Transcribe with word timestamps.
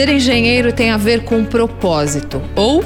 Ser 0.00 0.08
engenheiro 0.08 0.72
tem 0.72 0.90
a 0.90 0.96
ver 0.96 1.24
com 1.24 1.44
propósito 1.44 2.40
ou 2.56 2.82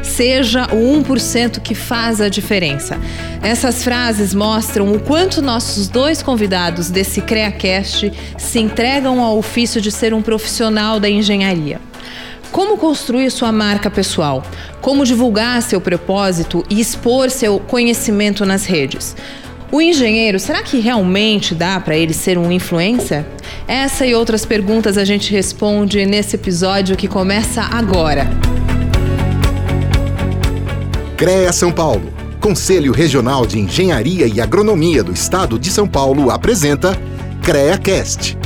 seja 0.00 0.66
o 0.66 1.02
1% 1.02 1.58
que 1.58 1.74
faz 1.74 2.20
a 2.20 2.28
diferença. 2.28 3.00
Essas 3.42 3.82
frases 3.82 4.32
mostram 4.32 4.92
o 4.92 5.00
quanto 5.00 5.42
nossos 5.42 5.88
dois 5.88 6.22
convidados 6.22 6.88
desse 6.88 7.20
CreaCast 7.20 8.12
se 8.38 8.60
entregam 8.60 9.20
ao 9.20 9.38
ofício 9.38 9.80
de 9.80 9.90
ser 9.90 10.14
um 10.14 10.22
profissional 10.22 11.00
da 11.00 11.10
engenharia. 11.10 11.80
Como 12.52 12.78
construir 12.78 13.32
sua 13.32 13.50
marca 13.50 13.90
pessoal? 13.90 14.44
Como 14.80 15.04
divulgar 15.04 15.60
seu 15.62 15.80
propósito 15.80 16.64
e 16.70 16.80
expor 16.80 17.28
seu 17.28 17.58
conhecimento 17.58 18.46
nas 18.46 18.66
redes? 18.66 19.16
O 19.72 19.80
engenheiro, 19.80 20.38
será 20.38 20.62
que 20.62 20.80
realmente 20.80 21.54
dá 21.54 21.80
para 21.80 21.96
ele 21.96 22.12
ser 22.12 22.36
um 22.36 22.52
influencer? 22.52 23.24
Essa 23.66 24.04
e 24.04 24.14
outras 24.14 24.44
perguntas 24.44 24.98
a 24.98 25.04
gente 25.04 25.32
responde 25.32 26.04
nesse 26.04 26.36
episódio 26.36 26.94
que 26.94 27.08
começa 27.08 27.62
agora. 27.62 28.28
CREA 31.16 31.50
São 31.54 31.72
Paulo, 31.72 32.12
Conselho 32.38 32.92
Regional 32.92 33.46
de 33.46 33.58
Engenharia 33.58 34.26
e 34.26 34.42
Agronomia 34.42 35.02
do 35.02 35.10
Estado 35.10 35.58
de 35.58 35.70
São 35.70 35.88
Paulo 35.88 36.30
apresenta 36.30 36.94
CREAcast 37.42 38.41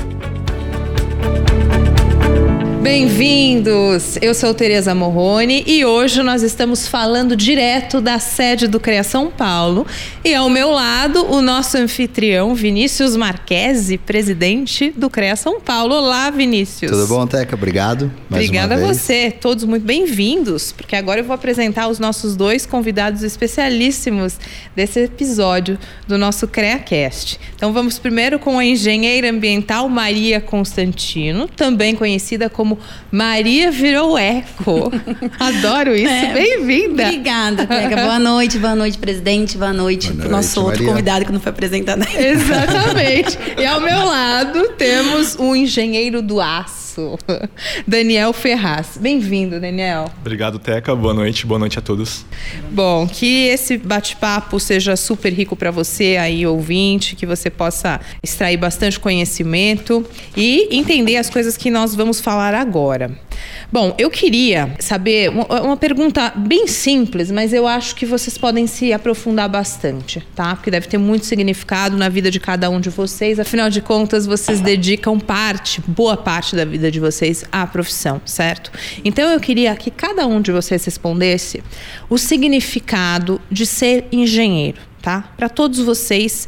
Bem-vindos! 2.86 4.16
Eu 4.22 4.32
sou 4.32 4.54
Tereza 4.54 4.94
Morrone 4.94 5.64
e 5.66 5.84
hoje 5.84 6.22
nós 6.22 6.44
estamos 6.44 6.86
falando 6.86 7.34
direto 7.34 8.00
da 8.00 8.20
sede 8.20 8.68
do 8.68 8.78
CREA 8.78 9.02
São 9.02 9.28
Paulo. 9.28 9.84
E 10.24 10.32
ao 10.32 10.48
meu 10.48 10.70
lado, 10.70 11.26
o 11.28 11.42
nosso 11.42 11.76
anfitrião 11.76 12.54
Vinícius 12.54 13.16
Marquesi, 13.16 13.98
presidente 13.98 14.92
do 14.96 15.10
CREA 15.10 15.34
São 15.34 15.60
Paulo. 15.60 15.96
Olá, 15.96 16.30
Vinícius. 16.30 16.92
Tudo 16.92 17.08
bom, 17.08 17.26
Teca? 17.26 17.56
Obrigado. 17.56 18.08
Obrigada 18.30 18.76
a 18.76 18.78
você. 18.78 19.32
Todos 19.32 19.64
muito 19.64 19.84
bem-vindos, 19.84 20.70
porque 20.70 20.94
agora 20.94 21.18
eu 21.18 21.24
vou 21.24 21.34
apresentar 21.34 21.88
os 21.88 21.98
nossos 21.98 22.36
dois 22.36 22.66
convidados 22.66 23.24
especialíssimos 23.24 24.38
desse 24.76 25.00
episódio 25.00 25.76
do 26.06 26.16
nosso 26.16 26.46
CREAcast. 26.46 27.40
Então 27.56 27.72
vamos 27.72 27.98
primeiro 27.98 28.38
com 28.38 28.60
a 28.60 28.64
engenheira 28.64 29.28
ambiental 29.28 29.88
Maria 29.88 30.40
Constantino, 30.40 31.48
também 31.48 31.92
conhecida 31.92 32.48
como 32.48 32.75
Maria 33.10 33.70
virou 33.70 34.18
eco. 34.18 34.90
Adoro 35.38 35.94
isso. 35.94 36.08
É, 36.12 36.32
Bem-vinda. 36.32 37.04
Obrigada, 37.04 37.66
Pega. 37.66 37.96
Boa 37.96 38.18
noite, 38.18 38.58
boa 38.58 38.74
noite, 38.74 38.98
presidente. 38.98 39.56
Boa 39.58 39.72
noite 39.72 40.12
para 40.12 40.26
o 40.28 40.30
nosso 40.30 40.60
outro 40.60 40.78
Maria. 40.78 40.88
convidado 40.88 41.24
que 41.24 41.32
não 41.32 41.40
foi 41.40 41.50
apresentado 41.50 42.02
ainda. 42.06 42.20
Exatamente. 42.28 43.38
e 43.58 43.64
ao 43.66 43.80
meu 43.80 44.04
lado 44.04 44.68
temos 44.76 45.36
o 45.38 45.54
engenheiro 45.56 46.20
do 46.22 46.40
aço. 46.40 46.85
Daniel 47.86 48.32
Ferraz. 48.32 48.98
Bem-vindo, 48.98 49.60
Daniel. 49.60 50.10
Obrigado, 50.20 50.58
Teca. 50.58 50.94
Boa 50.94 51.14
noite, 51.14 51.46
boa 51.46 51.58
noite 51.58 51.78
a 51.78 51.82
todos. 51.82 52.24
Bom, 52.70 53.06
que 53.06 53.46
esse 53.46 53.76
bate-papo 53.76 54.58
seja 54.58 54.96
super 54.96 55.32
rico 55.32 55.56
para 55.56 55.70
você 55.70 56.16
aí, 56.18 56.46
ouvinte, 56.46 57.16
que 57.16 57.26
você 57.26 57.50
possa 57.50 58.00
extrair 58.22 58.56
bastante 58.56 58.98
conhecimento 58.98 60.04
e 60.36 60.68
entender 60.70 61.16
as 61.16 61.30
coisas 61.30 61.56
que 61.56 61.70
nós 61.70 61.94
vamos 61.94 62.20
falar 62.20 62.54
agora. 62.54 63.25
Bom, 63.70 63.94
eu 63.98 64.08
queria 64.10 64.74
saber 64.78 65.30
uma 65.30 65.76
pergunta 65.76 66.32
bem 66.36 66.66
simples, 66.66 67.30
mas 67.30 67.52
eu 67.52 67.66
acho 67.66 67.96
que 67.96 68.06
vocês 68.06 68.38
podem 68.38 68.66
se 68.66 68.92
aprofundar 68.92 69.48
bastante, 69.48 70.24
tá? 70.34 70.54
Porque 70.54 70.70
deve 70.70 70.86
ter 70.86 70.98
muito 70.98 71.26
significado 71.26 71.96
na 71.96 72.08
vida 72.08 72.30
de 72.30 72.38
cada 72.38 72.70
um 72.70 72.80
de 72.80 72.90
vocês. 72.90 73.40
Afinal 73.40 73.68
de 73.68 73.80
contas, 73.80 74.24
vocês 74.24 74.60
dedicam 74.60 75.18
parte, 75.18 75.82
boa 75.86 76.16
parte 76.16 76.54
da 76.54 76.64
vida 76.64 76.90
de 76.90 77.00
vocês 77.00 77.44
à 77.50 77.66
profissão, 77.66 78.20
certo? 78.24 78.70
Então 79.04 79.28
eu 79.30 79.40
queria 79.40 79.74
que 79.74 79.90
cada 79.90 80.26
um 80.26 80.40
de 80.40 80.52
vocês 80.52 80.84
respondesse 80.84 81.62
o 82.08 82.16
significado 82.16 83.40
de 83.50 83.66
ser 83.66 84.06
engenheiro, 84.12 84.78
tá? 85.02 85.32
Para 85.36 85.48
todos 85.48 85.80
vocês, 85.80 86.46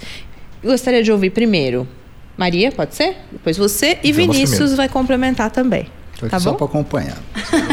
eu 0.62 0.70
gostaria 0.70 1.02
de 1.02 1.10
ouvir 1.10 1.30
primeiro 1.30 1.86
Maria, 2.36 2.70
pode 2.70 2.94
ser? 2.94 3.16
Depois 3.32 3.56
você 3.56 3.98
e 4.04 4.12
Vinícius 4.12 4.72
vai 4.72 4.88
complementar 4.88 5.50
também. 5.50 5.88
Tô 6.18 6.26
aqui 6.26 6.32
tá 6.32 6.40
só 6.40 6.52
para 6.52 6.66
acompanhar. 6.66 7.16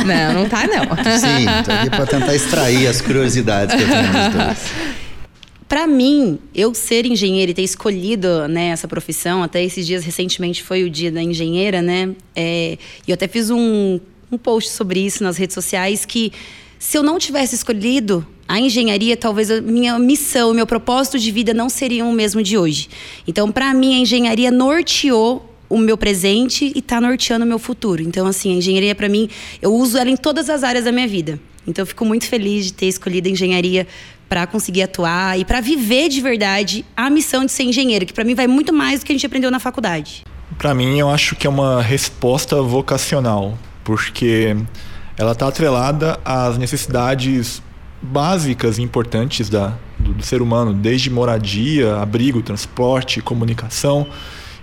Não, 0.06 0.42
não 0.42 0.48
tá 0.48 0.68
não. 0.68 0.84
Sim, 1.18 1.46
tô 1.66 1.72
aqui 1.72 1.90
para 1.90 2.06
tentar 2.06 2.36
extrair 2.36 2.86
as 2.86 3.02
curiosidades 3.02 3.76
que 3.76 3.82
eu 3.82 3.88
tenho 3.88 4.14
nos 4.14 4.34
dois. 4.34 4.96
Para 5.68 5.88
mim, 5.88 6.38
eu 6.54 6.76
ser 6.76 7.08
engenheira 7.08 7.50
e 7.50 7.54
ter 7.56 7.64
escolhido 7.64 8.48
né, 8.48 8.68
essa 8.68 8.88
profissão, 8.88 9.42
até 9.42 9.64
esses 9.64 9.86
dias 9.86 10.06
recentemente 10.06 10.62
foi 10.62 10.84
o 10.84 10.90
dia 10.92 11.12
da 11.12 11.24
engenheira, 11.24 11.82
né? 11.82 12.12
É, 12.36 12.78
e 13.08 13.10
eu 13.10 13.16
até 13.16 13.28
fiz 13.28 13.50
um, 13.50 14.00
um 14.32 14.38
post 14.38 14.70
sobre 14.70 15.00
isso 15.00 15.24
nas 15.24 15.38
redes 15.38 15.56
sociais 15.56 16.06
que 16.06 16.32
se 16.78 16.96
eu 16.96 17.02
não 17.02 17.18
tivesse 17.18 17.56
escolhido 17.56 18.26
a 18.48 18.60
engenharia, 18.60 19.18
talvez 19.18 19.50
a 19.50 19.60
minha 19.60 19.98
missão, 19.98 20.54
meu 20.54 20.68
propósito 20.68 21.18
de 21.18 21.32
vida 21.32 21.52
não 21.52 21.68
seriam 21.68 22.12
o 22.12 22.14
mesmo 22.14 22.44
de 22.44 22.60
hoje. 22.60 22.88
Então, 23.28 23.52
para 23.52 23.74
mim, 23.74 23.96
a 23.96 23.98
engenharia 23.98 24.52
norteou 24.52 25.55
o 25.76 25.80
meu 25.80 25.98
presente 25.98 26.72
e 26.74 26.80
está 26.80 27.02
norteando 27.02 27.44
o 27.44 27.48
meu 27.48 27.60
futuro. 27.60 28.02
Então, 28.02 28.26
assim, 28.26 28.54
a 28.54 28.56
engenharia 28.56 28.96
para 28.96 29.10
mim, 29.10 29.30
eu 29.62 29.74
uso 29.74 29.98
ela 29.98 30.10
em 30.10 30.16
todas 30.16 30.50
as 30.50 30.64
áreas 30.64 30.86
da 30.86 30.92
minha 30.92 31.08
vida. 31.08 31.38
Então, 31.68 31.84
eu 31.84 31.86
fico 31.86 32.06
muito 32.06 32.26
feliz 32.28 32.66
de 32.66 32.74
ter 32.74 32.86
escolhido 32.86 33.28
a 33.28 33.32
engenharia 33.32 33.86
para 34.30 34.48
conseguir 34.48 34.84
atuar 34.84 35.38
e 35.38 35.44
para 35.44 35.60
viver 35.60 36.08
de 36.08 36.22
verdade 36.22 36.86
a 36.96 37.10
missão 37.10 37.46
de 37.46 37.52
ser 37.52 37.64
engenheiro, 37.64 38.06
que 38.06 38.14
para 38.14 38.24
mim 38.24 38.34
vai 38.34 38.48
muito 38.48 38.72
mais 38.72 39.02
do 39.02 39.06
que 39.06 39.12
a 39.12 39.16
gente 39.16 39.26
aprendeu 39.26 39.52
na 39.52 39.60
faculdade. 39.60 40.24
Para 40.58 40.74
mim, 40.74 40.98
eu 40.98 41.10
acho 41.10 41.36
que 41.36 41.46
é 41.46 41.50
uma 41.50 41.82
resposta 41.82 42.62
vocacional, 42.62 43.58
porque 43.84 44.56
ela 45.18 45.34
está 45.34 45.48
atrelada 45.48 46.18
às 46.24 46.58
necessidades 46.58 47.62
básicas 48.02 48.78
e 48.78 48.82
importantes 48.82 49.50
da, 49.50 49.74
do, 50.00 50.14
do 50.14 50.24
ser 50.24 50.42
humano, 50.42 50.74
desde 50.74 51.10
moradia, 51.10 51.98
abrigo, 51.98 52.42
transporte, 52.42 53.22
comunicação. 53.22 54.08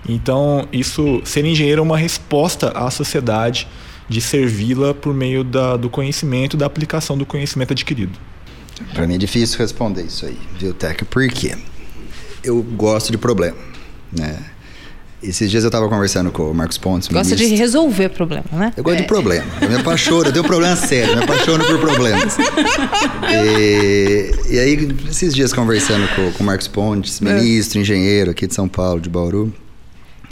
Então, 0.09 0.67
isso 0.73 1.21
ser 1.25 1.45
engenheiro 1.45 1.81
é 1.81 1.83
uma 1.83 1.99
resposta 1.99 2.71
à 2.71 2.91
sociedade 2.91 3.69
de 4.09 4.21
servi-la 4.21 4.93
por 4.93 5.15
meio 5.15 5.45
da, 5.45 5.77
do 5.77 5.89
conhecimento, 5.89 6.57
da 6.57 6.67
aplicação 6.67 7.17
do 7.17 7.25
conhecimento 7.25 7.73
adquirido. 7.73 8.19
Para 8.95 9.07
mim 9.07 9.15
é 9.15 9.19
difícil 9.19 9.59
responder 9.59 10.03
isso 10.03 10.27
aí, 10.27 10.37
viu, 10.59 10.75
Tec? 10.75 11.05
Por 11.05 11.27
quê? 11.29 11.57
Eu 12.43 12.63
gosto 12.63 13.13
de 13.13 13.19
problema, 13.19 13.57
né? 14.13 14.39
Esses 15.23 15.49
dias 15.49 15.63
eu 15.63 15.69
estava 15.69 15.89
conversando 15.89 16.33
com 16.33 16.51
o 16.51 16.55
Marcos 16.55 16.77
Pontes. 16.77 17.07
Gosta 17.07 17.37
ministro. 17.37 17.55
de 17.55 17.55
resolver 17.55 18.09
problema, 18.09 18.45
né? 18.51 18.73
Eu 18.77 18.83
gosto 18.83 18.99
é. 18.99 19.03
de 19.03 19.07
problema. 19.07 19.47
Eu 19.61 19.69
me 19.69 19.77
apaixono, 19.77 20.27
eu 20.27 20.33
tenho 20.33 20.45
problema 20.45 20.75
sério, 20.75 21.17
me 21.17 21.23
apaixono 21.23 21.65
por 21.65 21.79
problemas. 21.79 22.37
e, 23.31 24.33
e, 24.51 24.59
aí, 24.59 24.97
esses 25.09 25.33
dias 25.33 25.53
conversando 25.53 26.09
com, 26.17 26.33
com 26.33 26.43
o 26.43 26.47
Marcos 26.47 26.67
Pontes, 26.67 27.23
é. 27.23 27.25
ministro, 27.25 27.79
é. 27.79 27.83
engenheiro 27.83 28.33
aqui 28.33 28.49
de 28.49 28.55
São 28.55 28.67
Paulo, 28.67 29.01
de 29.01 29.09
Bauru, 29.09 29.55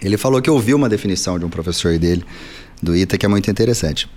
ele 0.02 0.16
falou 0.16 0.40
que 0.40 0.50
ouviu 0.50 0.76
uma 0.76 0.88
definição 0.88 1.38
de 1.38 1.44
um 1.44 1.50
professor 1.50 1.98
dele, 1.98 2.24
do 2.82 2.96
ITA, 2.96 3.18
que 3.18 3.26
é 3.26 3.28
muito 3.28 3.50
interessante. 3.50 4.08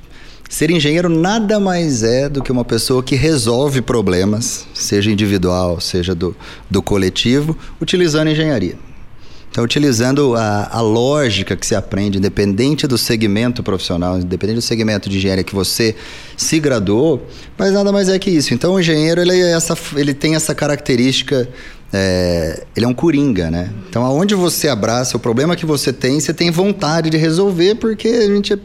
Ser 0.50 0.70
engenheiro 0.70 1.10
nada 1.10 1.60
mais 1.60 2.04
é 2.04 2.30
do 2.30 2.42
que 2.42 2.52
uma 2.52 2.64
pessoa 2.64 3.02
que 3.02 3.16
resolve 3.16 3.82
problemas, 3.82 4.68
seja 4.74 5.12
individual, 5.12 5.80
seja 5.80 6.14
do, 6.14 6.36
do 6.70 6.82
coletivo, 6.82 7.58
utilizando 7.82 8.30
engenharia. 8.30 8.78
Então, 9.54 9.64
utilizando 9.64 10.36
a, 10.36 10.68
a, 10.80 10.82
lógica 10.82 11.56
que 11.56 11.64
se 11.64 11.76
aprende, 11.76 12.18
independente 12.18 12.88
do 12.88 12.98
segmento 12.98 13.62
profissional, 13.62 14.18
independente 14.18 14.56
do 14.56 14.64
segmento 14.64 15.08
de 15.08 15.18
engenharia 15.18 15.44
que 15.44 15.54
você 15.54 15.96
se 16.36 16.60
graduou, 16.60 17.24
mas 17.56 17.72
nada 17.72 17.92
mais 17.92 18.10
é 18.10 18.18
que 18.18 18.32
isso. 18.32 18.52
Então, 18.52 18.74
o 18.74 18.80
engenheiro 18.80 19.22
ele, 19.22 19.40
é 19.40 19.52
essa, 19.52 19.78
ele 19.96 20.12
tem 20.12 20.34
essa 20.34 20.56
característica, 20.56 21.48
é, 21.94 22.64
ele 22.76 22.88
é 22.88 22.90
um 22.90 22.96
coringa, 22.96 23.52
né? 23.52 23.70
Então, 23.88 24.04
aonde 24.04 24.34
você 24.34 24.68
abraça 24.68 25.18
o 25.18 25.20
problema 25.20 25.56
que 25.56 25.68
você 25.68 25.94
tem, 25.94 26.20
você 26.20 26.34
tem 26.34 26.50
vontade 26.50 27.12
de 27.12 27.18
resolver, 27.18 27.76
porque 27.76 28.08
a 28.08 28.34
gente 28.34 28.60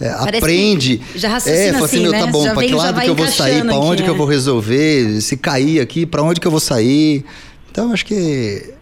é, 0.00 0.08
aprende. 0.08 1.00
Já 1.14 1.28
raciocina 1.28 1.64
é, 1.64 1.72
fala 1.74 1.84
assim, 1.84 1.96
assim 1.98 2.02
meu, 2.02 2.10
tá 2.10 2.26
né? 2.26 2.32
bom, 2.32 2.42
para 2.42 2.66
que 2.66 2.74
lado 2.74 3.00
que 3.00 3.08
eu 3.08 3.14
vou 3.14 3.28
sair, 3.28 3.62
para 3.64 3.78
onde 3.78 4.02
que 4.02 4.10
eu 4.10 4.16
vou 4.16 4.26
resolver, 4.26 5.20
se 5.20 5.36
cair 5.36 5.78
aqui, 5.78 6.04
para 6.04 6.24
onde 6.24 6.40
que 6.40 6.46
eu 6.48 6.50
vou 6.50 6.58
sair. 6.58 7.24
Então, 7.70 7.92
acho 7.92 8.04
que 8.04 8.74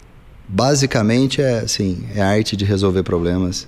basicamente 0.53 1.41
é 1.41 1.61
assim, 1.61 2.05
é 2.15 2.21
a 2.21 2.29
arte 2.29 2.57
de 2.57 2.65
resolver 2.65 3.03
problemas. 3.03 3.67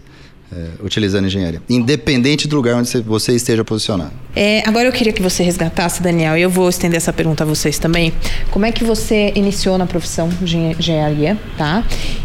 É, 0.52 0.84
utilizando 0.84 1.26
engenharia, 1.26 1.60
independente 1.68 2.46
do 2.46 2.54
lugar 2.54 2.76
onde 2.76 3.00
você 3.00 3.32
esteja 3.32 3.64
posicionado. 3.64 4.12
É, 4.36 4.62
agora 4.68 4.86
eu 4.86 4.92
queria 4.92 5.12
que 5.12 5.22
você 5.22 5.42
resgatasse, 5.42 6.00
Daniel, 6.00 6.36
e 6.36 6.42
eu 6.42 6.50
vou 6.50 6.68
estender 6.68 6.96
essa 6.98 7.12
pergunta 7.12 7.42
a 7.42 7.46
vocês 7.46 7.76
também. 7.76 8.12
Como 8.52 8.64
é 8.64 8.70
que 8.70 8.84
você 8.84 9.32
iniciou 9.34 9.76
na 9.76 9.86
profissão 9.86 10.28
de 10.28 10.56
engenharia, 10.56 11.36
tá? 11.58 11.82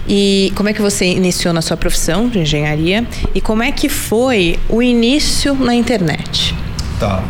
E 0.07 0.51
como 0.53 0.69
é 0.69 0.73
que 0.73 0.81
você 0.81 1.06
iniciou 1.06 1.53
na 1.53 1.61
sua 1.61 1.77
profissão 1.77 2.27
de 2.27 2.39
engenharia? 2.39 3.07
E 3.33 3.41
como 3.41 3.63
é 3.63 3.71
que 3.71 3.89
foi 3.89 4.59
o 4.67 4.83
início 4.83 5.56
na 5.56 5.73
internet? 5.73 6.53
Tá. 7.00 7.23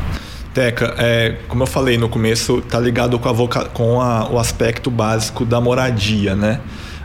Teca, 0.53 0.95
é, 0.97 1.37
como 1.47 1.63
eu 1.63 1.67
falei 1.67 1.97
no 1.97 2.09
começo, 2.09 2.61
tá 2.63 2.79
ligado 2.79 3.17
com, 3.19 3.29
a 3.29 3.31
voca 3.31 3.65
com 3.65 4.01
a, 4.01 4.29
o 4.29 4.37
aspecto 4.37 4.91
básico 4.91 5.45
da 5.45 5.61
moradia, 5.61 6.35
né? 6.35 6.59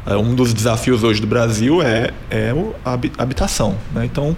É, 0.07 0.17
um 0.17 0.35
dos 0.35 0.53
desafios 0.53 1.03
hoje 1.03 1.21
do 1.21 1.27
Brasil 1.27 1.83
é, 1.83 2.11
é 2.31 2.53
a 2.85 2.99
habitação. 3.23 3.77
Né? 3.93 4.05
Então, 4.05 4.37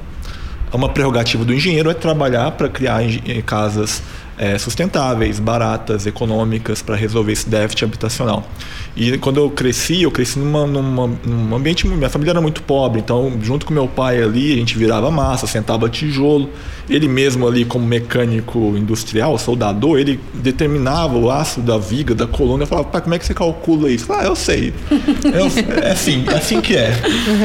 uma 0.72 0.88
prerrogativa 0.88 1.44
do 1.44 1.52
engenheiro 1.52 1.90
é 1.90 1.94
trabalhar 1.94 2.50
para 2.52 2.68
criar 2.68 3.00
casas 3.44 4.02
é, 4.38 4.58
sustentáveis, 4.58 5.38
baratas, 5.38 6.06
econômicas 6.06 6.82
para 6.82 6.94
resolver 6.96 7.32
esse 7.32 7.48
déficit 7.48 7.84
habitacional. 7.84 8.46
E 8.96 9.18
quando 9.18 9.38
eu 9.38 9.50
cresci, 9.50 10.02
eu 10.02 10.10
cresci 10.10 10.38
numa, 10.38 10.66
numa, 10.66 11.10
num 11.24 11.54
ambiente. 11.54 11.86
Minha 11.86 12.08
família 12.08 12.32
era 12.32 12.40
muito 12.40 12.62
pobre, 12.62 13.00
então, 13.00 13.32
junto 13.42 13.66
com 13.66 13.74
meu 13.74 13.86
pai 13.86 14.22
ali, 14.22 14.54
a 14.54 14.56
gente 14.56 14.76
virava 14.76 15.10
massa, 15.10 15.46
sentava 15.46 15.88
tijolo. 15.88 16.48
Ele 16.88 17.08
mesmo 17.08 17.46
ali, 17.46 17.64
como 17.64 17.84
mecânico 17.84 18.74
industrial, 18.76 19.36
soldador, 19.38 19.98
ele 19.98 20.20
determinava 20.32 21.18
o 21.18 21.30
aço 21.30 21.60
da 21.60 21.76
viga, 21.76 22.14
da 22.14 22.26
coluna. 22.26 22.62
Eu 22.62 22.66
falava, 22.66 22.88
pai, 22.88 23.00
como 23.02 23.14
é 23.14 23.18
que 23.18 23.26
você 23.26 23.34
calcula 23.34 23.90
isso? 23.90 24.10
Ah, 24.12 24.24
eu 24.24 24.36
sei. 24.36 24.72
Eu, 25.24 25.82
é 25.82 25.90
assim, 25.90 26.24
é 26.26 26.34
assim 26.34 26.60
que 26.60 26.76
é. 26.76 26.92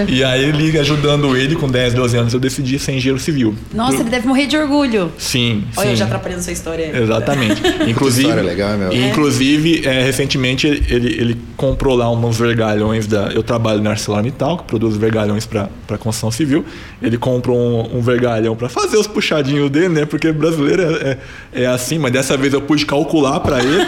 E 0.08 0.24
aí, 0.24 0.46
ele 0.46 0.78
ajudando 0.80 1.36
ele, 1.36 1.56
com 1.56 1.68
10, 1.68 1.96
12 1.96 2.18
anos, 2.18 2.34
eu 2.34 2.40
decidi 2.40 2.78
ser 2.80 2.94
engenheiro 2.94 3.20
civil. 3.20 3.56
Nossa, 3.74 3.98
ele 3.98 4.10
deve 4.10 4.28
morrer 4.28 4.46
de 4.46 4.56
orgulho. 4.56 5.12
Sim. 5.18 5.64
Olha, 5.76 5.88
sim. 5.88 5.92
eu 5.92 5.96
já 5.96 6.06
atrapalhando 6.06 6.44
sua 6.44 6.54
história. 6.54 6.81
Exatamente. 7.02 7.62
Inclusive, 7.88 8.28
história 8.30 8.44
legal, 8.50 8.78
meu. 8.78 8.94
inclusive 8.94 9.88
é, 9.88 10.04
recentemente 10.04 10.68
ele, 10.68 11.08
ele 11.20 11.38
comprou 11.58 11.96
lá 11.96 12.10
uns 12.12 12.38
vergalhões 12.38 13.08
da. 13.08 13.32
Eu 13.34 13.44
trabalho 13.44 13.82
na 13.82 13.92
ArcelorMittal, 13.92 14.58
que 14.60 14.64
produz 14.66 14.96
vergalhões 14.98 15.46
para 15.46 15.70
construção 16.00 16.32
civil. 16.32 16.66
Ele 17.02 17.18
comprou 17.18 17.58
um, 17.58 17.98
um 17.98 18.02
vergalhão 18.02 18.56
para 18.56 18.70
fazer 18.70 18.98
os 18.98 19.08
puxadinhos 19.08 19.70
dele, 19.70 19.90
né? 19.90 20.06
Porque 20.06 20.32
brasileiro 20.32 20.82
é, 20.84 21.18
é, 21.54 21.64
é 21.64 21.66
assim, 21.68 21.98
mas 22.00 22.12
dessa 22.12 22.36
vez 22.38 22.54
eu 22.54 22.62
pude 22.62 22.86
calcular 22.86 23.40
para 23.42 23.60
ele. 23.64 23.86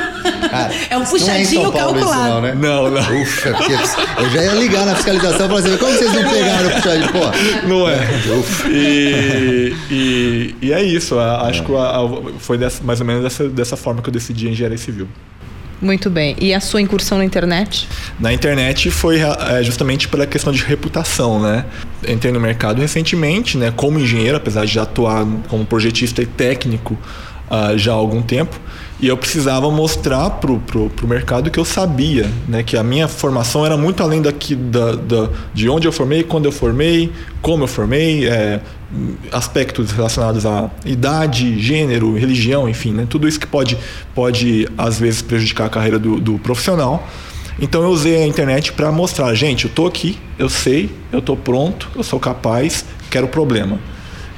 Cara, 0.49 0.71
É 0.89 0.97
um 0.97 1.03
em 1.03 1.05
puxadinho 1.05 1.71
calculado. 1.71 2.29
não, 2.29 2.41
né? 2.41 2.53
Não, 2.59 2.89
não. 2.91 3.21
Ufa, 3.21 3.53
porque 3.53 3.73
eu 3.73 4.29
já 4.29 4.43
ia 4.43 4.53
ligar 4.55 4.85
na 4.85 4.95
fiscalização 4.95 5.45
e 5.45 5.49
falar 5.49 5.59
assim, 5.59 5.77
como 5.77 5.91
vocês 5.93 6.13
não 6.13 6.29
pegaram 6.29 6.67
o 6.67 6.71
puxadinho? 6.73 7.11
Pô, 7.11 7.67
Não 7.67 7.89
é. 7.89 7.97
E, 8.69 9.73
e, 9.89 10.55
e 10.61 10.73
é 10.73 10.83
isso. 10.83 11.17
Acho 11.19 11.63
que 11.63 11.73
a- 11.75 11.77
a- 11.79 12.39
foi 12.39 12.57
dessa- 12.57 12.82
mais 12.83 12.99
ou 12.99 13.05
menos 13.05 13.23
dessa, 13.23 13.47
dessa 13.49 13.77
forma 13.77 14.01
que 14.01 14.09
eu 14.09 14.13
decidi 14.13 14.47
engenharia 14.49 14.77
civil. 14.77 15.07
Muito 15.81 16.09
bem. 16.09 16.35
E 16.39 16.53
a 16.53 16.61
sua 16.61 16.81
incursão 16.81 17.17
na 17.17 17.25
internet? 17.25 17.89
Na 18.17 18.31
internet 18.31 18.89
foi 18.89 19.19
é, 19.19 19.61
justamente 19.63 20.07
pela 20.07 20.25
questão 20.25 20.53
de 20.53 20.63
reputação, 20.63 21.41
né? 21.41 21.65
Entrei 22.07 22.31
no 22.31 22.39
mercado 22.39 22.79
recentemente, 22.79 23.57
né? 23.57 23.71
Como 23.75 23.99
engenheiro, 23.99 24.37
apesar 24.37 24.65
de 24.65 24.73
já 24.73 24.83
atuar 24.83 25.25
como 25.49 25.65
projetista 25.65 26.21
e 26.21 26.25
técnico 26.25 26.97
ah, 27.49 27.75
já 27.75 27.91
há 27.91 27.95
algum 27.95 28.21
tempo, 28.21 28.59
e 29.03 29.07
eu 29.09 29.17
precisava 29.17 29.69
mostrar 29.69 30.29
pro, 30.29 30.59
pro, 30.59 30.89
pro 30.89 31.05
mercado 31.05 31.51
que 31.51 31.59
eu 31.59 31.65
sabia, 31.65 32.25
né? 32.47 32.63
Que 32.63 32.77
a 32.77 32.83
minha 32.83 33.05
formação 33.05 33.65
era 33.65 33.75
muito 33.75 34.01
além 34.01 34.21
daqui 34.21 34.55
da, 34.55 34.95
da, 34.95 35.29
de 35.53 35.67
onde 35.67 35.85
eu 35.85 35.91
formei, 35.91 36.23
quando 36.23 36.45
eu 36.45 36.53
formei, 36.53 37.11
como 37.41 37.65
eu 37.65 37.67
formei, 37.67 38.25
é, 38.29 38.61
aspectos 39.29 39.91
relacionados 39.91 40.45
à 40.45 40.71
idade, 40.85 41.59
gênero, 41.59 42.17
religião, 42.17 42.69
enfim, 42.69 42.93
né? 42.93 43.05
Tudo 43.09 43.27
isso 43.27 43.37
que 43.37 43.45
pode, 43.45 43.77
pode 44.15 44.69
às 44.77 45.01
vezes 45.01 45.21
prejudicar 45.21 45.65
a 45.65 45.69
carreira 45.69 45.99
do, 45.99 46.17
do 46.21 46.39
profissional. 46.39 47.05
Então 47.59 47.83
eu 47.83 47.89
usei 47.89 48.23
a 48.23 48.25
internet 48.25 48.71
para 48.71 48.89
mostrar, 48.89 49.33
gente, 49.33 49.65
eu 49.65 49.71
tô 49.71 49.85
aqui, 49.85 50.17
eu 50.39 50.47
sei, 50.47 50.89
eu 51.11 51.21
tô 51.21 51.35
pronto, 51.35 51.89
eu 51.93 52.03
sou 52.03 52.21
capaz, 52.21 52.85
quero 53.11 53.27
problema. 53.27 53.77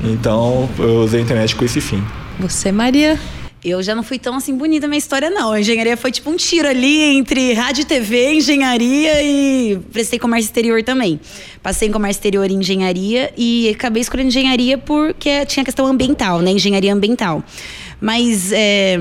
Então 0.04 0.68
eu 0.80 1.02
usei 1.02 1.20
a 1.20 1.24
internet 1.24 1.56
com 1.56 1.64
esse 1.64 1.80
fim. 1.80 2.04
Você, 2.40 2.72
Maria? 2.72 3.20
Eu 3.66 3.82
já 3.82 3.96
não 3.96 4.04
fui 4.04 4.20
tão 4.20 4.36
assim 4.36 4.56
bonita 4.56 4.88
minha 4.88 5.00
história, 5.00 5.28
não. 5.28 5.52
A 5.52 5.60
engenharia 5.60 5.98
foi 5.98 6.12
tipo 6.12 6.30
um 6.30 6.36
tiro 6.36 6.68
ali 6.68 7.02
entre 7.02 7.52
rádio 7.54 7.82
e 7.82 7.86
TV, 7.86 8.34
engenharia 8.36 9.24
e 9.24 9.80
prestei 9.92 10.20
comércio 10.20 10.50
exterior 10.50 10.84
também. 10.84 11.20
Passei 11.64 11.88
em 11.88 11.92
comércio 11.92 12.20
exterior 12.20 12.48
e 12.52 12.54
engenharia 12.54 13.34
e 13.36 13.70
acabei 13.70 14.02
escolhendo 14.02 14.28
engenharia 14.28 14.78
porque 14.78 15.48
tinha 15.48 15.66
questão 15.66 15.88
ambiental, 15.88 16.42
né? 16.42 16.52
Engenharia 16.52 16.94
ambiental. 16.94 17.44
Mas, 18.00 18.52
é, 18.52 19.00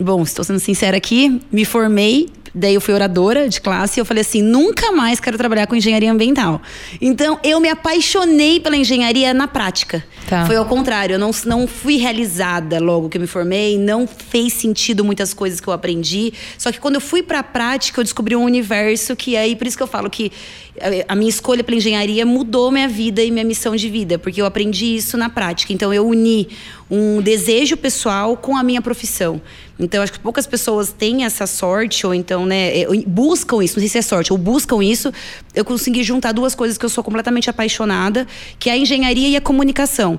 bom, 0.00 0.22
estou 0.22 0.44
sendo 0.44 0.60
sincera 0.60 0.96
aqui, 0.96 1.40
me 1.50 1.64
formei 1.64 2.28
Daí 2.54 2.74
eu 2.74 2.80
fui 2.80 2.94
oradora 2.94 3.48
de 3.48 3.60
classe 3.60 3.98
e 3.98 4.00
eu 4.00 4.04
falei 4.04 4.20
assim: 4.20 4.40
nunca 4.40 4.92
mais 4.92 5.18
quero 5.18 5.36
trabalhar 5.36 5.66
com 5.66 5.74
engenharia 5.74 6.12
ambiental. 6.12 6.62
Então 7.00 7.38
eu 7.42 7.58
me 7.58 7.68
apaixonei 7.68 8.60
pela 8.60 8.76
engenharia 8.76 9.34
na 9.34 9.48
prática. 9.48 10.04
Tá. 10.28 10.46
Foi 10.46 10.56
ao 10.56 10.64
contrário, 10.64 11.14
eu 11.14 11.18
não, 11.18 11.32
não 11.44 11.66
fui 11.66 11.96
realizada 11.96 12.78
logo 12.80 13.08
que 13.08 13.18
eu 13.18 13.20
me 13.20 13.26
formei, 13.26 13.76
não 13.76 14.06
fez 14.06 14.54
sentido 14.54 15.04
muitas 15.04 15.34
coisas 15.34 15.60
que 15.60 15.68
eu 15.68 15.72
aprendi. 15.72 16.32
Só 16.56 16.72
que 16.72 16.80
quando 16.80 16.94
eu 16.94 17.00
fui 17.00 17.22
para 17.22 17.40
a 17.40 17.42
prática, 17.42 18.00
eu 18.00 18.04
descobri 18.04 18.34
um 18.34 18.44
universo 18.44 19.14
que 19.16 19.36
aí, 19.36 19.54
por 19.56 19.66
isso 19.66 19.76
que 19.76 19.82
eu 19.82 19.86
falo 19.88 20.08
que 20.08 20.32
a- 20.80 21.12
a 21.12 21.16
minha 21.16 21.28
escolha 21.28 21.62
pela 21.62 21.76
engenharia 21.76 22.26
mudou 22.26 22.70
minha 22.70 22.88
vida 22.88 23.22
e 23.22 23.30
minha 23.30 23.44
missão 23.44 23.76
de 23.76 23.88
vida, 23.88 24.18
porque 24.18 24.40
eu 24.40 24.46
aprendi 24.46 24.96
isso 24.96 25.16
na 25.16 25.28
prática. 25.28 25.72
Então 25.72 25.92
eu 25.92 26.06
uni 26.06 26.48
um 26.90 27.20
desejo 27.20 27.76
pessoal 27.76 28.36
com 28.36 28.56
a 28.56 28.62
minha 28.62 28.82
profissão. 28.82 29.40
Então 29.78 30.02
acho 30.02 30.12
que 30.12 30.20
poucas 30.20 30.46
pessoas 30.46 30.92
têm 30.92 31.24
essa 31.24 31.46
sorte 31.46 32.06
ou 32.06 32.14
então, 32.14 32.46
né, 32.46 32.78
eh, 32.80 32.86
buscam 33.06 33.62
isso, 33.62 33.74
não 33.74 33.80
sei 33.80 33.88
se 33.88 33.98
é 33.98 34.02
sorte, 34.02 34.32
ou 34.32 34.38
buscam 34.38 34.82
isso. 34.82 35.12
Eu 35.54 35.64
consegui 35.64 36.02
juntar 36.02 36.32
duas 36.32 36.54
coisas 36.54 36.76
que 36.78 36.84
eu 36.84 36.88
sou 36.88 37.02
completamente 37.02 37.48
apaixonada, 37.50 38.26
que 38.58 38.68
é 38.70 38.74
a 38.74 38.76
engenharia 38.76 39.28
e 39.28 39.36
a 39.36 39.40
comunicação. 39.40 40.18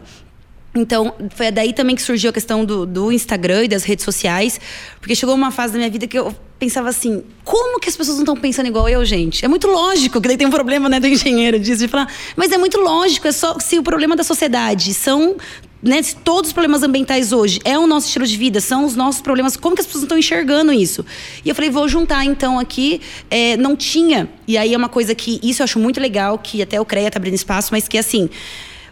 Então, 0.76 1.14
foi 1.34 1.50
daí 1.52 1.72
também 1.72 1.96
que 1.96 2.02
surgiu 2.02 2.30
a 2.30 2.34
questão 2.34 2.66
do, 2.66 2.86
do 2.86 3.10
Instagram 3.10 3.64
e 3.64 3.68
das 3.70 3.86
redes 3.86 4.04
sociais, 4.04 4.60
porque 5.00 5.16
chegou 5.16 5.34
uma 5.34 5.50
fase 5.50 5.72
da 5.72 5.80
minha 5.80 5.90
vida 5.90 6.06
que 6.06 6.20
eu 6.20 6.36
pensava 6.60 6.90
assim: 6.90 7.24
como 7.46 7.80
que 7.80 7.88
as 7.88 7.96
pessoas 7.96 8.18
não 8.18 8.24
estão 8.24 8.36
pensando 8.36 8.68
igual 8.68 8.90
eu, 8.90 9.06
gente? 9.06 9.46
É 9.46 9.48
muito 9.48 9.68
lógico, 9.68 10.20
que 10.20 10.28
daí 10.28 10.36
tem 10.36 10.46
um 10.46 10.52
problema 10.52 10.90
né, 10.90 11.00
do 11.00 11.08
engenheiro 11.08 11.58
disso, 11.58 11.80
de 11.80 11.88
falar, 11.88 12.12
mas 12.36 12.52
é 12.52 12.58
muito 12.58 12.78
lógico, 12.78 13.26
é 13.26 13.32
só 13.32 13.58
se 13.58 13.80
o 13.80 13.84
problema 13.84 14.16
da 14.16 14.24
sociedade 14.24 14.94
são. 14.94 15.38
Né, 15.84 16.02
todos 16.24 16.50
os 16.50 16.54
problemas 16.54 16.82
ambientais 16.82 17.32
hoje 17.32 17.60
é 17.64 17.78
o 17.78 17.86
nosso 17.86 18.08
estilo 18.08 18.26
de 18.26 18.36
vida, 18.36 18.60
são 18.60 18.86
os 18.86 18.96
nossos 18.96 19.22
problemas, 19.22 19.56
como 19.56 19.76
que 19.76 19.82
as 19.82 19.86
pessoas 19.86 20.02
não 20.02 20.06
estão 20.08 20.18
enxergando 20.18 20.74
isso? 20.74 21.06
E 21.44 21.50
eu 21.50 21.54
falei, 21.54 21.70
vou 21.70 21.88
juntar 21.88 22.26
então 22.26 22.58
aqui, 22.58 23.00
é, 23.30 23.56
não 23.56 23.76
tinha, 23.76 24.28
e 24.48 24.58
aí 24.58 24.74
é 24.74 24.78
uma 24.78 24.90
coisa 24.90 25.14
que, 25.14 25.40
isso 25.44 25.62
eu 25.62 25.64
acho 25.66 25.78
muito 25.78 26.00
legal, 26.00 26.40
que 26.40 26.60
até 26.60 26.82
o 26.82 26.86
CREA 26.86 27.12
tá 27.12 27.20
abrindo 27.20 27.36
espaço, 27.36 27.70
mas 27.72 27.88
que 27.88 28.00
assim, 28.00 28.32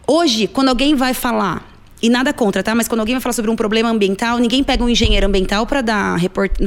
Hoje, 0.06 0.48
quando 0.48 0.68
alguém 0.68 0.96
vai 0.96 1.14
falar, 1.14 1.73
e 2.04 2.10
nada 2.10 2.34
contra, 2.34 2.62
tá? 2.62 2.76
Mas 2.76 2.86
quando 2.86 3.00
alguém 3.00 3.16
vai 3.16 3.22
falar 3.22 3.32
sobre 3.32 3.50
um 3.50 3.56
problema 3.56 3.90
ambiental, 3.90 4.38
ninguém 4.38 4.62
pega 4.62 4.84
um 4.84 4.90
engenheiro 4.90 5.26
ambiental 5.26 5.66
para 5.66 5.80
dar 5.80 6.20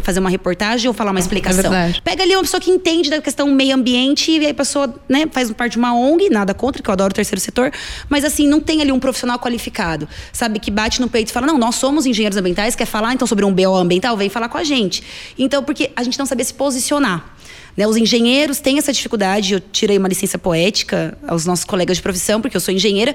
fazer 0.02 0.18
uma 0.18 0.30
reportagem 0.30 0.88
ou 0.88 0.94
falar 0.94 1.10
uma 1.10 1.20
explicação. 1.20 1.60
verdade. 1.70 2.00
Pega 2.02 2.22
ali 2.22 2.34
uma 2.34 2.42
pessoa 2.42 2.58
que 2.58 2.70
entende 2.70 3.10
da 3.10 3.20
questão 3.20 3.46
meio 3.48 3.74
ambiente 3.74 4.32
e 4.32 4.38
aí 4.38 4.50
a 4.50 4.54
pessoa, 4.54 4.94
né, 5.06 5.26
faz 5.30 5.52
parte 5.52 5.72
de 5.72 5.78
uma 5.78 5.94
ONG, 5.94 6.30
nada 6.30 6.54
contra, 6.54 6.82
que 6.82 6.88
eu 6.88 6.92
adoro 6.92 7.10
o 7.12 7.14
terceiro 7.14 7.38
setor, 7.38 7.70
mas 8.08 8.24
assim, 8.24 8.48
não 8.48 8.60
tem 8.60 8.80
ali 8.80 8.90
um 8.90 8.98
profissional 8.98 9.38
qualificado, 9.38 10.08
sabe, 10.32 10.58
que 10.58 10.70
bate 10.70 11.02
no 11.02 11.08
peito 11.08 11.28
e 11.28 11.32
fala: 11.32 11.46
"Não, 11.46 11.58
nós 11.58 11.74
somos 11.74 12.06
engenheiros 12.06 12.38
ambientais, 12.38 12.74
quer 12.74 12.86
falar 12.86 13.12
então 13.12 13.28
sobre 13.28 13.44
um 13.44 13.52
BO 13.52 13.76
ambiental, 13.76 14.16
vem 14.16 14.31
falar 14.31 14.48
com 14.48 14.56
a 14.56 14.64
gente". 14.64 15.02
Então, 15.38 15.62
porque 15.62 15.90
a 15.94 16.02
gente 16.02 16.19
não 16.19 16.24
sabia 16.24 16.46
se 16.46 16.55
posicionar. 16.55 17.36
Né, 17.76 17.86
os 17.86 17.96
engenheiros 17.98 18.58
têm 18.58 18.78
essa 18.78 18.90
dificuldade. 18.90 19.52
Eu 19.52 19.60
tirei 19.60 19.98
uma 19.98 20.08
licença 20.08 20.38
poética 20.38 21.19
aos 21.28 21.44
nossos 21.44 21.66
colegas 21.66 21.98
de 21.98 22.02
profissão, 22.02 22.40
porque 22.40 22.56
eu 22.56 22.60
sou 22.60 22.72
engenheira. 22.72 23.14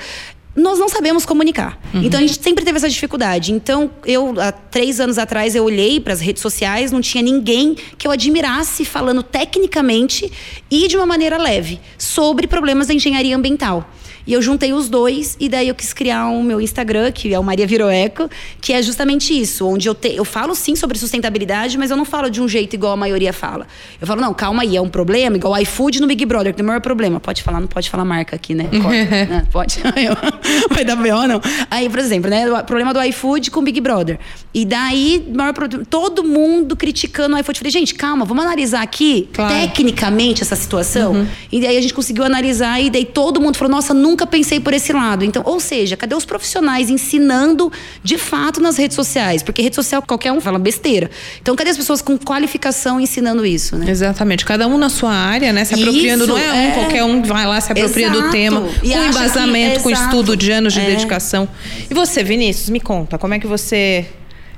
Nós 0.55 0.79
não 0.79 0.89
sabemos 0.89 1.25
comunicar. 1.25 1.79
Então 1.93 2.19
a 2.19 2.21
gente 2.21 2.41
sempre 2.41 2.65
teve 2.65 2.77
essa 2.77 2.89
dificuldade. 2.89 3.53
Então, 3.53 3.89
eu, 4.05 4.33
há 4.39 4.51
três 4.51 4.99
anos 4.99 5.17
atrás, 5.17 5.55
eu 5.55 5.63
olhei 5.63 5.99
para 5.99 6.13
as 6.13 6.19
redes 6.19 6.41
sociais, 6.41 6.91
não 6.91 6.99
tinha 6.99 7.23
ninguém 7.23 7.75
que 7.97 8.05
eu 8.05 8.11
admirasse 8.11 8.83
falando 8.83 9.23
tecnicamente 9.23 10.31
e 10.69 10.87
de 10.87 10.97
uma 10.97 11.05
maneira 11.05 11.37
leve 11.37 11.79
sobre 11.97 12.47
problemas 12.47 12.87
da 12.87 12.93
engenharia 12.93 13.35
ambiental. 13.35 13.89
E 14.31 14.33
eu 14.33 14.41
juntei 14.41 14.71
os 14.71 14.87
dois 14.87 15.35
e 15.41 15.49
daí 15.49 15.67
eu 15.67 15.75
quis 15.75 15.91
criar 15.91 16.27
o 16.29 16.41
meu 16.41 16.61
Instagram, 16.61 17.11
que 17.11 17.33
é 17.33 17.37
o 17.37 17.43
Maria 17.43 17.67
Viroeco, 17.67 18.29
que 18.61 18.71
é 18.71 18.81
justamente 18.81 19.37
isso, 19.37 19.67
onde 19.67 19.89
eu, 19.89 19.93
te, 19.93 20.15
eu 20.15 20.23
falo 20.23 20.55
sim 20.55 20.73
sobre 20.73 20.97
sustentabilidade, 20.97 21.77
mas 21.77 21.91
eu 21.91 21.97
não 21.97 22.05
falo 22.05 22.29
de 22.29 22.41
um 22.41 22.47
jeito 22.47 22.73
igual 22.73 22.93
a 22.93 22.95
maioria 22.95 23.33
fala. 23.33 23.67
Eu 23.99 24.07
falo, 24.07 24.21
não, 24.21 24.33
calma 24.33 24.61
aí, 24.63 24.77
é 24.77 24.81
um 24.81 24.87
problema, 24.87 25.35
igual 25.35 25.51
o 25.53 25.57
iFood 25.57 25.99
no 25.99 26.07
Big 26.07 26.25
Brother, 26.25 26.53
que 26.53 26.57
tem 26.57 26.63
o 26.63 26.67
maior 26.67 26.79
problema. 26.79 27.19
Pode 27.19 27.43
falar, 27.43 27.59
não 27.59 27.67
pode 27.67 27.89
falar 27.89 28.05
marca 28.05 28.33
aqui, 28.33 28.55
né? 28.55 28.69
Ah, 28.71 29.45
pode. 29.51 29.79
Vai 30.71 30.85
dar 30.85 30.95
B.O. 30.95 31.27
não. 31.27 31.41
Aí, 31.69 31.89
por 31.89 31.99
exemplo, 31.99 32.29
né, 32.29 32.49
o 32.49 32.63
problema 32.63 32.93
do 32.93 33.03
iFood 33.03 33.51
com 33.51 33.59
o 33.59 33.63
Big 33.63 33.81
Brother. 33.81 34.17
E 34.53 34.63
daí, 34.65 35.29
maior 35.35 35.53
pro- 35.53 35.85
todo 35.85 36.23
mundo 36.23 36.75
criticando 36.77 37.35
o 37.35 37.39
iFood. 37.39 37.59
Falei, 37.59 37.71
gente, 37.71 37.93
calma, 37.95 38.23
vamos 38.23 38.45
analisar 38.45 38.81
aqui 38.81 39.27
Claro. 39.33 39.53
tecnicamente 39.53 40.41
essa 40.41 40.55
situação. 40.55 41.27
E 41.51 41.59
daí 41.59 41.75
a 41.77 41.81
gente 41.81 41.93
conseguiu 41.93 42.23
analisar 42.23 42.81
e 42.81 42.89
daí 42.89 43.03
todo 43.05 43.41
mundo 43.41 43.57
falou: 43.57 43.71
"Nossa, 43.71 43.93
nunca 43.93 44.20
pensei 44.27 44.59
por 44.59 44.73
esse 44.73 44.91
lado". 44.93 45.23
Então, 45.25 45.41
ou 45.45 45.59
seja, 45.59 45.95
cadê 45.97 46.15
os 46.15 46.25
profissionais 46.25 46.89
ensinando 46.89 47.71
de 48.03 48.17
fato 48.17 48.59
nas 48.61 48.77
redes 48.77 48.95
sociais? 48.95 49.43
Porque 49.43 49.61
rede 49.61 49.75
social 49.75 50.01
qualquer 50.01 50.31
um 50.31 50.41
fala 50.41 50.57
besteira. 50.59 51.09
Então, 51.41 51.55
cadê 51.55 51.69
as 51.71 51.77
pessoas 51.77 52.01
com 52.01 52.17
qualificação 52.17 52.99
ensinando 52.99 53.45
isso, 53.45 53.75
né? 53.77 53.89
Exatamente. 53.89 54.45
Cada 54.45 54.67
um 54.67 54.77
na 54.77 54.89
sua 54.89 55.13
área, 55.13 55.51
né? 55.53 55.65
Se 55.65 55.73
apropriando. 55.73 56.23
Isso, 56.23 56.33
não 56.33 56.37
é 56.37 56.51
um, 56.51 56.55
é. 56.55 56.71
qualquer 56.71 57.03
um 57.03 57.21
que 57.21 57.27
vai 57.27 57.45
lá 57.45 57.59
se 57.61 57.71
apropria 57.71 58.09
do 58.09 58.17
Exato. 58.17 58.31
tema. 58.31 58.67
E 58.83 58.91
com 58.91 59.03
embasamento, 59.03 59.77
que- 59.77 59.83
com 59.83 59.89
estudo 59.89 60.35
de 60.35 60.51
anos 60.51 60.73
de 60.73 60.79
É. 60.81 60.85
dedicação. 60.85 61.47
E 61.89 61.93
você, 61.93 62.23
Vinícius, 62.23 62.69
me 62.69 62.79
conta, 62.79 63.17
como 63.17 63.33
é 63.33 63.39
que 63.39 63.47
você 63.47 64.05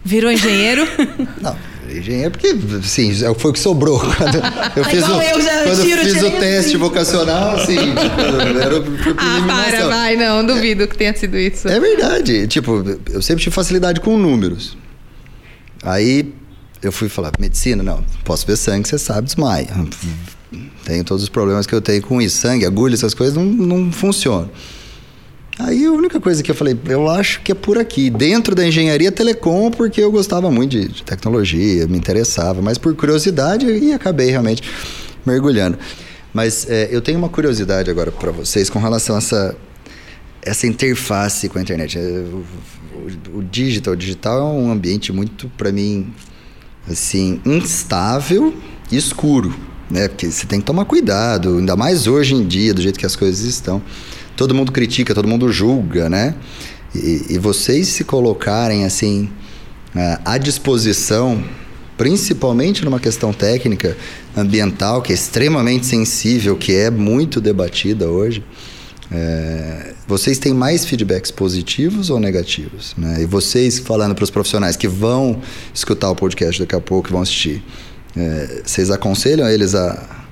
virou 0.03 0.31
engenheiro? 0.31 0.87
Não, 1.41 1.55
engenheiro, 1.89 2.31
porque, 2.31 2.55
sim, 2.83 3.13
foi 3.37 3.51
o 3.51 3.53
que 3.53 3.59
sobrou. 3.59 3.99
Quando 4.17 4.35
eu 4.75 4.83
É 4.83 4.89
fiz 4.89 5.03
o, 5.07 5.11
eu, 5.11 5.63
quando 5.63 5.83
tiro, 5.83 6.01
fiz 6.01 6.23
o 6.23 6.31
teste 6.31 6.69
assim. 6.69 6.77
vocacional, 6.77 7.55
assim, 7.55 7.75
tipo, 7.75 8.59
era 8.61 8.81
por 8.81 9.15
Ah, 9.17 9.43
para, 9.47 9.87
vai, 9.87 10.15
não, 10.15 10.45
duvido 10.45 10.87
que 10.87 10.97
tenha 10.97 11.15
sido 11.15 11.37
isso. 11.37 11.67
É 11.67 11.79
verdade. 11.79 12.47
Tipo, 12.47 12.83
eu 13.11 13.21
sempre 13.21 13.43
tive 13.43 13.53
facilidade 13.55 13.99
com 14.01 14.17
números. 14.17 14.77
Aí 15.83 16.33
eu 16.81 16.91
fui 16.91 17.09
falar, 17.09 17.31
medicina, 17.39 17.81
não, 17.83 18.03
posso 18.23 18.45
ver 18.45 18.57
sangue, 18.57 18.87
você 18.87 18.97
sabe, 18.97 19.25
desmaia. 19.25 19.69
Tenho 20.85 21.03
todos 21.03 21.23
os 21.23 21.29
problemas 21.29 21.65
que 21.65 21.73
eu 21.73 21.81
tenho 21.81 22.01
com 22.01 22.21
isso. 22.21 22.37
Sangue, 22.37 22.65
agulha, 22.65 22.93
essas 22.93 23.13
coisas 23.13 23.35
não, 23.35 23.45
não 23.45 23.91
funcionam. 23.91 24.49
Aí 25.59 25.85
a 25.85 25.91
única 25.91 26.19
coisa 26.19 26.41
que 26.41 26.49
eu 26.49 26.55
falei, 26.55 26.75
eu 26.85 27.07
acho 27.09 27.41
que 27.41 27.51
é 27.51 27.55
por 27.55 27.77
aqui. 27.77 28.09
Dentro 28.09 28.55
da 28.55 28.65
engenharia 28.67 29.11
telecom, 29.11 29.69
porque 29.69 30.01
eu 30.01 30.11
gostava 30.11 30.49
muito 30.49 30.71
de, 30.71 30.87
de 30.87 31.03
tecnologia, 31.03 31.87
me 31.87 31.97
interessava, 31.97 32.61
mas 32.61 32.77
por 32.77 32.95
curiosidade 32.95 33.65
e 33.67 33.93
acabei 33.93 34.29
realmente 34.31 34.63
mergulhando. 35.25 35.77
Mas 36.33 36.67
é, 36.67 36.89
eu 36.91 37.01
tenho 37.01 37.19
uma 37.19 37.29
curiosidade 37.29 37.89
agora 37.91 38.11
para 38.11 38.31
vocês 38.31 38.67
com 38.67 38.79
relação 38.79 39.15
a 39.15 39.19
essa, 39.19 39.55
essa 40.41 40.65
interface 40.65 41.47
com 41.47 41.59
a 41.59 41.61
internet. 41.61 41.97
É, 41.99 42.01
O, 42.01 42.43
o- 43.35 43.37
o 43.39 43.43
digital, 43.43 43.93
o 43.93 43.97
digital 43.97 44.39
é 44.39 44.43
um 44.59 44.71
ambiente 44.71 45.11
muito, 45.13 45.47
para 45.57 45.71
mim, 45.71 46.11
assim, 46.89 47.39
instável 47.45 48.53
e 48.91 48.97
escuro, 48.97 49.53
né? 49.89 50.07
Porque 50.07 50.25
você 50.31 50.47
tem 50.47 50.59
que 50.59 50.65
tomar 50.65 50.85
cuidado, 50.85 51.57
ainda 51.59 51.75
mais 51.75 52.07
hoje 52.07 52.33
em 52.33 52.45
dia, 52.47 52.73
do 52.73 52.81
jeito 52.81 52.97
que 52.99 53.05
as 53.05 53.15
coisas 53.15 53.41
estão. 53.45 53.81
Todo 54.35 54.53
mundo 54.53 54.71
critica, 54.71 55.13
todo 55.13 55.27
mundo 55.27 55.51
julga, 55.51 56.09
né? 56.09 56.35
E, 56.95 57.25
e 57.31 57.37
vocês 57.37 57.87
se 57.87 58.03
colocarem, 58.03 58.85
assim, 58.85 59.29
ah, 59.95 60.21
à 60.25 60.37
disposição, 60.37 61.43
principalmente 61.97 62.83
numa 62.83 62.99
questão 62.99 63.31
técnica, 63.31 63.95
ambiental, 64.35 65.01
que 65.01 65.11
é 65.11 65.15
extremamente 65.15 65.85
sensível, 65.85 66.55
que 66.55 66.73
é 66.73 66.89
muito 66.89 67.39
debatida 67.39 68.09
hoje, 68.09 68.43
é, 69.11 69.93
vocês 70.07 70.39
têm 70.39 70.53
mais 70.53 70.85
feedbacks 70.85 71.29
positivos 71.29 72.09
ou 72.09 72.19
negativos? 72.19 72.95
Né? 72.97 73.21
E 73.21 73.25
vocês 73.25 73.77
falando 73.77 74.15
para 74.15 74.23
os 74.23 74.31
profissionais 74.31 74.75
que 74.75 74.87
vão 74.87 75.39
escutar 75.73 76.09
o 76.09 76.15
podcast 76.15 76.59
daqui 76.59 76.75
a 76.75 76.81
pouco, 76.81 77.07
que 77.07 77.13
vão 77.13 77.21
assistir, 77.21 77.63
é, 78.17 78.61
vocês 78.65 78.89
aconselham 78.89 79.47
eles 79.47 79.75
a, 79.75 80.22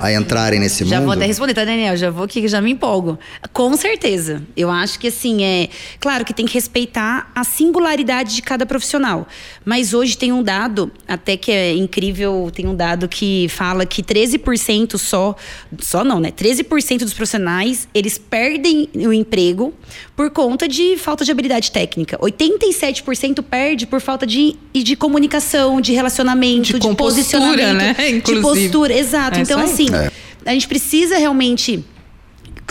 a 0.00 0.10
entrarem 0.12 0.58
nesse 0.58 0.84
Já 0.84 0.96
mundo? 0.96 1.04
vou 1.04 1.14
até 1.14 1.26
responder, 1.26 1.52
tá, 1.52 1.62
Daniel? 1.64 1.94
Já 1.94 2.10
vou 2.10 2.24
aqui, 2.24 2.48
já 2.48 2.60
me 2.60 2.72
empolgo. 2.72 3.18
Com 3.52 3.76
certeza. 3.76 4.42
Eu 4.56 4.70
acho 4.70 4.98
que, 4.98 5.08
assim, 5.08 5.44
é. 5.44 5.68
Claro 6.00 6.24
que 6.24 6.32
tem 6.32 6.46
que 6.46 6.54
respeitar 6.54 7.30
a 7.34 7.44
singularidade 7.44 8.34
de 8.34 8.40
cada 8.40 8.64
profissional. 8.64 9.28
Mas 9.64 9.92
hoje 9.92 10.16
tem 10.16 10.32
um 10.32 10.42
dado, 10.42 10.90
até 11.06 11.36
que 11.36 11.52
é 11.52 11.74
incrível, 11.74 12.50
tem 12.52 12.66
um 12.66 12.74
dado 12.74 13.06
que 13.06 13.46
fala 13.50 13.84
que 13.84 14.02
13% 14.02 14.96
só. 14.96 15.36
Só 15.78 16.02
não, 16.02 16.18
né? 16.18 16.30
13% 16.30 17.00
dos 17.00 17.12
profissionais, 17.12 17.86
eles 17.92 18.16
perdem 18.16 18.88
o 18.94 19.12
emprego 19.12 19.74
por 20.20 20.28
conta 20.28 20.68
de 20.68 20.98
falta 20.98 21.24
de 21.24 21.30
habilidade 21.32 21.72
técnica. 21.72 22.18
87% 22.18 23.42
perde 23.42 23.86
por 23.86 24.02
falta 24.02 24.26
de, 24.26 24.54
e 24.74 24.82
de 24.82 24.94
comunicação, 24.94 25.80
de 25.80 25.94
relacionamento, 25.94 26.74
De 26.74 26.78
de, 26.78 26.94
posicionamento. 26.94 27.72
né? 27.78 27.94
De 28.22 28.40
postura, 28.42 28.92
exato. 28.92 29.38
É 29.38 29.40
então, 29.40 29.58
assim, 29.58 29.86
É. 29.94 30.10
a 30.44 30.52
gente 30.52 30.68
precisa 30.68 31.16
realmente 31.16 31.82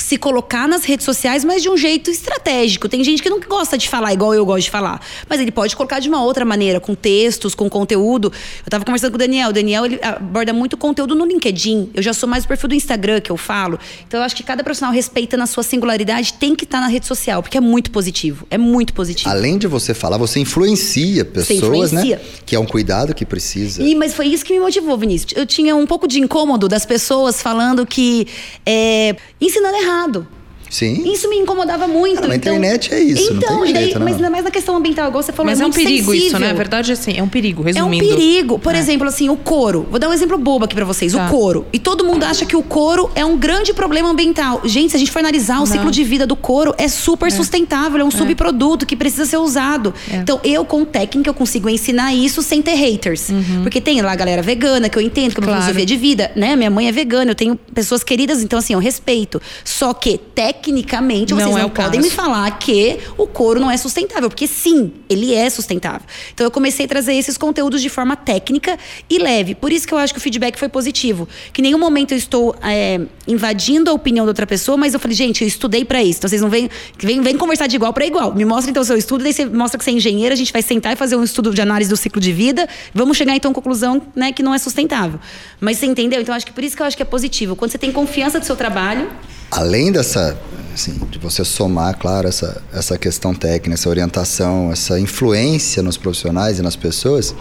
se 0.02 0.18
colocar 0.18 0.68
nas 0.68 0.84
redes 0.84 1.06
sociais, 1.06 1.44
mas 1.44 1.62
de 1.62 1.70
um 1.70 1.78
jeito 1.78 2.10
estratégico. 2.10 2.88
Tem 2.88 3.04
gente 3.04 3.22
que 3.22 3.30
não 3.30 3.40
gosta 3.40 3.78
de 3.78 3.90
falar 3.90 4.14
igual 4.14 4.34
eu 4.34 4.46
gosto 4.46 4.66
de 4.66 4.72
falar, 4.72 5.02
mas 5.28 5.40
ele 5.40 5.52
pode 5.52 5.76
colocar 5.76 6.00
de 6.00 6.10
uma 6.10 6.24
outra 6.24 6.46
maneira, 6.46 6.80
com 6.80 6.96
textos, 6.96 7.54
com 7.56 7.70
conteúdo. 7.70 8.32
Eu 8.66 8.70
tava 8.70 8.86
conversando 8.86 9.12
com 9.12 9.16
o 9.16 9.20
Daniel, 9.20 9.50
o 9.50 9.54
Daniel 9.54 9.86
ele 9.86 10.00
aborda 10.02 10.54
muito 10.54 10.78
conteúdo 10.78 11.16
no 11.16 11.26
LinkedIn. 11.26 11.92
Eu 11.94 12.02
já 12.02 12.14
sou 12.14 12.28
mais 12.28 12.46
o 12.46 12.48
perfil 12.48 12.70
do 12.70 12.76
Instagram 12.76 13.22
que 13.22 13.32
eu 13.32 13.38
falo. 13.38 13.80
Então 14.08 14.20
eu 14.20 14.24
acho 14.24 14.36
que 14.36 14.44
cada 14.44 14.64
profissional 14.64 14.94
respeitando 14.94 15.44
a 15.44 15.48
sua 15.48 15.64
singularidade 15.64 16.34
tem 16.34 16.56
que 16.56 16.64
estar 16.64 16.80
na 16.80 16.88
rede 16.88 17.06
social, 17.06 17.42
porque 17.42 17.58
é 17.58 17.62
muito 17.62 17.92
positivo. 17.92 18.46
É 18.50 18.58
muito 18.58 18.94
positivo. 18.94 19.30
Além 19.30 19.58
de 19.58 19.68
você 19.68 19.94
falar, 19.94 20.18
você 20.18 20.40
influencia 20.40 21.26
pessoas, 21.26 21.60
influencia. 21.60 22.18
né? 22.18 22.22
Que 22.46 22.56
é 22.56 22.60
um 22.60 22.66
cuidado 22.66 23.14
que 23.14 23.26
precisa. 23.26 23.84
E, 23.84 23.96
mas 23.96 24.14
foi 24.14 24.28
isso 24.28 24.46
que 24.46 24.54
me 24.54 24.60
motivou, 24.60 24.98
Vinícius. 24.98 25.34
Eu 25.36 25.46
tinha 25.46 25.76
um 25.76 25.86
pouco 25.86 26.08
de 26.08 26.20
incômodo 26.20 26.68
das 26.68 26.86
pessoas 26.86 27.42
falando 27.42 27.86
que 27.86 28.28
é, 28.66 29.16
ensinando 29.40 29.78
errado 29.78 29.89
errado. 29.90 30.39
Sim. 30.70 31.12
Isso 31.12 31.30
me 31.30 31.38
incomodava 31.38 31.88
muito. 31.88 32.24
Ah, 32.24 32.28
na 32.28 32.36
então, 32.36 32.54
internet 32.54 32.94
é 32.94 33.00
isso, 33.00 33.34
não 33.34 33.38
Então, 33.42 33.62
tem 33.62 33.70
e 33.70 33.74
daí, 33.74 33.84
jeito, 33.86 34.00
né? 34.00 34.06
mas 34.06 34.16
ainda 34.16 34.30
mais 34.30 34.44
na 34.44 34.52
questão 34.52 34.76
ambiental, 34.76 35.08
igual 35.08 35.24
você 35.24 35.32
falou, 35.32 35.50
Mas 35.50 35.60
é 35.60 35.64
é 35.64 35.68
um 35.68 35.72
perigo 35.72 36.14
isso, 36.14 36.22
sensível. 36.24 36.40
né? 36.40 36.48
Na 36.50 36.54
verdade, 36.54 36.92
assim, 36.92 37.18
é 37.18 37.24
um 37.24 37.28
perigo, 37.28 37.62
É 37.62 37.64
um 37.84 37.90
resumindo. 37.90 38.08
perigo. 38.08 38.60
Por 38.60 38.76
É. 38.76 38.80
exemplo, 38.80 39.08
assim, 39.08 39.30
o 39.30 39.36
couro. 39.36 39.88
Vou 39.90 40.00
dar 40.00 40.10
um 40.10 40.14
exemplo 40.14 40.38
bobo 40.38 40.66
aqui 40.66 40.76
pra 40.76 40.86
vocês. 40.86 41.12
Tá. 41.14 41.26
O 41.28 41.30
couro. 41.30 41.66
E 41.74 41.80
todo 41.80 42.04
mundo 42.06 42.24
acha 42.24 42.46
que 42.46 42.56
o 42.56 42.62
couro 42.64 43.10
é 43.16 43.26
um 43.26 43.38
grande 43.38 43.74
problema 43.74 44.10
ambiental. 44.10 44.62
Gente, 44.64 44.92
se 44.92 44.96
a 44.96 45.00
gente 45.00 45.12
for 45.12 45.20
analisar, 45.20 45.62
o 45.62 45.66
ciclo 45.66 45.90
de 45.92 46.04
vida 46.04 46.26
do 46.28 46.36
couro 46.36 46.74
é 46.78 46.88
super 46.88 47.32
sustentável. 47.32 48.00
É 48.00 48.04
um 48.04 48.12
subproduto 48.12 48.86
que 48.86 48.96
precisa 48.96 49.26
ser 49.26 49.38
usado. 49.38 49.94
É. 50.12 50.18
Então, 50.18 50.40
eu, 50.44 50.64
com 50.66 50.86
técnica, 50.86 51.30
eu 51.30 51.34
consigo 51.34 51.68
ensinar 51.70 52.14
isso 52.14 52.42
sem 52.44 52.62
ter 52.62 52.76
haters. 52.76 53.30
Porque 53.64 53.82
tem 53.82 54.02
lá 54.02 54.12
a 54.12 54.16
galera 54.16 54.42
vegana, 54.42 54.88
que 54.90 54.98
eu 54.98 55.02
entendo, 55.02 55.34
que 55.34 55.40
é 55.40 55.42
uma 55.44 55.48
Uhum. 55.50 55.54
Claro. 55.60 55.64
filosofia 55.74 55.86
de 55.86 55.96
vida. 55.98 56.32
Né? 56.36 56.56
Minha 56.56 56.70
mãe 56.70 56.88
é 56.88 56.92
vegana, 56.92 57.32
eu 57.32 57.36
tenho 57.36 57.56
pessoas 57.74 58.04
queridas, 58.04 58.44
então, 58.44 58.60
assim, 58.60 58.74
eu 58.74 58.80
respeito. 58.80 59.42
Só 59.64 59.94
que, 59.94 60.18
tecnicamente, 60.60 61.34
Não 61.34 61.40
vocês 61.40 61.56
é 61.56 61.60
não 61.60 61.68
o 61.68 61.72
podem 61.72 62.02
me 62.02 62.10
falar 62.10 62.50
que 62.60 63.00
o 63.18 63.26
couro 63.26 63.60
não 63.60 63.72
é 63.72 63.78
sustentável, 63.78 64.30
porque 64.30 64.48
sim, 64.48 64.92
ele 65.10 65.34
é 65.34 65.50
sustentável. 65.50 66.02
Então 66.34 66.46
eu 66.46 66.52
comecei 66.52 66.86
a 66.86 66.90
trazer 66.90 67.14
esses 67.14 67.38
conteúdos 67.38 67.82
de 67.82 67.90
forma 67.90 68.16
técnica 68.16 68.78
e 69.10 69.18
leve. 69.18 69.56
Por 69.56 69.72
isso 69.72 69.88
que 69.88 69.94
eu 69.94 69.98
acho 69.98 70.14
que 70.14 70.20
o 70.20 70.22
feedback 70.22 70.58
foi 70.58 70.70
positivo. 70.70 71.28
Que 71.54 71.62
em 71.62 71.64
nenhum 71.64 71.80
momento 71.80 72.12
eu 72.12 72.18
estou 72.18 72.56
é, 72.62 73.00
invadindo 73.28 73.90
a 73.90 73.94
opinião 73.94 74.26
da 74.26 74.32
outra 74.32 74.46
pessoa, 74.46 74.78
mas 74.78 74.94
eu 74.94 75.00
falei, 75.00 75.16
gente, 75.16 75.42
eu 75.42 75.48
estudei 75.48 75.86
pra 75.86 76.04
isso. 76.04 76.20
Então 76.20 76.30
vocês 76.30 76.42
não 76.42 76.50
vêm, 76.50 76.70
vem, 76.98 77.22
vem 77.22 77.38
conversar 77.38 77.68
de 77.68 77.76
igual 77.76 77.94
pra 77.94 78.06
igual. 78.06 78.34
Me 78.34 78.46
mostra 78.46 78.70
então 78.70 78.82
o 78.82 78.86
seu 78.86 78.98
estudo, 78.98 79.24
daí 79.24 79.34
você 79.34 79.46
mostra 79.46 79.78
que 79.78 79.84
você 79.84 79.92
é 79.92 79.94
engenheiro, 79.94 80.34
a 80.34 80.38
gente 80.38 80.52
vai 80.52 80.62
sentar 80.62 80.94
e 80.94 80.96
fazer 80.96 81.16
um 81.16 81.24
estudo 81.24 81.54
de 81.54 81.62
análise 81.62 81.90
do 81.90 81.98
ciclo 81.98 82.22
de 82.22 82.32
vida. 82.32 82.68
Vamos 82.94 83.18
chegar 83.18 83.36
então 83.36 83.52
à 83.52 83.54
conclusão, 83.54 84.02
né, 84.16 84.32
que 84.32 84.44
não 84.44 84.54
é 84.54 84.58
sustentável. 84.58 85.20
Mas 85.60 85.78
você 85.78 85.86
entendeu? 85.86 86.22
Então 86.22 86.36
acho 86.36 86.46
que 86.46 86.52
por 86.52 86.64
isso 86.64 86.76
que 86.76 86.82
eu 86.82 86.86
acho 86.86 86.98
que 86.98 87.04
é 87.04 87.06
positivo. 87.06 87.56
Quando 87.56 87.72
você 87.72 87.78
tem 87.78 87.92
confiança 87.92 88.40
do 88.40 88.46
seu 88.46 88.56
trabalho, 88.56 89.10
além 89.52 89.92
dessa, 89.92 90.38
assim, 90.74 91.00
de 91.10 91.18
você 91.20 91.44
somar, 91.44 91.98
claro, 91.98 92.28
essa, 92.28 92.62
essa 92.74 92.98
questão 92.98 93.34
técnica, 93.34 93.74
essa 93.74 93.90
orientação, 93.90 94.72
essa 94.72 95.00
influência 95.00 95.82
nos 95.82 95.98
profissionais 95.98 96.60
e 96.60 96.62
nas 96.62 96.76
pessoas, 96.76 97.34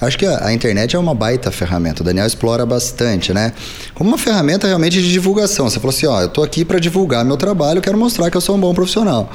acho 0.00 0.18
que 0.18 0.26
a, 0.26 0.46
a 0.46 0.52
internet 0.52 0.94
é 0.94 0.98
uma 0.98 1.14
baita 1.14 1.50
ferramenta. 1.50 2.02
O 2.02 2.04
Daniel 2.04 2.26
explora 2.26 2.64
bastante, 2.64 3.32
né? 3.32 3.52
Como 3.94 4.10
uma 4.10 4.18
ferramenta 4.18 4.66
realmente 4.66 5.00
de 5.02 5.10
divulgação. 5.10 5.68
Você 5.68 5.80
falou 5.80 5.94
assim, 5.94 6.06
ó, 6.06 6.20
eu 6.22 6.28
tô 6.28 6.42
aqui 6.42 6.64
para 6.64 6.78
divulgar 6.78 7.24
meu 7.24 7.36
trabalho, 7.36 7.80
quero 7.80 7.98
mostrar 7.98 8.30
que 8.30 8.36
eu 8.36 8.40
sou 8.40 8.56
um 8.56 8.60
bom 8.60 8.74
profissional. 8.74 9.30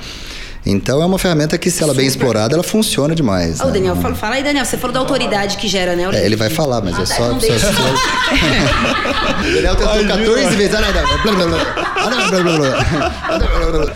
Então 0.65 1.01
é 1.01 1.05
uma 1.05 1.17
ferramenta 1.17 1.57
que, 1.57 1.71
se 1.71 1.81
ela 1.81 1.93
bem 1.93 2.05
explorada, 2.05 2.53
ela 2.53 2.63
funciona 2.63 3.15
demais. 3.15 3.59
Ô, 3.59 3.65
né? 3.65 3.71
Daniel, 3.73 3.95
fala, 3.95 4.13
fala 4.15 4.35
aí, 4.35 4.43
Daniel. 4.43 4.63
Você 4.63 4.77
falou 4.77 4.93
da 4.93 4.99
autoridade 4.99 5.57
que 5.57 5.67
gera, 5.67 5.95
né? 5.95 6.07
É, 6.13 6.25
ele 6.25 6.35
vai 6.35 6.49
falar, 6.51 6.81
mas 6.81 6.97
Ah, 6.99 7.01
é 7.01 7.05
só. 7.07 7.31
então 7.31 7.39
só- 7.39 7.71
só- 7.71 7.81
o 9.39 9.53
Daniel 9.53 9.75
tentou 9.75 10.07
14 10.07 10.55
vezes. 10.55 10.71
Não, 11.25 11.33
não, 11.33 11.49
não. 11.49 11.57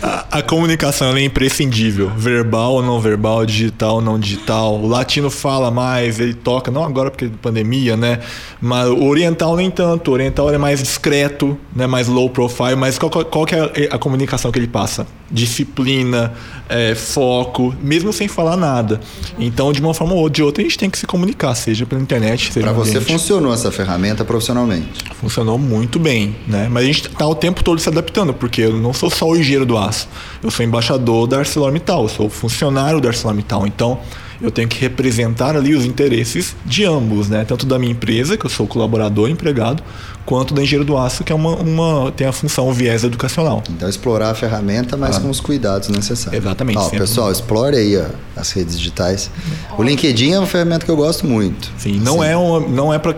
A, 0.02 0.38
a 0.38 0.42
comunicação 0.42 1.08
ela 1.08 1.18
é 1.18 1.24
imprescindível. 1.24 2.10
Verbal 2.16 2.74
ou 2.74 2.82
não 2.82 3.00
verbal, 3.00 3.44
digital 3.46 3.96
ou 3.96 4.00
não 4.00 4.18
digital. 4.18 4.74
O 4.76 4.86
latino 4.86 5.30
fala 5.30 5.70
mais, 5.70 6.18
ele 6.20 6.34
toca, 6.34 6.70
não 6.70 6.84
agora 6.84 7.10
porque 7.10 7.26
é 7.26 7.30
pandemia, 7.40 7.96
né? 7.96 8.20
Mas 8.60 8.88
o 8.88 9.04
oriental 9.04 9.56
nem 9.56 9.70
tanto. 9.70 10.10
O 10.10 10.14
oriental 10.14 10.52
é 10.52 10.58
mais 10.58 10.82
discreto, 10.82 11.56
né? 11.74 11.86
mais 11.86 12.08
low 12.08 12.28
profile. 12.30 12.76
Mas 12.76 12.98
qual, 12.98 13.10
qual- 13.10 13.24
qual 13.24 13.46
que 13.46 13.54
é 13.54 13.88
a, 13.92 13.96
a 13.96 13.98
comunicação 13.98 14.50
que 14.50 14.58
ele 14.58 14.66
passa? 14.68 15.06
Disciplina, 15.30 16.32
é, 16.68 16.94
foco, 16.94 17.74
mesmo 17.82 18.12
sem 18.12 18.28
falar 18.28 18.56
nada. 18.56 19.00
Então, 19.38 19.72
de 19.72 19.80
uma 19.80 19.92
forma 19.92 20.14
ou 20.14 20.28
de 20.28 20.42
outra, 20.42 20.62
a 20.62 20.64
gente 20.64 20.78
tem 20.78 20.88
que 20.88 20.98
se 20.98 21.06
comunicar, 21.06 21.54
seja 21.54 21.84
pela 21.84 22.00
internet, 22.00 22.52
seja 22.52 22.66
no 22.66 22.74
você 22.74 23.00
funcionou 23.00 23.52
essa 23.52 23.70
ferramenta 23.72 24.24
profissionalmente. 24.24 25.04
Funcionou 25.20 25.58
muito 25.58 25.98
bem, 25.98 26.36
né? 26.46 26.68
Mas 26.70 26.84
a 26.84 26.86
gente 26.86 27.08
tá 27.08 27.26
o 27.26 27.34
tempo 27.34 27.62
todo 27.64 27.80
se 27.80 27.88
adaptando, 27.88 28.32
porque 28.32 28.62
eu 28.62 28.76
não 28.76 28.92
sou 28.92 29.10
só 29.10 29.26
o 29.28 29.36
engenheiro 29.36 29.66
do 29.66 29.76
aço. 29.76 30.08
Eu 30.42 30.50
sou 30.50 30.64
embaixador 30.64 31.26
da 31.26 31.38
ArcelorMittal, 31.38 32.04
eu 32.04 32.08
sou 32.08 32.30
funcionário 32.30 33.00
da 33.00 33.08
ArcelorMittal. 33.08 33.66
Então, 33.66 33.98
eu 34.40 34.50
tenho 34.50 34.68
que 34.68 34.78
representar 34.78 35.56
ali 35.56 35.74
os 35.74 35.84
interesses 35.84 36.54
de 36.64 36.84
ambos, 36.84 37.28
né? 37.28 37.44
Tanto 37.44 37.66
da 37.66 37.78
minha 37.78 37.92
empresa, 37.92 38.36
que 38.36 38.44
eu 38.44 38.50
sou 38.50 38.66
colaborador, 38.66 39.28
empregado, 39.30 39.82
quanto 40.26 40.52
da 40.52 40.62
engenheiro 40.62 40.84
do 40.84 40.98
aço, 40.98 41.22
que 41.22 41.32
é 41.32 41.34
uma, 41.34 41.54
uma 41.56 42.12
tem 42.12 42.26
a 42.26 42.32
função 42.32 42.70
viés 42.72 43.04
educacional. 43.04 43.62
Então, 43.70 43.88
explorar 43.88 44.30
a 44.30 44.34
ferramenta, 44.34 44.96
mas 44.96 45.16
com 45.18 45.30
os 45.30 45.40
cuidados 45.40 45.88
necessários. 45.88 46.44
Exatamente, 46.44 46.78
Ó, 46.78 46.90
pessoal, 46.90 47.30
explore 47.30 47.76
aí 47.76 47.96
ó, 47.96 48.06
as 48.34 48.50
redes 48.50 48.76
digitais. 48.76 49.30
O 49.78 49.82
LinkedIn 49.82 50.32
é 50.32 50.38
uma 50.38 50.46
ferramenta 50.46 50.84
que 50.84 50.90
eu 50.90 50.96
gosto 50.96 51.26
muito. 51.26 51.70
Sim, 51.78 52.00
não 52.00 52.22
é 52.22 52.36
uma, 52.36 52.60
não 52.60 52.92
é 52.92 52.98
para 52.98 53.14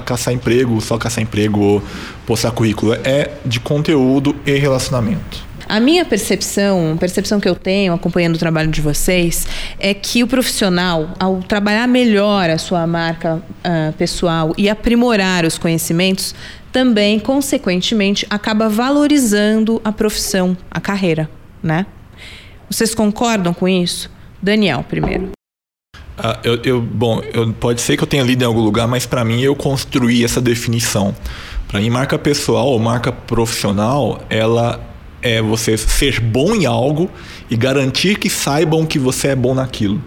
caçar 0.00 0.32
emprego, 0.32 0.80
só 0.80 0.96
caçar 0.96 1.22
emprego 1.22 1.60
ou 1.60 1.82
postar 2.24 2.52
currículo, 2.52 2.94
é 2.94 3.32
de 3.44 3.58
conteúdo 3.58 4.34
e 4.46 4.52
relacionamento. 4.52 5.51
A 5.72 5.80
minha 5.80 6.04
percepção, 6.04 6.98
percepção 7.00 7.40
que 7.40 7.48
eu 7.48 7.54
tenho 7.54 7.94
acompanhando 7.94 8.34
o 8.34 8.38
trabalho 8.38 8.70
de 8.70 8.82
vocês, 8.82 9.46
é 9.78 9.94
que 9.94 10.22
o 10.22 10.26
profissional, 10.26 11.14
ao 11.18 11.42
trabalhar 11.42 11.88
melhor 11.88 12.50
a 12.50 12.58
sua 12.58 12.86
marca 12.86 13.36
uh, 13.36 13.92
pessoal 13.94 14.52
e 14.58 14.68
aprimorar 14.68 15.46
os 15.46 15.56
conhecimentos, 15.56 16.34
também, 16.70 17.18
consequentemente, 17.18 18.26
acaba 18.28 18.68
valorizando 18.68 19.80
a 19.82 19.90
profissão, 19.90 20.54
a 20.70 20.78
carreira, 20.78 21.26
né? 21.62 21.86
Vocês 22.68 22.94
concordam 22.94 23.54
com 23.54 23.66
isso? 23.66 24.10
Daniel, 24.42 24.84
primeiro. 24.86 25.30
Ah, 26.18 26.38
eu, 26.44 26.60
eu, 26.64 26.82
bom, 26.82 27.22
eu, 27.32 27.50
pode 27.54 27.80
ser 27.80 27.96
que 27.96 28.02
eu 28.02 28.06
tenha 28.06 28.22
lido 28.22 28.42
em 28.42 28.46
algum 28.46 28.60
lugar, 28.60 28.86
mas 28.86 29.06
para 29.06 29.24
mim 29.24 29.40
eu 29.40 29.56
construí 29.56 30.22
essa 30.22 30.38
definição. 30.38 31.14
Para 31.66 31.80
mim, 31.80 31.88
marca 31.88 32.18
pessoal 32.18 32.66
ou 32.66 32.78
marca 32.78 33.10
profissional, 33.10 34.20
ela 34.28 34.91
é 35.22 35.40
você 35.40 35.76
ser 35.76 36.20
bom 36.20 36.54
em 36.54 36.66
algo 36.66 37.10
e 37.48 37.56
garantir 37.56 38.18
que 38.18 38.28
saibam 38.28 38.84
que 38.84 38.98
você 38.98 39.28
é 39.28 39.36
bom 39.36 39.54
naquilo. 39.54 40.02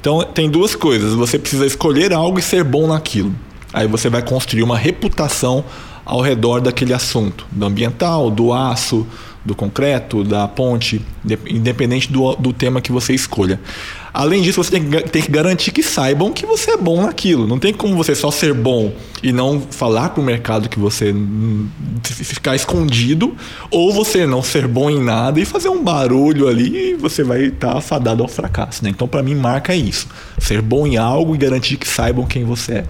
Então, 0.00 0.22
tem 0.22 0.50
duas 0.50 0.74
coisas. 0.74 1.14
Você 1.14 1.38
precisa 1.38 1.66
escolher 1.66 2.12
algo 2.12 2.38
e 2.38 2.42
ser 2.42 2.64
bom 2.64 2.86
naquilo. 2.86 3.34
Aí 3.72 3.86
você 3.86 4.08
vai 4.08 4.22
construir 4.22 4.62
uma 4.62 4.76
reputação 4.76 5.64
ao 6.04 6.20
redor 6.20 6.60
daquele 6.60 6.92
assunto, 6.92 7.46
do 7.50 7.66
ambiental, 7.66 8.30
do 8.30 8.52
aço, 8.52 9.06
do 9.44 9.54
concreto, 9.54 10.24
da 10.24 10.46
ponte, 10.46 11.00
independente 11.48 12.12
do, 12.12 12.34
do 12.36 12.52
tema 12.52 12.80
que 12.80 12.92
você 12.92 13.14
escolha. 13.14 13.60
Além 14.16 14.40
disso, 14.40 14.64
você 14.64 14.70
tem 14.70 14.88
que, 14.88 15.02
tem 15.10 15.20
que 15.20 15.30
garantir 15.30 15.70
que 15.72 15.82
saibam 15.82 16.32
que 16.32 16.46
você 16.46 16.70
é 16.70 16.76
bom 16.78 17.02
naquilo. 17.02 17.46
Não 17.46 17.58
tem 17.58 17.74
como 17.74 17.94
você 17.94 18.14
só 18.14 18.30
ser 18.30 18.54
bom 18.54 18.90
e 19.22 19.30
não 19.30 19.60
falar 19.60 20.08
para 20.08 20.22
o 20.22 20.24
mercado 20.24 20.70
que 20.70 20.78
você 20.78 21.14
ficar 22.02 22.56
escondido, 22.56 23.36
ou 23.70 23.92
você 23.92 24.26
não 24.26 24.42
ser 24.42 24.66
bom 24.66 24.88
em 24.88 25.02
nada 25.02 25.38
e 25.38 25.44
fazer 25.44 25.68
um 25.68 25.84
barulho 25.84 26.48
ali 26.48 26.92
e 26.92 26.94
você 26.94 27.22
vai 27.22 27.42
estar 27.48 27.78
tá 27.78 28.14
ao 28.18 28.28
fracasso. 28.28 28.82
Né? 28.82 28.88
Então, 28.88 29.06
para 29.06 29.22
mim, 29.22 29.34
marca 29.34 29.74
isso: 29.74 30.08
ser 30.38 30.62
bom 30.62 30.86
em 30.86 30.96
algo 30.96 31.34
e 31.34 31.38
garantir 31.38 31.76
que 31.76 31.86
saibam 31.86 32.24
quem 32.24 32.42
você 32.42 32.72
é. 32.72 32.84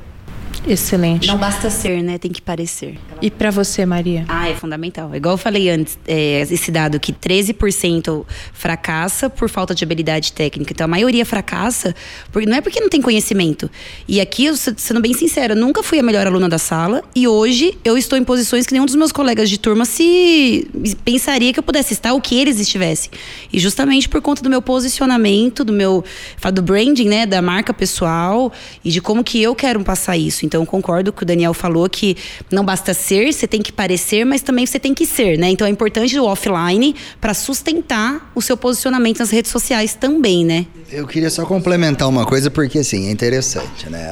Excelente. 0.66 1.28
Não 1.28 1.38
basta 1.38 1.70
ser, 1.70 2.02
né? 2.02 2.18
Tem 2.18 2.30
que 2.30 2.42
parecer. 2.42 2.98
E 3.22 3.30
para 3.30 3.50
você, 3.50 3.86
Maria? 3.86 4.24
Ah, 4.28 4.48
é 4.48 4.54
fundamental. 4.54 5.14
Igual 5.14 5.34
eu 5.34 5.38
falei 5.38 5.70
antes, 5.70 5.96
é, 6.06 6.40
esse 6.40 6.70
dado 6.70 6.98
que 6.98 7.12
13% 7.12 8.24
fracassa 8.52 9.30
por 9.30 9.48
falta 9.48 9.74
de 9.74 9.84
habilidade 9.84 10.32
técnica. 10.32 10.72
Então 10.72 10.84
a 10.84 10.88
maioria 10.88 11.24
fracassa 11.24 11.94
porque 12.32 12.48
não 12.48 12.56
é 12.56 12.60
porque 12.60 12.80
não 12.80 12.88
tem 12.88 13.00
conhecimento. 13.00 13.70
E 14.08 14.20
aqui, 14.20 14.48
sendo 14.76 15.00
bem 15.00 15.14
sincera, 15.14 15.54
eu 15.54 15.56
nunca 15.56 15.82
fui 15.82 16.00
a 16.00 16.02
melhor 16.02 16.26
aluna 16.26 16.48
da 16.48 16.58
sala 16.58 17.02
e 17.14 17.28
hoje 17.28 17.78
eu 17.84 17.96
estou 17.96 18.18
em 18.18 18.24
posições 18.24 18.66
que 18.66 18.72
nenhum 18.72 18.86
dos 18.86 18.96
meus 18.96 19.12
colegas 19.12 19.48
de 19.48 19.58
turma 19.58 19.84
se 19.84 20.68
pensaria 21.04 21.52
que 21.52 21.60
eu 21.60 21.62
pudesse 21.62 21.92
estar 21.92 22.12
ou 22.12 22.20
que 22.20 22.34
eles 22.34 22.58
estivessem. 22.58 23.10
E 23.52 23.58
justamente 23.60 24.08
por 24.08 24.20
conta 24.20 24.42
do 24.42 24.50
meu 24.50 24.60
posicionamento, 24.60 25.64
do 25.64 25.72
meu 25.72 26.04
do 26.52 26.62
branding, 26.62 27.08
né, 27.08 27.26
da 27.26 27.42
marca 27.42 27.72
pessoal 27.72 28.52
e 28.84 28.90
de 28.90 29.00
como 29.00 29.22
que 29.22 29.40
eu 29.40 29.54
quero 29.54 29.82
passar 29.84 30.16
isso. 30.16 30.44
Então 30.46 30.55
concordo 30.64 31.12
com 31.12 31.22
o 31.22 31.26
Daniel 31.26 31.52
falou 31.52 31.88
que 31.88 32.16
não 32.50 32.64
basta 32.64 32.94
ser, 32.94 33.32
você 33.32 33.46
tem 33.46 33.60
que 33.60 33.72
parecer, 33.72 34.24
mas 34.24 34.40
também 34.40 34.64
você 34.64 34.78
tem 34.78 34.94
que 34.94 35.04
ser, 35.04 35.38
né? 35.38 35.50
Então 35.50 35.66
é 35.66 35.70
importante 35.70 36.18
o 36.18 36.24
offline 36.24 36.94
para 37.20 37.34
sustentar 37.34 38.30
o 38.34 38.40
seu 38.40 38.56
posicionamento 38.56 39.18
nas 39.18 39.30
redes 39.30 39.50
sociais 39.50 39.94
também, 39.94 40.44
né? 40.44 40.66
Eu 40.90 41.06
queria 41.06 41.30
só 41.30 41.44
complementar 41.44 42.08
uma 42.08 42.24
coisa 42.24 42.50
porque 42.50 42.78
assim, 42.78 43.08
é 43.08 43.10
interessante, 43.10 43.90
né? 43.90 44.08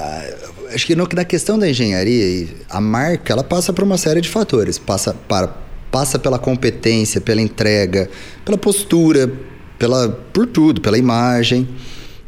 Acho 0.73 0.87
que 0.87 0.97
no, 0.97 1.09
na 1.15 1.25
questão 1.25 1.59
da 1.59 1.69
engenharia, 1.69 2.49
a 2.69 2.81
marca, 2.81 3.33
ela 3.33 3.45
passa 3.45 3.73
por 3.73 3.85
uma 3.85 3.97
série 3.97 4.21
de 4.21 4.29
fatores, 4.29 4.79
passa 4.79 5.15
para 5.29 5.65
passa 5.91 6.19
pela 6.19 6.41
competência, 6.41 7.21
pela 7.21 7.41
entrega, 7.41 8.11
pela 8.45 8.59
postura, 8.59 9.33
pela 9.79 10.09
por 10.09 10.45
tudo, 10.45 10.81
pela 10.81 10.99
imagem. 10.99 11.69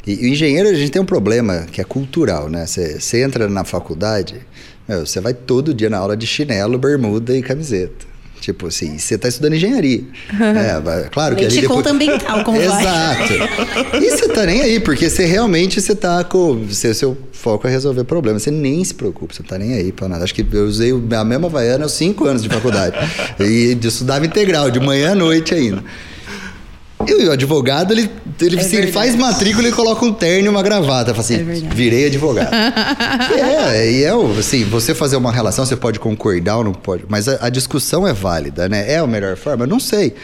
E 0.07 0.15
o 0.15 0.27
engenheiro, 0.27 0.69
a 0.69 0.73
gente 0.73 0.89
tem 0.89 1.01
um 1.01 1.05
problema 1.05 1.67
que 1.69 1.81
é 1.81 1.83
cultural, 1.83 2.49
né? 2.49 2.65
Você 2.65 3.21
entra 3.21 3.49
na 3.49 3.65
faculdade, 3.65 4.35
você 4.87 5.19
vai 5.19 5.33
todo 5.33 5.73
dia 5.73 5.89
na 5.89 5.97
aula 5.97 6.15
de 6.15 6.25
chinelo, 6.25 6.77
bermuda 6.77 7.35
e 7.35 7.41
camiseta. 7.41 8.07
Tipo 8.39 8.67
assim, 8.67 8.97
você 8.97 9.15
está 9.15 9.27
estudando 9.27 9.55
engenharia. 9.55 10.03
é, 10.31 11.09
claro 11.09 11.35
que 11.35 11.43
ali 11.43 11.59
depois... 11.59 11.77
conta 11.77 11.91
ambiental, 11.91 12.43
como 12.43 12.55
Exato. 12.61 13.33
Vai. 13.37 14.01
E 14.01 14.09
você 14.09 14.29
tá 14.29 14.45
nem 14.45 14.61
aí, 14.61 14.79
porque 14.79 15.09
você 15.09 15.25
realmente 15.25 15.81
você 15.81 15.95
tá 15.95 16.23
com. 16.23 16.65
Seu, 16.69 16.93
seu 16.93 17.17
foco 17.33 17.67
é 17.67 17.71
resolver 17.71 18.03
problemas. 18.05 18.43
Você 18.43 18.51
nem 18.51 18.81
se 18.83 18.93
preocupa, 18.93 19.33
você 19.33 19.41
não 19.41 19.49
tá 19.49 19.57
nem 19.57 19.73
aí 19.73 19.91
para 19.91 20.07
nada. 20.07 20.23
Acho 20.23 20.33
que 20.33 20.45
eu 20.49 20.65
usei 20.65 20.91
a 20.91 21.23
mesma 21.25 21.49
vaiana 21.49 21.83
aos 21.83 21.93
cinco 21.93 22.25
anos 22.25 22.41
de 22.41 22.47
faculdade. 22.47 22.95
e 23.39 23.77
estudava 23.83 24.25
integral, 24.25 24.71
de 24.71 24.79
manhã 24.79 25.11
à 25.11 25.15
noite 25.15 25.53
ainda. 25.53 25.83
E 27.05 27.25
o 27.25 27.31
advogado, 27.31 27.93
ele, 27.93 28.09
ele, 28.41 28.59
é 28.59 28.63
se 28.63 28.75
ele 28.75 28.91
faz 28.91 29.15
matrícula, 29.15 29.67
ele 29.67 29.75
coloca 29.75 30.03
um 30.03 30.11
terno 30.11 30.47
e 30.47 30.49
uma 30.49 30.63
gravata. 30.63 31.13
Fala 31.13 31.19
assim, 31.19 31.35
é 31.35 31.43
virei 31.73 32.07
advogado. 32.07 32.51
é, 33.33 33.91
e 33.91 34.03
é, 34.03 34.11
assim, 34.39 34.63
você 34.65 34.95
fazer 34.95 35.15
uma 35.15 35.31
relação, 35.31 35.65
você 35.65 35.75
pode 35.75 35.99
concordar 35.99 36.57
ou 36.57 36.63
não 36.63 36.73
pode. 36.73 37.03
Mas 37.07 37.27
a, 37.27 37.45
a 37.45 37.49
discussão 37.49 38.07
é 38.07 38.13
válida, 38.13 38.67
né? 38.67 38.91
É 38.91 38.97
a 38.97 39.05
melhor 39.05 39.37
forma? 39.37 39.65
Eu 39.65 39.69
não 39.69 39.79
sei. 39.79 40.15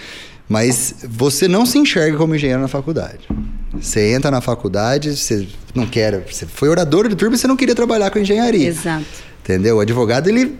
Mas 0.49 0.95
você 1.07 1.47
não 1.47 1.65
se 1.65 1.77
enxerga 1.77 2.17
como 2.17 2.35
engenheiro 2.35 2.61
na 2.61 2.67
faculdade. 2.67 3.27
Você 3.73 4.13
entra 4.13 4.31
na 4.31 4.41
faculdade, 4.41 5.15
você 5.15 5.47
não 5.75 5.85
quer. 5.85 6.23
Você 6.29 6.45
foi 6.45 6.69
orador 6.69 7.07
de 7.07 7.15
turma 7.15 7.35
e 7.35 7.37
você 7.37 7.47
não 7.47 7.55
queria 7.55 7.75
trabalhar 7.75 8.09
com 8.09 8.19
engenharia. 8.19 8.67
Exato. 8.67 9.05
Entendeu? 9.43 9.77
O 9.77 9.79
advogado, 9.79 10.27
ele 10.27 10.57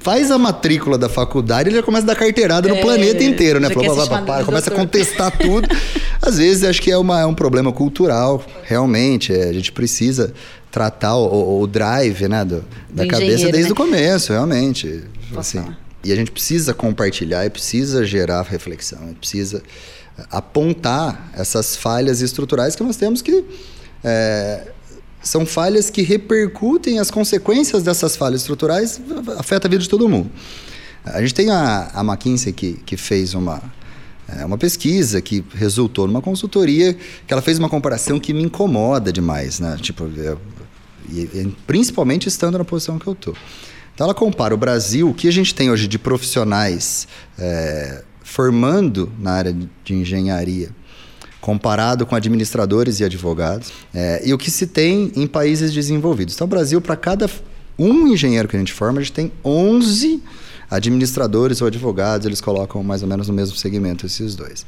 faz 0.00 0.30
a 0.30 0.38
matrícula 0.38 0.96
da 0.96 1.08
faculdade, 1.08 1.68
ele 1.68 1.76
já 1.76 1.82
começa 1.82 2.04
a 2.04 2.08
dar 2.08 2.16
carteirada 2.16 2.68
no 2.68 2.76
é, 2.76 2.80
planeta 2.80 3.24
inteiro, 3.24 3.58
né? 3.60 3.68
Fala, 3.70 4.44
começa 4.44 4.70
a 4.70 4.74
contestar 4.74 5.36
tudo. 5.36 5.68
Às 6.22 6.38
vezes 6.38 6.64
acho 6.64 6.80
que 6.80 6.90
é, 6.90 6.96
uma, 6.96 7.20
é 7.20 7.26
um 7.26 7.34
problema 7.34 7.72
cultural, 7.72 8.44
realmente. 8.62 9.32
É, 9.32 9.48
a 9.48 9.52
gente 9.52 9.72
precisa 9.72 10.32
tratar 10.70 11.16
o, 11.16 11.60
o 11.60 11.66
drive 11.66 12.28
né, 12.28 12.44
do, 12.44 12.64
da 12.90 13.06
cabeça 13.06 13.50
desde 13.50 13.70
né? 13.70 13.72
o 13.72 13.74
começo, 13.74 14.32
realmente. 14.32 15.04
Assim, 15.36 15.64
e 16.04 16.12
a 16.12 16.16
gente 16.16 16.30
precisa 16.30 16.72
compartilhar 16.72 17.44
e 17.44 17.50
precisa 17.50 18.04
gerar 18.04 18.42
reflexão, 18.42 19.14
precisa 19.18 19.62
apontar 20.30 21.30
essas 21.34 21.76
falhas 21.76 22.20
estruturais 22.20 22.76
que 22.76 22.82
nós 22.82 22.96
temos 22.96 23.20
que. 23.20 23.44
É, 24.04 24.68
são 25.26 25.44
falhas 25.44 25.90
que 25.90 26.02
repercutem 26.02 27.00
as 27.00 27.10
consequências 27.10 27.82
dessas 27.82 28.16
falhas 28.16 28.42
estruturais, 28.42 29.00
afeta 29.36 29.66
a 29.66 29.70
vida 29.70 29.82
de 29.82 29.88
todo 29.88 30.08
mundo. 30.08 30.30
A 31.04 31.20
gente 31.20 31.34
tem 31.34 31.50
a, 31.50 31.90
a 31.92 32.00
McKinsey 32.02 32.52
que, 32.52 32.74
que 32.74 32.96
fez 32.96 33.34
uma, 33.34 33.60
é, 34.28 34.44
uma 34.44 34.56
pesquisa 34.56 35.20
que 35.20 35.44
resultou 35.52 36.06
numa 36.06 36.22
consultoria 36.22 36.94
que 37.26 37.32
ela 37.32 37.42
fez 37.42 37.58
uma 37.58 37.68
comparação 37.68 38.20
que 38.20 38.32
me 38.32 38.44
incomoda 38.44 39.12
demais, 39.12 39.58
né? 39.58 39.76
Tipo, 39.80 40.04
eu, 40.16 40.40
principalmente 41.66 42.28
estando 42.28 42.56
na 42.56 42.64
posição 42.64 42.96
que 42.96 43.06
eu 43.06 43.12
estou. 43.12 43.34
Então 43.94 44.04
ela 44.04 44.14
compara 44.14 44.54
o 44.54 44.56
Brasil, 44.56 45.08
o 45.08 45.14
que 45.14 45.26
a 45.26 45.32
gente 45.32 45.54
tem 45.54 45.70
hoje 45.70 45.88
de 45.88 45.98
profissionais 45.98 47.08
é, 47.36 48.04
formando 48.22 49.12
na 49.18 49.32
área 49.32 49.56
de 49.84 49.94
engenharia 49.94 50.70
comparado 51.46 52.04
com 52.04 52.16
administradores 52.16 52.98
e 52.98 53.04
advogados, 53.04 53.72
é, 53.94 54.20
e 54.24 54.34
o 54.34 54.38
que 54.38 54.50
se 54.50 54.66
tem 54.66 55.12
em 55.14 55.28
países 55.28 55.72
desenvolvidos. 55.72 56.34
Então, 56.34 56.44
o 56.44 56.50
Brasil, 56.50 56.80
para 56.80 56.96
cada 56.96 57.30
um 57.78 58.08
engenheiro 58.08 58.48
que 58.48 58.56
a 58.56 58.58
gente 58.58 58.72
forma, 58.72 58.98
a 58.98 59.02
gente 59.04 59.12
tem 59.12 59.30
11 59.44 60.20
administradores 60.68 61.60
ou 61.60 61.68
advogados, 61.68 62.26
eles 62.26 62.40
colocam 62.40 62.82
mais 62.82 63.00
ou 63.04 63.08
menos 63.08 63.28
no 63.28 63.34
mesmo 63.34 63.56
segmento 63.56 64.04
esses 64.04 64.34
dois. 64.34 64.66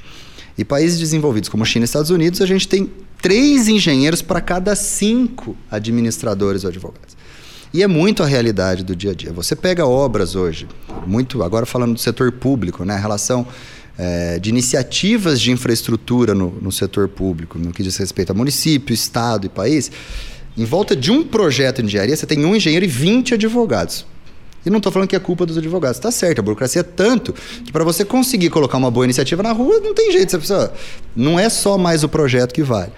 E 0.56 0.64
países 0.64 1.00
desenvolvidos 1.00 1.48
como 1.48 1.66
China 1.66 1.82
e 1.82 1.86
Estados 1.86 2.10
Unidos, 2.10 2.40
a 2.40 2.46
gente 2.46 2.68
tem 2.68 2.88
três 3.20 3.66
engenheiros 3.66 4.22
para 4.22 4.40
cada 4.40 4.76
cinco 4.76 5.56
administradores 5.68 6.62
ou 6.62 6.70
advogados. 6.70 7.16
E 7.74 7.82
é 7.82 7.88
muito 7.88 8.22
a 8.22 8.26
realidade 8.26 8.84
do 8.84 8.94
dia 8.94 9.10
a 9.10 9.14
dia. 9.14 9.32
Você 9.32 9.56
pega 9.56 9.84
obras 9.84 10.36
hoje, 10.36 10.68
muito 11.04 11.42
agora 11.42 11.66
falando 11.66 11.94
do 11.94 12.00
setor 12.00 12.30
público, 12.30 12.84
né, 12.84 12.94
a 12.94 12.98
relação 12.98 13.44
é, 13.98 14.38
de 14.38 14.48
iniciativas 14.48 15.40
de 15.40 15.50
infraestrutura 15.50 16.32
no, 16.32 16.50
no 16.62 16.70
setor 16.70 17.08
público, 17.08 17.58
no 17.58 17.72
que 17.72 17.82
diz 17.82 17.96
respeito 17.96 18.30
a 18.30 18.34
município, 18.34 18.94
estado 18.94 19.46
e 19.46 19.48
país, 19.48 19.90
em 20.56 20.64
volta 20.64 20.94
de 20.94 21.10
um 21.10 21.24
projeto 21.24 21.82
de 21.82 21.88
engenharia, 21.88 22.16
você 22.16 22.24
tem 22.24 22.44
um 22.44 22.54
engenheiro 22.54 22.84
e 22.84 22.88
20 22.88 23.34
advogados. 23.34 24.06
E 24.64 24.70
não 24.70 24.78
estou 24.78 24.92
falando 24.92 25.08
que 25.08 25.16
é 25.16 25.18
culpa 25.18 25.46
dos 25.46 25.56
advogados. 25.56 25.98
Está 25.98 26.10
certo, 26.10 26.40
a 26.40 26.42
burocracia 26.42 26.80
é 26.80 26.82
tanto 26.82 27.32
que 27.64 27.72
para 27.72 27.84
você 27.84 28.04
conseguir 28.04 28.50
colocar 28.50 28.76
uma 28.76 28.90
boa 28.90 29.04
iniciativa 29.04 29.42
na 29.42 29.52
rua, 29.52 29.80
não 29.80 29.94
tem 29.94 30.12
jeito. 30.12 30.30
Você 30.30 30.38
precisa, 30.38 30.72
não 31.14 31.38
é 31.38 31.48
só 31.48 31.78
mais 31.78 32.04
o 32.04 32.08
projeto 32.08 32.52
que 32.52 32.62
vale. 32.62 32.92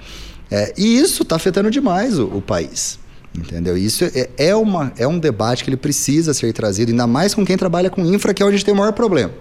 É, 0.51 0.73
e 0.77 0.99
isso 0.99 1.23
está 1.23 1.37
afetando 1.37 1.71
demais 1.71 2.19
o, 2.19 2.25
o, 2.27 2.43
país. 2.43 2.99
Entendeu? 3.37 3.77
Isso 3.77 4.05
é, 4.05 4.31
é, 4.37 4.57
uma, 4.57 4.93
é 4.97 5.07
um 5.07 5.19
debate 5.19 5.63
que 5.63 5.71
ele 5.71 5.77
precisa 5.77 6.35
ser 6.35 6.53
trazido, 6.53 6.91
ainda 6.91 7.07
mais 7.07 7.35
com 7.35 7.45
quem 7.45 7.57
trabalha 7.57 7.89
com 7.89 8.05
infra, 8.05 8.35
que 8.35 8.43
é 8.43 8.47
onde 8.47 8.55
a 8.55 8.59
gente 8.59 8.65
tem 8.65 8.75
o 8.75 8.77
maior 8.77 8.93
problema 8.93 9.33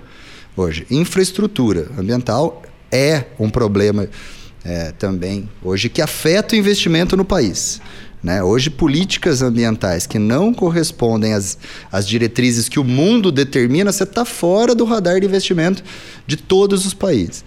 hoje. 0.59 0.85
Infraestrutura 0.91 1.87
ambiental 1.97 2.61
é 2.91 3.25
um 3.39 3.49
problema 3.49 4.07
é, 4.63 4.91
também, 4.91 5.49
hoje, 5.63 5.89
que 5.89 6.01
afeta 6.01 6.55
o 6.55 6.57
investimento 6.57 7.15
no 7.15 7.23
país. 7.23 7.81
Né? 8.21 8.43
Hoje, 8.43 8.69
políticas 8.69 9.41
ambientais 9.41 10.05
que 10.05 10.19
não 10.19 10.53
correspondem 10.53 11.33
às, 11.33 11.57
às 11.89 12.05
diretrizes 12.05 12.67
que 12.67 12.79
o 12.79 12.83
mundo 12.83 13.31
determina, 13.31 13.91
você 13.91 14.03
está 14.03 14.25
fora 14.25 14.75
do 14.75 14.83
radar 14.83 15.21
de 15.21 15.25
investimento 15.25 15.81
de 16.27 16.35
todos 16.35 16.85
os 16.85 16.93
países. 16.93 17.45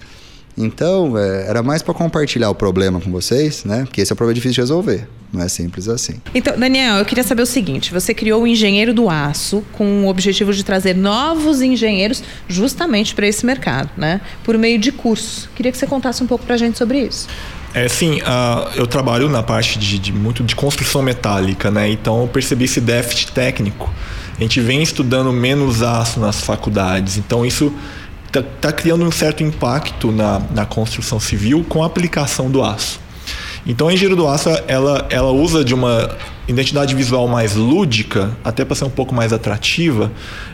Então, 0.57 1.17
é, 1.17 1.49
era 1.49 1.63
mais 1.63 1.83
para 1.83 1.95
compartilhar 1.95 2.51
o 2.51 2.55
problema 2.55 3.01
com 3.01 3.11
vocês, 3.11 3.65
né? 3.65 3.85
Porque 3.85 4.01
esse 4.01 4.13
é 4.13 4.15
um 4.15 4.17
problema 4.17 4.35
difícil 4.35 4.55
de 4.55 4.61
resolver. 4.61 5.09
Não 5.33 5.43
é 5.43 5.49
simples 5.49 5.89
assim. 5.89 6.21
Então, 6.35 6.59
Daniel, 6.59 6.97
eu 6.97 7.05
queria 7.07 7.25
saber 7.25 7.43
o 7.43 7.47
seguinte: 7.47 7.93
você 7.93 8.13
criou 8.13 8.43
o 8.43 8.47
Engenheiro 8.47 8.93
do 8.93 9.09
Aço 9.09 9.65
com 9.73 10.05
o 10.05 10.09
objetivo 10.09 10.53
de 10.53 10.63
trazer 10.63 10.95
novos 10.95 11.63
engenheiros 11.63 12.23
justamente 12.47 13.15
para 13.15 13.27
esse 13.27 13.47
mercado, 13.47 13.91
né? 13.97 14.21
Por 14.45 14.59
meio 14.59 14.79
de 14.79 14.93
cursos. 14.93 15.49
Queria 15.55 15.73
que 15.73 15.79
você 15.79 15.87
contasse 15.87 16.23
um 16.23 16.27
pouco 16.27 16.45
para 16.45 16.55
a 16.55 16.59
gente 16.59 16.77
sobre 16.77 17.01
isso. 17.01 17.29
É 17.75 17.89
sim, 17.89 18.21
uh, 18.21 18.69
eu 18.77 18.87
trabalho 18.87 19.31
na 19.31 19.43
parte 19.43 19.79
de, 19.79 19.99
de, 19.99 20.13
muito 20.13 20.45
de 20.45 20.55
construção 20.55 21.01
metálica, 21.01 21.71
né? 21.71 21.89
Então 21.89 22.21
eu 22.21 22.29
percebi 22.29 22.67
esse 22.67 22.83
déficit 22.83 23.33
técnico. 23.33 23.91
A 24.37 24.43
gente 24.43 24.61
vem 24.61 24.83
estudando 24.83 25.33
menos 25.33 25.83
aço 25.83 26.21
nas 26.21 26.43
faculdades, 26.43 27.17
então 27.17 27.47
isso 27.47 27.73
está 28.39 28.43
tá 28.61 28.73
criando 28.73 29.05
um 29.05 29.11
certo 29.11 29.43
impacto 29.43 30.11
na, 30.11 30.41
na 30.55 30.65
construção 30.65 31.21
civil 31.21 31.65
com 31.69 31.83
a 31.83 31.87
aplicação 31.87 32.51
do 32.51 32.63
aço. 32.63 33.01
Então 33.67 33.89
a 33.89 33.93
engenharia 33.93 34.17
do 34.17 34.27
aço 34.27 34.49
ela, 34.67 35.07
ela 35.11 35.31
usa 35.31 35.65
de 35.65 35.75
uma 35.75 36.17
identidade 36.49 36.95
visual 36.95 37.29
mais 37.29 37.55
lúdica, 37.55 38.37
até 38.43 38.65
para 38.65 38.75
ser 38.75 38.85
um 38.85 38.91
pouco 38.91 39.15
mais 39.15 39.33
atrativa. 39.33 40.11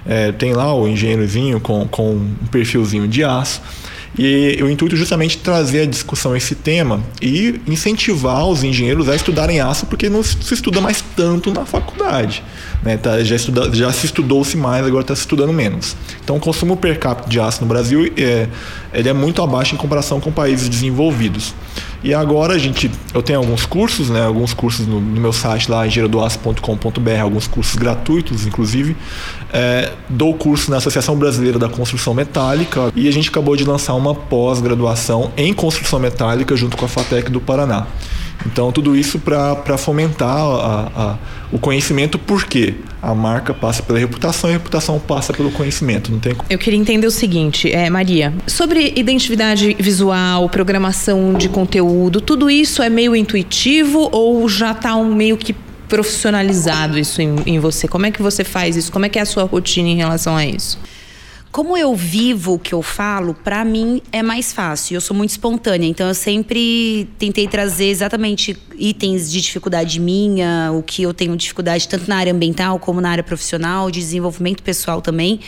É, 0.06 0.32
tem 0.32 0.52
lá 0.52 0.74
o 0.74 0.86
engenheirozinho 0.86 1.60
com, 1.60 1.86
com 1.88 2.12
um 2.12 2.34
perfilzinho 2.50 3.08
de 3.08 3.24
aço. 3.24 3.62
E 4.16 4.58
o 4.62 4.70
intuito 4.70 4.94
é 4.94 4.98
justamente 4.98 5.38
trazer 5.38 5.82
a 5.82 5.86
discussão 5.86 6.36
esse 6.36 6.54
tema 6.54 7.00
e 7.20 7.60
incentivar 7.66 8.46
os 8.46 8.64
engenheiros 8.64 9.08
a 9.08 9.14
estudarem 9.14 9.60
aço, 9.60 9.86
porque 9.86 10.08
não 10.08 10.22
se 10.22 10.54
estuda 10.54 10.80
mais 10.80 11.02
tanto 11.16 11.52
na 11.52 11.64
faculdade. 11.64 12.42
Né? 12.82 12.96
Tá, 12.96 13.22
já, 13.22 13.36
estuda, 13.36 13.74
já 13.74 13.92
se 13.92 14.06
estudou-se 14.06 14.56
mais, 14.56 14.86
agora 14.86 15.02
está 15.02 15.14
se 15.14 15.22
estudando 15.22 15.52
menos. 15.52 15.96
Então, 16.22 16.36
o 16.36 16.40
consumo 16.40 16.76
per 16.76 16.98
capita 16.98 17.28
de 17.28 17.38
aço 17.38 17.60
no 17.60 17.66
Brasil 17.66 18.12
é, 18.16 18.48
ele 18.92 19.08
é 19.08 19.12
muito 19.12 19.42
abaixo 19.42 19.74
em 19.74 19.78
comparação 19.78 20.20
com 20.20 20.32
países 20.32 20.68
desenvolvidos. 20.68 21.54
E 22.02 22.14
agora 22.14 22.54
a 22.54 22.58
gente, 22.58 22.90
eu 23.12 23.22
tenho 23.22 23.40
alguns 23.40 23.66
cursos, 23.66 24.08
né, 24.08 24.24
alguns 24.24 24.54
cursos 24.54 24.86
no, 24.86 25.00
no 25.00 25.20
meu 25.20 25.32
site 25.32 25.70
lá, 25.70 25.86
engenheirodoaço.com.br, 25.86 27.20
alguns 27.20 27.46
cursos 27.46 27.74
gratuitos, 27.74 28.46
inclusive. 28.46 28.96
É, 29.52 29.92
dou 30.08 30.34
curso 30.34 30.70
na 30.70 30.76
Associação 30.76 31.16
Brasileira 31.16 31.58
da 31.58 31.68
Construção 31.68 32.14
Metálica 32.14 32.92
e 32.94 33.08
a 33.08 33.12
gente 33.12 33.28
acabou 33.28 33.56
de 33.56 33.64
lançar 33.64 33.94
uma 33.94 34.14
pós-graduação 34.14 35.32
em 35.36 35.52
construção 35.52 35.98
metálica 35.98 36.54
junto 36.54 36.76
com 36.76 36.84
a 36.84 36.88
FATEC 36.88 37.30
do 37.30 37.40
Paraná. 37.40 37.86
Então, 38.46 38.70
tudo 38.72 38.96
isso 38.96 39.18
para 39.18 39.76
fomentar 39.76 40.36
a, 40.36 40.90
a, 40.96 41.18
o 41.52 41.58
conhecimento, 41.58 42.18
porque 42.18 42.74
a 43.00 43.14
marca 43.14 43.52
passa 43.52 43.82
pela 43.82 43.98
reputação 43.98 44.50
e 44.50 44.54
a 44.54 44.56
reputação 44.56 44.98
passa 44.98 45.32
pelo 45.32 45.50
conhecimento. 45.50 46.10
Não 46.10 46.18
tem 46.18 46.34
Eu 46.48 46.58
queria 46.58 46.78
entender 46.78 47.06
o 47.06 47.10
seguinte, 47.10 47.70
é, 47.72 47.88
Maria, 47.90 48.32
sobre 48.46 48.92
identidade 48.96 49.76
visual, 49.78 50.48
programação 50.48 51.34
de 51.34 51.48
conteúdo, 51.48 52.20
tudo 52.20 52.50
isso 52.50 52.82
é 52.82 52.88
meio 52.88 53.14
intuitivo 53.14 54.08
ou 54.12 54.48
já 54.48 54.72
está 54.72 54.96
um 54.96 55.14
meio 55.14 55.36
que 55.36 55.54
profissionalizado 55.88 56.98
isso 56.98 57.22
em, 57.22 57.36
em 57.46 57.58
você? 57.58 57.88
Como 57.88 58.04
é 58.06 58.10
que 58.10 58.22
você 58.22 58.44
faz 58.44 58.76
isso? 58.76 58.92
Como 58.92 59.06
é 59.06 59.08
que 59.08 59.18
é 59.18 59.22
a 59.22 59.26
sua 59.26 59.44
rotina 59.44 59.88
em 59.88 59.96
relação 59.96 60.36
a 60.36 60.44
isso? 60.44 60.78
Como 61.50 61.76
eu 61.76 61.94
vivo 61.94 62.54
o 62.54 62.58
que 62.58 62.74
eu 62.74 62.82
falo, 62.82 63.34
para 63.34 63.64
mim 63.64 64.02
é 64.12 64.22
mais 64.22 64.52
fácil. 64.52 64.96
Eu 64.96 65.00
sou 65.00 65.16
muito 65.16 65.30
espontânea, 65.30 65.86
então 65.86 66.06
eu 66.06 66.14
sempre 66.14 67.08
tentei 67.18 67.48
trazer 67.48 67.86
exatamente 67.86 68.56
itens 68.78 69.30
de 69.30 69.40
dificuldade 69.40 70.00
minha, 70.00 70.70
o 70.72 70.82
que 70.82 71.02
eu 71.02 71.12
tenho 71.12 71.36
dificuldade 71.36 71.88
tanto 71.88 72.08
na 72.08 72.16
área 72.16 72.32
ambiental 72.32 72.78
como 72.78 73.00
na 73.00 73.10
área 73.10 73.24
profissional, 73.24 73.90
de 73.90 74.00
desenvolvimento 74.00 74.62
pessoal 74.62 75.02
também. 75.02 75.40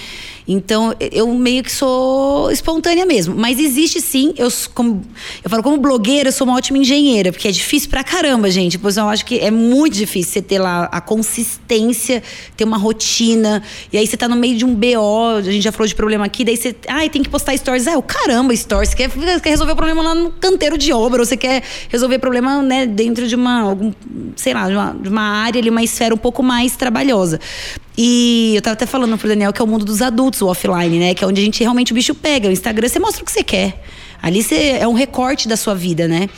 Então 0.47 0.95
eu 1.13 1.33
meio 1.33 1.63
que 1.63 1.71
sou 1.71 2.51
espontânea 2.51 3.07
mesmo. 3.07 3.37
Mas 3.37 3.59
existe 3.59 4.01
sim, 4.01 4.35
eu, 4.37 4.49
como, 4.75 5.01
eu 5.45 5.49
falo 5.49 5.63
como 5.63 5.77
blogueira, 5.77 6.29
eu 6.29 6.33
sou 6.33 6.45
uma 6.45 6.57
ótima 6.57 6.79
engenheira, 6.79 7.31
porque 7.31 7.47
é 7.47 7.53
difícil 7.53 7.89
pra 7.89 8.03
caramba, 8.03 8.51
gente. 8.51 8.77
Pois 8.77 8.97
eu 8.97 9.09
acho 9.09 9.25
que 9.25 9.39
é 9.39 9.51
muito 9.51 9.95
difícil 9.95 10.33
você 10.33 10.43
ter 10.43 10.59
lá 10.59 10.89
a 10.91 11.01
consistência, 11.01 12.21
ter 12.57 12.65
uma 12.65 12.77
rotina, 12.77 13.63
e 13.93 13.99
aí 13.99 14.07
você 14.07 14.17
tá 14.17 14.27
no 14.27 14.35
meio 14.35 14.57
de 14.57 14.65
um 14.65 14.75
BO, 14.75 15.37
a 15.39 15.43
gente 15.43 15.63
já 15.63 15.71
falou 15.71 15.87
de 15.87 15.95
problema 15.95 16.25
aqui, 16.25 16.45
daí 16.45 16.57
você, 16.57 16.75
ai, 16.89 17.09
tem 17.09 17.23
que 17.23 17.29
postar 17.29 17.57
stories. 17.57 17.87
Ah, 17.87 17.97
o 17.97 18.03
caramba, 18.03 18.55
stories. 18.57 18.91
Você 18.91 18.97
quer, 18.97 19.11
quer 19.41 19.51
resolver 19.51 19.73
o 19.73 19.77
problema 19.77 20.03
lá 20.03 20.15
no 20.15 20.33
canteiro 20.33 20.77
de 20.77 20.93
obra, 20.93 21.21
ou 21.21 21.27
você 21.27 21.37
quer 21.37 21.63
resolver 21.89 22.19
problema, 22.19 22.61
né, 22.61 22.87
dentro 22.87 23.20
de 23.27 23.37
uma, 23.37 23.61
algum, 23.61 23.93
sei 24.37 24.55
lá, 24.55 24.69
de 24.69 24.75
uma, 24.75 24.93
de 24.93 25.09
uma 25.09 25.23
área 25.23 25.61
ali, 25.61 25.71
uma 25.71 25.83
esfera 25.83 26.15
um 26.15 26.19
pouco 26.19 26.43
mais 26.43 26.77
trabalhosa. 26.77 27.41
E 27.97 28.53
eu 28.57 28.63
tava 28.63 28.75
até 28.75 28.87
falando 28.87 29.17
pro 29.19 29.29
Daniel 29.29 29.53
que 29.53 29.61
é 29.61 29.65
o 29.65 29.69
mundo 29.69 29.85
dos 29.85 30.01
adultos, 30.01 30.41
o 30.43 30.47
offline, 30.47 30.99
né? 30.99 31.15
Que 31.15 31.25
é 31.25 31.27
onde 31.27 31.41
a 31.41 31.45
gente 31.45 31.63
realmente 31.63 31.93
o 31.93 31.95
bicho 31.95 32.15
pega. 32.15 32.49
O 32.49 32.53
Instagram 32.53 32.89
você 32.89 32.99
mostra 32.99 33.23
o 33.23 33.27
que 33.27 33.33
você 33.33 33.43
quer. 33.43 33.83
Ali 34.23 34.43
você, 34.43 34.77
é 34.81 34.87
um 34.87 34.93
recorte 34.93 35.49
da 35.49 35.57
sua 35.57 35.75
vida, 35.75 36.07
né? 36.07 36.29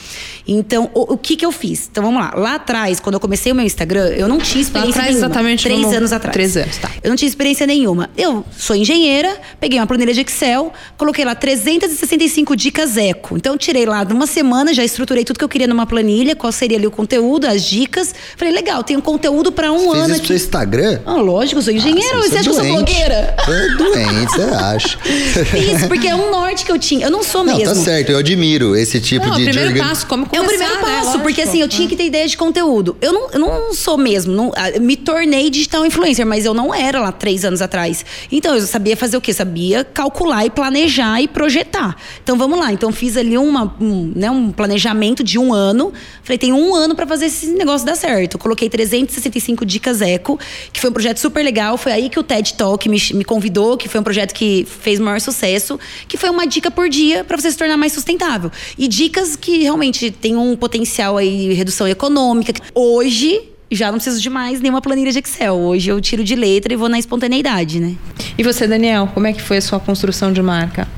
Então, 0.46 0.90
o, 0.94 1.14
o, 1.14 1.16
que 1.16 1.36
que 1.36 1.46
eu 1.46 1.52
fiz? 1.52 1.88
Então, 1.90 2.02
vamos 2.02 2.20
lá. 2.20 2.32
Lá 2.34 2.54
atrás, 2.56 2.98
quando 2.98 3.14
eu 3.14 3.20
comecei 3.20 3.52
o 3.52 3.54
meu 3.54 3.64
Instagram, 3.64 4.08
eu 4.08 4.28
não 4.28 4.38
tinha 4.38 4.60
experiência 4.60 4.88
lá 4.88 4.90
atrás, 4.90 5.08
nenhuma. 5.14 5.26
exatamente 5.26 5.62
Três 5.62 5.80
no... 5.80 5.96
anos 5.96 6.12
atrás. 6.12 6.32
Três 6.32 6.56
anos, 6.56 6.76
tá. 6.78 6.90
Eu 7.02 7.10
não 7.10 7.16
tinha 7.16 7.28
experiência 7.28 7.66
nenhuma. 7.66 8.10
Eu 8.16 8.44
sou 8.56 8.74
engenheira, 8.74 9.36
peguei 9.60 9.78
uma 9.78 9.86
planilha 9.86 10.12
de 10.12 10.20
Excel, 10.20 10.72
coloquei 10.96 11.24
lá 11.24 11.34
365 11.34 12.56
dicas 12.56 12.96
eco. 12.96 13.36
Então, 13.36 13.56
tirei 13.56 13.86
lá 13.86 14.02
de 14.04 14.12
uma 14.12 14.26
semana, 14.26 14.74
já 14.74 14.84
estruturei 14.84 15.24
tudo 15.24 15.38
que 15.38 15.44
eu 15.44 15.48
queria 15.48 15.68
numa 15.68 15.86
planilha, 15.86 16.34
qual 16.34 16.52
seria 16.52 16.76
ali 16.76 16.86
o 16.86 16.90
conteúdo, 16.90 17.46
as 17.46 17.62
dicas. 17.62 18.14
Falei, 18.36 18.52
legal, 18.52 18.82
tenho 18.82 19.00
conteúdo 19.00 19.52
para 19.52 19.72
um 19.72 19.92
Fez 19.92 19.94
ano 19.94 20.06
isso 20.06 20.16
aqui. 20.16 20.26
pro 20.26 20.36
Instagram? 20.36 21.00
Ah, 21.06 21.14
lógico, 21.14 21.58
eu 21.58 21.62
sou 21.62 21.72
engenheira. 21.72 22.16
Ah, 22.16 22.20
você 22.20 22.38
acha 22.38 22.42
que 22.42 22.48
eu 22.48 22.54
sou 22.54 22.62
doente. 22.62 22.76
blogueira? 22.76 23.36
Você 23.44 23.52
é 23.52 23.68
doente, 23.76 24.32
você 24.32 24.42
acha. 24.42 24.98
Isso, 25.56 25.88
porque 25.88 26.08
é 26.08 26.14
um 26.14 26.30
norte 26.30 26.64
que 26.64 26.72
eu 26.72 26.78
tinha. 26.78 27.06
Eu 27.06 27.10
não 27.10 27.22
sou 27.22 27.44
Não, 27.44 27.56
mesmo. 27.56 27.71
Tá 27.74 27.80
certo, 27.84 28.10
eu 28.10 28.18
admiro 28.18 28.76
esse 28.76 29.00
tipo 29.00 29.26
Não, 29.26 29.34
de... 29.36 29.42
o 29.42 29.44
de 29.44 29.50
primeiro 29.50 29.70
organ- 29.74 29.88
passo, 29.88 30.06
como 30.06 30.24
É 30.24 30.28
começar, 30.28 30.44
o 30.44 30.48
primeiro 30.48 30.74
né? 30.74 30.80
passo, 30.82 31.04
Lógico. 31.06 31.22
porque 31.22 31.42
assim, 31.42 31.60
eu 31.60 31.68
tinha 31.68 31.88
que 31.88 31.96
ter 31.96 32.04
ideia 32.06 32.26
de 32.26 32.36
conteúdo. 32.36 32.96
Eu 33.00 33.12
não, 33.12 33.30
eu 33.30 33.38
não 33.38 33.74
sou 33.74 33.96
mesmo, 33.98 34.32
não, 34.34 34.52
ah, 34.56 34.78
me 34.80 34.96
tornei 34.96 35.50
digital 35.50 35.84
influencer, 35.86 36.26
mas 36.26 36.44
eu 36.44 36.54
não 36.54 36.74
era 36.74 37.00
lá 37.00 37.12
três 37.12 37.44
anos 37.44 37.60
atrás. 37.62 38.04
Então, 38.30 38.54
eu 38.54 38.60
sabia 38.62 38.96
fazer 38.96 39.16
o 39.16 39.20
quê? 39.20 39.32
Sabia 39.32 39.84
calcular 39.84 40.44
e 40.46 40.50
planejar 40.50 41.20
e 41.20 41.28
projetar. 41.28 41.96
Então, 42.22 42.36
vamos 42.38 42.58
lá. 42.58 42.72
Então, 42.72 42.92
fiz 42.92 43.16
ali 43.16 43.36
uma, 43.38 43.74
um, 43.80 44.12
né, 44.14 44.30
um 44.30 44.50
planejamento 44.52 45.22
de 45.24 45.38
um 45.38 45.52
ano. 45.52 45.92
Falei, 46.22 46.38
tem 46.38 46.52
um 46.52 46.74
ano 46.74 46.94
para 46.94 47.06
fazer 47.06 47.26
esse 47.26 47.46
negócio 47.48 47.86
dar 47.86 47.96
certo. 47.96 48.34
Eu 48.34 48.38
coloquei 48.40 48.68
365 48.68 49.64
dicas 49.64 50.00
eco, 50.00 50.38
que 50.72 50.80
foi 50.80 50.90
um 50.90 50.92
projeto 50.92 51.18
super 51.18 51.42
legal. 51.44 51.76
Foi 51.76 51.92
aí 51.92 52.08
que 52.08 52.18
o 52.18 52.22
TED 52.22 52.54
Talk 52.54 52.88
me, 52.88 53.00
me 53.14 53.24
convidou, 53.24 53.76
que 53.76 53.88
foi 53.88 54.00
um 54.00 54.04
projeto 54.04 54.32
que 54.34 54.66
fez 54.80 55.00
o 55.00 55.02
maior 55.02 55.20
sucesso, 55.20 55.78
que 56.08 56.16
foi 56.16 56.30
uma 56.30 56.46
dica 56.46 56.70
por 56.70 56.88
dia 56.88 57.24
para 57.24 57.36
você 57.36 57.50
se 57.50 57.56
tornar 57.62 57.76
mais 57.76 57.92
sustentável. 57.92 58.50
E 58.76 58.88
dicas 58.88 59.36
que 59.36 59.62
realmente 59.62 60.10
tem 60.10 60.36
um 60.36 60.56
potencial 60.56 61.16
aí 61.16 61.52
redução 61.54 61.86
econômica. 61.86 62.52
Hoje 62.74 63.40
já 63.70 63.86
não 63.86 63.94
preciso 63.94 64.20
de 64.20 64.28
mais 64.28 64.60
nenhuma 64.60 64.82
planilha 64.82 65.12
de 65.12 65.18
Excel. 65.20 65.54
Hoje 65.54 65.88
eu 65.88 66.00
tiro 66.00 66.24
de 66.24 66.34
letra 66.34 66.74
e 66.74 66.76
vou 66.76 66.88
na 66.88 66.98
espontaneidade, 66.98 67.80
né? 67.80 67.94
E 68.36 68.42
você, 68.42 68.66
Daniel, 68.66 69.08
como 69.14 69.26
é 69.26 69.32
que 69.32 69.40
foi 69.40 69.58
a 69.58 69.62
sua 69.62 69.78
construção 69.78 70.32
de 70.32 70.42
marca? 70.42 70.88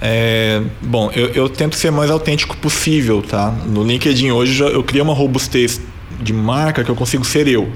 É, 0.00 0.62
bom, 0.82 1.10
eu, 1.14 1.28
eu 1.28 1.48
tento 1.48 1.76
ser 1.76 1.92
mais 1.92 2.10
autêntico 2.10 2.56
possível, 2.56 3.22
tá? 3.22 3.50
No 3.66 3.84
LinkedIn 3.84 4.30
hoje 4.32 4.62
eu 4.62 4.82
criei 4.82 5.02
uma 5.02 5.14
robustez 5.14 5.80
de 6.20 6.32
marca 6.32 6.82
que 6.82 6.90
eu 6.90 6.96
consigo 6.96 7.24
ser 7.24 7.46
eu. 7.46 7.70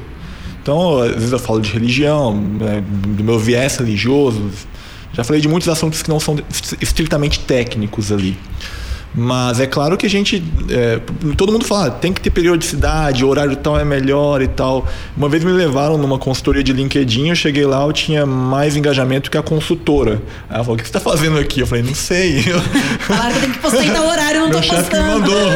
Então, 0.63 0.99
às 1.03 1.15
vezes 1.15 1.33
eu 1.33 1.39
falo 1.39 1.61
de 1.61 1.71
religião, 1.71 2.35
né, 2.35 2.83
do 2.87 3.23
meu 3.23 3.39
viés 3.39 3.77
religioso. 3.77 4.51
Já 5.13 5.25
falei 5.25 5.41
de 5.41 5.49
muitos 5.49 5.69
assuntos 5.69 6.03
que 6.03 6.09
não 6.09 6.21
são 6.21 6.37
estritamente 6.81 7.41
técnicos 7.41 8.13
ali. 8.13 8.37
Mas 9.15 9.59
é 9.59 9.67
claro 9.67 9.97
que 9.97 10.07
a 10.07 10.09
gente. 10.09 10.43
é, 10.69 11.01
todo 11.35 11.51
mundo 11.51 11.65
fala, 11.65 11.91
tem 11.91 12.13
que 12.13 12.21
ter 12.21 12.31
periodicidade, 12.31 13.25
o 13.25 13.29
horário 13.29 13.57
tal 13.57 13.79
é 13.79 13.85
melhor 13.85 14.43
e 14.43 14.49
tal. 14.49 14.87
Uma 15.17 15.29
vez 15.29 15.43
me 15.43 15.51
levaram 15.51 15.97
numa 15.97 16.19
consultoria 16.19 16.63
de 16.63 16.73
LinkedIn, 16.73 17.29
eu 17.31 17.35
cheguei 17.35 17.65
lá, 17.65 17.83
eu 17.85 17.93
tinha 17.93 18.27
mais 18.27 18.77
engajamento 18.77 19.31
que 19.31 19.39
a 19.39 19.43
consultora. 19.43 20.21
Ela 20.49 20.63
falou: 20.63 20.75
o 20.75 20.77
que 20.77 20.85
você 20.85 20.91
está 20.91 21.01
fazendo 21.01 21.39
aqui? 21.39 21.61
Eu 21.61 21.67
falei: 21.67 21.83
não 21.83 21.95
sei. 21.95 22.43
Falaram 23.01 23.31
que 23.31 23.37
eu 23.37 23.41
tenho 23.41 23.53
que 23.55 23.59
postar 23.61 23.85
em 23.85 23.93
tal 23.93 24.07
horário, 24.07 24.37
eu 24.37 24.41
não 24.43 24.49
Meu 24.51 24.61
tô 24.61 24.63
chefe 24.63 24.77
me 24.77 24.83
postando. 24.85 25.21
mandou. 25.21 25.51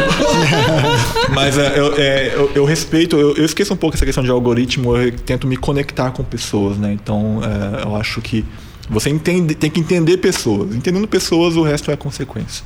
Mas 1.35 1.59
é, 1.59 1.79
eu, 1.79 1.95
é, 1.99 2.33
eu, 2.35 2.53
eu 2.55 2.65
respeito, 2.65 3.17
eu, 3.17 3.37
eu 3.37 3.45
esqueço 3.45 3.75
um 3.75 3.77
pouco 3.77 3.95
essa 3.95 4.07
questão 4.07 4.25
de 4.25 4.31
algoritmo, 4.31 4.97
eu 4.97 5.13
tento 5.13 5.47
me 5.47 5.59
conectar 5.59 6.11
com 6.11 6.25
pessoas, 6.25 6.79
né? 6.79 6.93
Então 6.93 7.41
é, 7.45 7.85
eu 7.85 7.95
acho 7.95 8.21
que 8.23 8.45
você 8.89 9.11
entende, 9.11 9.55
tem 9.55 9.71
que 9.71 9.81
entender 9.81 10.19
pessoas. 10.19 10.75
Entendendo 10.75 11.07
pessoas, 11.07 11.57
o 11.57 11.63
resto 11.63 11.91
é 11.91 11.97
consequência. 11.97 12.65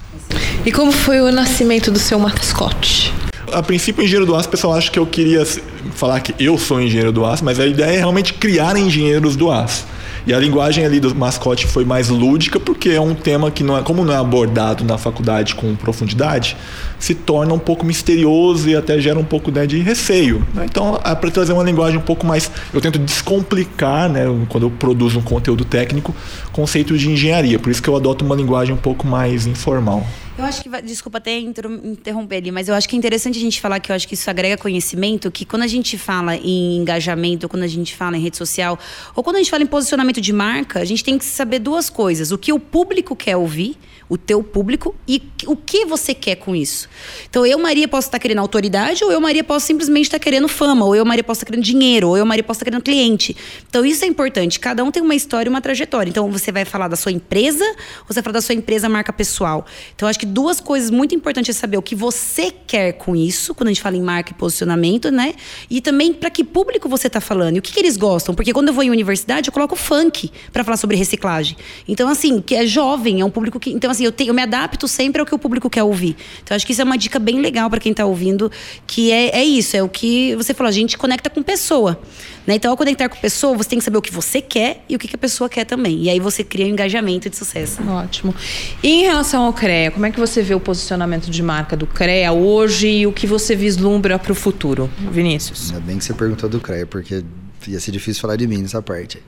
E 0.64 0.72
como 0.72 0.90
foi 0.92 1.20
o 1.20 1.30
nascimento 1.30 1.90
do 1.90 1.98
seu 1.98 2.18
mascote? 2.18 3.12
A 3.52 3.62
princípio, 3.62 4.02
engenheiro 4.02 4.26
do 4.26 4.34
aço, 4.34 4.48
o 4.48 4.50
pessoal 4.50 4.74
acha 4.74 4.90
que 4.90 4.98
eu 4.98 5.06
queria 5.06 5.46
falar 5.94 6.20
que 6.20 6.34
eu 6.42 6.58
sou 6.58 6.80
engenheiro 6.80 7.12
do 7.12 7.24
aço, 7.24 7.44
mas 7.44 7.60
a 7.60 7.66
ideia 7.66 7.92
é 7.94 7.98
realmente 7.98 8.34
criar 8.34 8.76
engenheiros 8.76 9.36
do 9.36 9.50
aço. 9.50 9.84
E 10.26 10.34
a 10.34 10.40
linguagem 10.40 10.84
ali 10.84 10.98
do 10.98 11.14
mascote 11.14 11.68
foi 11.68 11.84
mais 11.84 12.08
lúdica, 12.08 12.58
porque 12.58 12.90
é 12.90 13.00
um 13.00 13.14
tema 13.14 13.48
que, 13.48 13.62
não 13.62 13.78
é, 13.78 13.82
como 13.82 14.04
não 14.04 14.12
é 14.12 14.16
abordado 14.16 14.84
na 14.84 14.98
faculdade 14.98 15.54
com 15.54 15.76
profundidade, 15.76 16.56
se 16.98 17.14
torna 17.14 17.54
um 17.54 17.60
pouco 17.60 17.86
misterioso 17.86 18.68
e 18.68 18.74
até 18.74 18.98
gera 19.00 19.16
um 19.16 19.24
pouco 19.24 19.52
né, 19.52 19.66
de 19.66 19.78
receio. 19.78 20.44
Né? 20.52 20.66
Então, 20.68 20.98
é 21.04 21.14
para 21.14 21.30
trazer 21.30 21.52
uma 21.52 21.62
linguagem 21.62 21.96
um 21.96 22.02
pouco 22.02 22.26
mais. 22.26 22.50
Eu 22.74 22.80
tento 22.80 22.98
descomplicar, 22.98 24.08
né, 24.08 24.24
quando 24.48 24.64
eu 24.64 24.70
produzo 24.70 25.20
um 25.20 25.22
conteúdo 25.22 25.64
técnico, 25.64 26.12
conceitos 26.52 27.00
de 27.00 27.08
engenharia. 27.08 27.60
Por 27.60 27.70
isso 27.70 27.80
que 27.80 27.88
eu 27.88 27.94
adoto 27.94 28.24
uma 28.24 28.34
linguagem 28.34 28.74
um 28.74 28.78
pouco 28.78 29.06
mais 29.06 29.46
informal. 29.46 30.04
Eu 30.38 30.44
acho 30.44 30.62
que, 30.62 30.68
desculpa 30.82 31.16
até 31.16 31.38
interromper 31.38 32.36
ali, 32.36 32.50
mas 32.50 32.68
eu 32.68 32.74
acho 32.74 32.86
que 32.86 32.94
é 32.94 32.98
interessante 32.98 33.38
a 33.38 33.40
gente 33.40 33.58
falar 33.58 33.80
que 33.80 33.90
eu 33.90 33.96
acho 33.96 34.06
que 34.06 34.12
isso 34.12 34.28
agrega 34.28 34.58
conhecimento, 34.58 35.30
que 35.30 35.46
quando 35.46 35.62
a 35.62 35.66
gente 35.66 35.96
fala 35.96 36.36
em 36.36 36.76
engajamento, 36.76 37.48
quando 37.48 37.62
a 37.62 37.66
gente 37.66 37.94
fala 37.94 38.18
em 38.18 38.20
rede 38.20 38.36
social, 38.36 38.78
ou 39.14 39.24
quando 39.24 39.36
a 39.36 39.38
gente 39.38 39.50
fala 39.50 39.62
em 39.62 39.66
posicionamento 39.66 40.20
de 40.20 40.34
marca, 40.34 40.80
a 40.80 40.84
gente 40.84 41.02
tem 41.02 41.16
que 41.16 41.24
saber 41.24 41.58
duas 41.58 41.88
coisas: 41.88 42.32
o 42.32 42.38
que 42.38 42.52
o 42.52 42.60
público 42.60 43.16
quer 43.16 43.36
ouvir 43.36 43.78
o 44.08 44.16
teu 44.16 44.42
público 44.42 44.94
e 45.06 45.22
o 45.46 45.56
que 45.56 45.84
você 45.84 46.14
quer 46.14 46.36
com 46.36 46.54
isso. 46.54 46.88
Então, 47.28 47.44
eu, 47.44 47.58
Maria, 47.58 47.88
posso 47.88 48.08
estar 48.08 48.18
querendo 48.18 48.38
autoridade, 48.38 49.04
ou 49.04 49.10
eu, 49.10 49.20
Maria, 49.20 49.42
posso 49.42 49.66
simplesmente 49.66 50.06
estar 50.06 50.18
querendo 50.18 50.48
fama, 50.48 50.84
ou 50.84 50.94
eu, 50.94 51.04
Maria, 51.04 51.24
posso 51.24 51.38
estar 51.38 51.46
querendo 51.46 51.64
dinheiro, 51.64 52.08
ou 52.08 52.16
eu, 52.16 52.24
Maria, 52.24 52.44
posso 52.44 52.58
estar 52.58 52.64
querendo 52.64 52.82
cliente. 52.82 53.36
Então, 53.68 53.84
isso 53.84 54.04
é 54.04 54.08
importante. 54.08 54.60
Cada 54.60 54.84
um 54.84 54.90
tem 54.90 55.02
uma 55.02 55.14
história 55.14 55.48
e 55.48 55.50
uma 55.50 55.60
trajetória. 55.60 56.10
Então, 56.10 56.30
você 56.30 56.52
vai 56.52 56.64
falar 56.64 56.88
da 56.88 56.96
sua 56.96 57.12
empresa, 57.12 57.64
ou 57.64 58.06
você 58.08 58.14
vai 58.14 58.22
falar 58.22 58.34
da 58.34 58.42
sua 58.42 58.54
empresa 58.54 58.88
marca 58.88 59.12
pessoal. 59.12 59.66
Então, 59.94 60.08
acho 60.08 60.18
que 60.18 60.26
duas 60.26 60.60
coisas 60.60 60.90
muito 60.90 61.14
importantes 61.14 61.56
é 61.56 61.58
saber 61.58 61.76
o 61.76 61.82
que 61.82 61.94
você 61.94 62.52
quer 62.66 62.92
com 62.92 63.16
isso, 63.16 63.54
quando 63.54 63.68
a 63.68 63.72
gente 63.72 63.82
fala 63.82 63.96
em 63.96 64.02
marca 64.02 64.32
e 64.32 64.34
posicionamento, 64.34 65.10
né? 65.10 65.34
E 65.68 65.80
também 65.80 66.12
para 66.12 66.30
que 66.30 66.44
público 66.44 66.88
você 66.88 67.08
está 67.08 67.20
falando 67.20 67.56
e 67.56 67.58
o 67.58 67.62
que, 67.62 67.72
que 67.72 67.80
eles 67.80 67.96
gostam. 67.96 68.34
Porque 68.34 68.52
quando 68.52 68.68
eu 68.68 68.74
vou 68.74 68.84
em 68.84 68.90
universidade, 68.90 69.48
eu 69.48 69.52
coloco 69.52 69.74
funk 69.74 70.30
para 70.52 70.62
falar 70.62 70.76
sobre 70.76 70.96
reciclagem. 70.96 71.56
Então, 71.88 72.08
assim, 72.08 72.40
que 72.40 72.54
é 72.54 72.66
jovem, 72.66 73.20
é 73.20 73.24
um 73.24 73.30
público 73.30 73.58
que. 73.58 73.70
Então, 73.70 73.90
assim, 73.96 74.04
eu, 74.04 74.12
tenho, 74.12 74.30
eu 74.30 74.34
me 74.34 74.42
adapto 74.42 74.86
sempre 74.86 75.20
ao 75.20 75.26
que 75.26 75.34
o 75.34 75.38
público 75.38 75.68
quer 75.68 75.82
ouvir. 75.82 76.16
Então, 76.42 76.54
acho 76.54 76.66
que 76.66 76.72
isso 76.72 76.80
é 76.80 76.84
uma 76.84 76.96
dica 76.96 77.18
bem 77.18 77.40
legal 77.40 77.68
para 77.68 77.80
quem 77.80 77.92
está 77.92 78.04
ouvindo, 78.04 78.50
que 78.86 79.10
é, 79.10 79.38
é 79.38 79.44
isso, 79.44 79.76
é 79.76 79.82
o 79.82 79.88
que 79.88 80.34
você 80.36 80.54
falou, 80.54 80.68
a 80.68 80.72
gente 80.72 80.96
conecta 80.96 81.28
com 81.28 81.42
pessoa. 81.42 81.98
Né? 82.46 82.54
Então, 82.54 82.70
ao 82.70 82.76
conectar 82.76 83.08
com 83.08 83.16
pessoa, 83.16 83.56
você 83.56 83.70
tem 83.70 83.78
que 83.78 83.84
saber 83.84 83.98
o 83.98 84.02
que 84.02 84.12
você 84.12 84.40
quer 84.40 84.84
e 84.88 84.94
o 84.94 84.98
que, 84.98 85.08
que 85.08 85.16
a 85.16 85.18
pessoa 85.18 85.48
quer 85.48 85.64
também. 85.64 86.02
E 86.02 86.10
aí 86.10 86.20
você 86.20 86.44
cria 86.44 86.66
um 86.66 86.68
engajamento 86.68 87.28
de 87.28 87.36
sucesso. 87.36 87.82
Ótimo. 87.88 88.34
E 88.82 88.88
em 88.88 89.02
relação 89.02 89.44
ao 89.44 89.52
CREA, 89.52 89.90
como 89.90 90.06
é 90.06 90.10
que 90.10 90.20
você 90.20 90.42
vê 90.42 90.54
o 90.54 90.60
posicionamento 90.60 91.28
de 91.28 91.42
marca 91.42 91.76
do 91.76 91.86
CREA 91.86 92.32
hoje 92.32 92.88
e 92.88 93.06
o 93.06 93.12
que 93.12 93.26
você 93.26 93.56
vislumbra 93.56 94.18
para 94.18 94.32
o 94.32 94.34
futuro, 94.34 94.90
Vinícius? 95.10 95.70
Ainda 95.70 95.80
bem 95.80 95.98
que 95.98 96.04
você 96.04 96.14
perguntou 96.14 96.48
do 96.48 96.60
CREA, 96.60 96.86
porque 96.86 97.24
ia 97.66 97.80
ser 97.80 97.90
difícil 97.90 98.20
falar 98.20 98.36
de 98.36 98.46
mim 98.46 98.58
nessa 98.58 98.80
parte. 98.80 99.20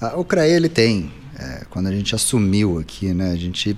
Ah, 0.00 0.14
o 0.16 0.24
CREA, 0.24 0.56
ele 0.56 0.68
tem, 0.68 1.10
é, 1.38 1.64
quando 1.68 1.88
a 1.88 1.92
gente 1.92 2.14
assumiu 2.14 2.78
aqui, 2.78 3.12
né, 3.12 3.32
a 3.32 3.36
gente 3.36 3.76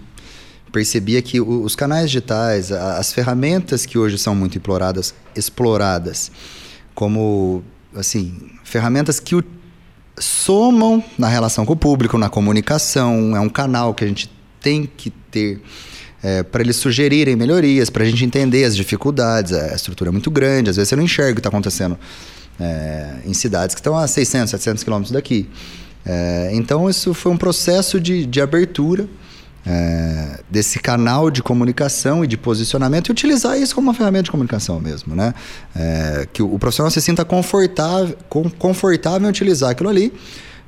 percebia 0.72 1.20
que 1.22 1.40
os 1.40 1.74
canais 1.74 2.10
digitais, 2.10 2.70
as 2.70 3.12
ferramentas 3.12 3.86
que 3.86 3.98
hoje 3.98 4.18
são 4.18 4.34
muito 4.34 4.56
exploradas, 4.56 5.14
exploradas 5.34 6.30
como 6.94 7.62
assim 7.94 8.50
ferramentas 8.64 9.20
que 9.20 9.42
somam 10.18 11.02
na 11.16 11.28
relação 11.28 11.64
com 11.64 11.72
o 11.72 11.76
público, 11.76 12.18
na 12.18 12.28
comunicação, 12.28 13.36
é 13.36 13.40
um 13.40 13.48
canal 13.48 13.94
que 13.94 14.04
a 14.04 14.08
gente 14.08 14.30
tem 14.60 14.84
que 14.84 15.10
ter 15.10 15.60
é, 16.22 16.42
para 16.42 16.60
eles 16.60 16.76
sugerirem 16.76 17.36
melhorias, 17.36 17.88
para 17.88 18.02
a 18.02 18.06
gente 18.06 18.24
entender 18.24 18.64
as 18.64 18.74
dificuldades. 18.74 19.52
A 19.52 19.74
estrutura 19.74 20.10
é 20.10 20.12
muito 20.12 20.30
grande, 20.30 20.70
às 20.70 20.76
vezes 20.76 20.88
você 20.88 20.96
não 20.96 21.04
enxerga 21.04 21.32
o 21.32 21.34
que 21.34 21.40
está 21.40 21.48
acontecendo 21.48 21.96
é, 22.58 23.18
em 23.24 23.32
cidades 23.32 23.74
que 23.74 23.80
estão 23.80 23.96
a 23.96 24.06
600, 24.06 24.50
700 24.50 24.82
quilômetros 24.82 25.12
daqui. 25.12 25.48
É, 26.04 26.50
então, 26.52 26.88
isso 26.88 27.12
foi 27.14 27.30
um 27.30 27.36
processo 27.36 28.00
de, 28.00 28.26
de 28.26 28.40
abertura 28.40 29.08
é, 29.68 30.40
desse 30.48 30.78
canal 30.78 31.30
de 31.30 31.42
comunicação 31.42 32.24
e 32.24 32.26
de 32.26 32.38
posicionamento 32.38 33.08
e 33.08 33.12
utilizar 33.12 33.60
isso 33.60 33.74
como 33.74 33.88
uma 33.88 33.94
ferramenta 33.94 34.24
de 34.24 34.30
comunicação 34.30 34.80
mesmo, 34.80 35.14
né? 35.14 35.34
É, 35.76 36.26
que 36.32 36.42
o, 36.42 36.58
profissional 36.58 36.90
se 36.90 37.02
sinta 37.02 37.22
confortável, 37.22 38.16
confortável 38.58 39.26
em 39.26 39.30
utilizar 39.30 39.70
aquilo 39.70 39.90
ali 39.90 40.10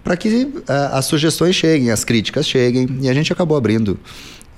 para 0.05 0.17
que 0.19 0.53
é, 0.69 0.73
as 0.93 1.07
sugestões 1.07 1.57
cheguem, 1.57 1.91
as 1.91 2.05
críticas 2.05 2.47
cheguem 2.47 2.99
e 3.01 3.09
a 3.09 3.15
gente 3.15 3.33
acabou 3.33 3.57
abrindo 3.57 3.99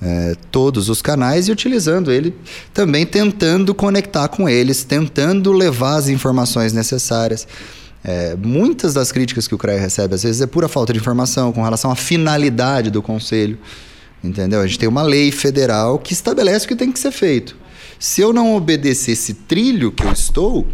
é, 0.01 0.35
todos 0.51 0.89
os 0.89 1.01
canais 1.01 1.47
e 1.47 1.51
utilizando 1.51 2.11
ele 2.11 2.35
também 2.73 3.05
tentando 3.05 3.73
conectar 3.73 4.27
com 4.27 4.49
eles, 4.49 4.83
tentando 4.83 5.53
levar 5.53 5.95
as 5.95 6.09
informações 6.09 6.73
necessárias. 6.73 7.47
É, 8.03 8.35
muitas 8.35 8.93
das 8.93 9.13
críticas 9.13 9.47
que 9.47 9.55
o 9.55 9.57
CREA 9.57 9.79
recebe, 9.79 10.13
às 10.13 10.23
vezes, 10.23 10.41
é 10.41 10.45
pura 10.47 10.67
falta 10.67 10.91
de 10.91 10.99
informação 10.99 11.53
com 11.53 11.63
relação 11.63 11.89
à 11.89 11.95
finalidade 11.95 12.91
do 12.91 13.01
conselho. 13.01 13.57
Entendeu? 14.23 14.61
A 14.61 14.67
gente 14.67 14.79
tem 14.79 14.87
uma 14.87 15.03
lei 15.03 15.31
federal 15.31 15.99
que 15.99 16.13
estabelece 16.13 16.65
o 16.65 16.67
que 16.67 16.75
tem 16.75 16.91
que 16.91 16.99
ser 16.99 17.11
feito. 17.11 17.57
Se 17.99 18.21
eu 18.21 18.31
não 18.31 18.55
obedecer 18.55 19.11
esse 19.11 19.33
trilho 19.33 19.91
que 19.91 20.03
eu 20.03 20.11
estou, 20.11 20.67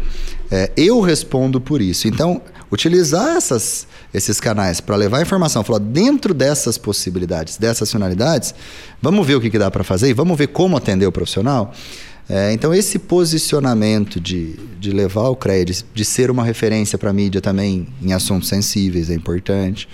é, 0.50 0.70
eu 0.76 1.00
respondo 1.00 1.60
por 1.60 1.80
isso. 1.80 2.06
Então, 2.08 2.40
utilizar 2.70 3.36
essas, 3.36 3.86
esses 4.14 4.40
canais 4.40 4.80
para 4.80 4.96
levar 4.96 5.20
informação, 5.20 5.64
falar 5.64 5.80
dentro 5.80 6.32
dessas 6.32 6.78
possibilidades, 6.78 7.56
dessas 7.56 7.90
finalidades, 7.90 8.54
vamos 9.02 9.26
ver 9.26 9.34
o 9.34 9.40
que, 9.40 9.50
que 9.50 9.58
dá 9.58 9.70
para 9.70 9.82
fazer 9.82 10.08
e 10.08 10.12
vamos 10.12 10.38
ver 10.38 10.48
como 10.48 10.76
atender 10.76 11.06
o 11.06 11.12
profissional. 11.12 11.72
É, 12.28 12.52
então, 12.52 12.72
esse 12.72 12.96
posicionamento 12.96 14.20
de, 14.20 14.54
de 14.78 14.92
levar 14.92 15.28
o 15.28 15.34
crédito, 15.34 15.84
de 15.92 16.04
ser 16.04 16.30
uma 16.30 16.44
referência 16.44 16.96
para 16.96 17.10
a 17.10 17.12
mídia 17.12 17.40
também 17.40 17.88
em 18.00 18.12
assuntos 18.12 18.48
sensíveis 18.48 19.10
é 19.10 19.14
importante. 19.14 19.88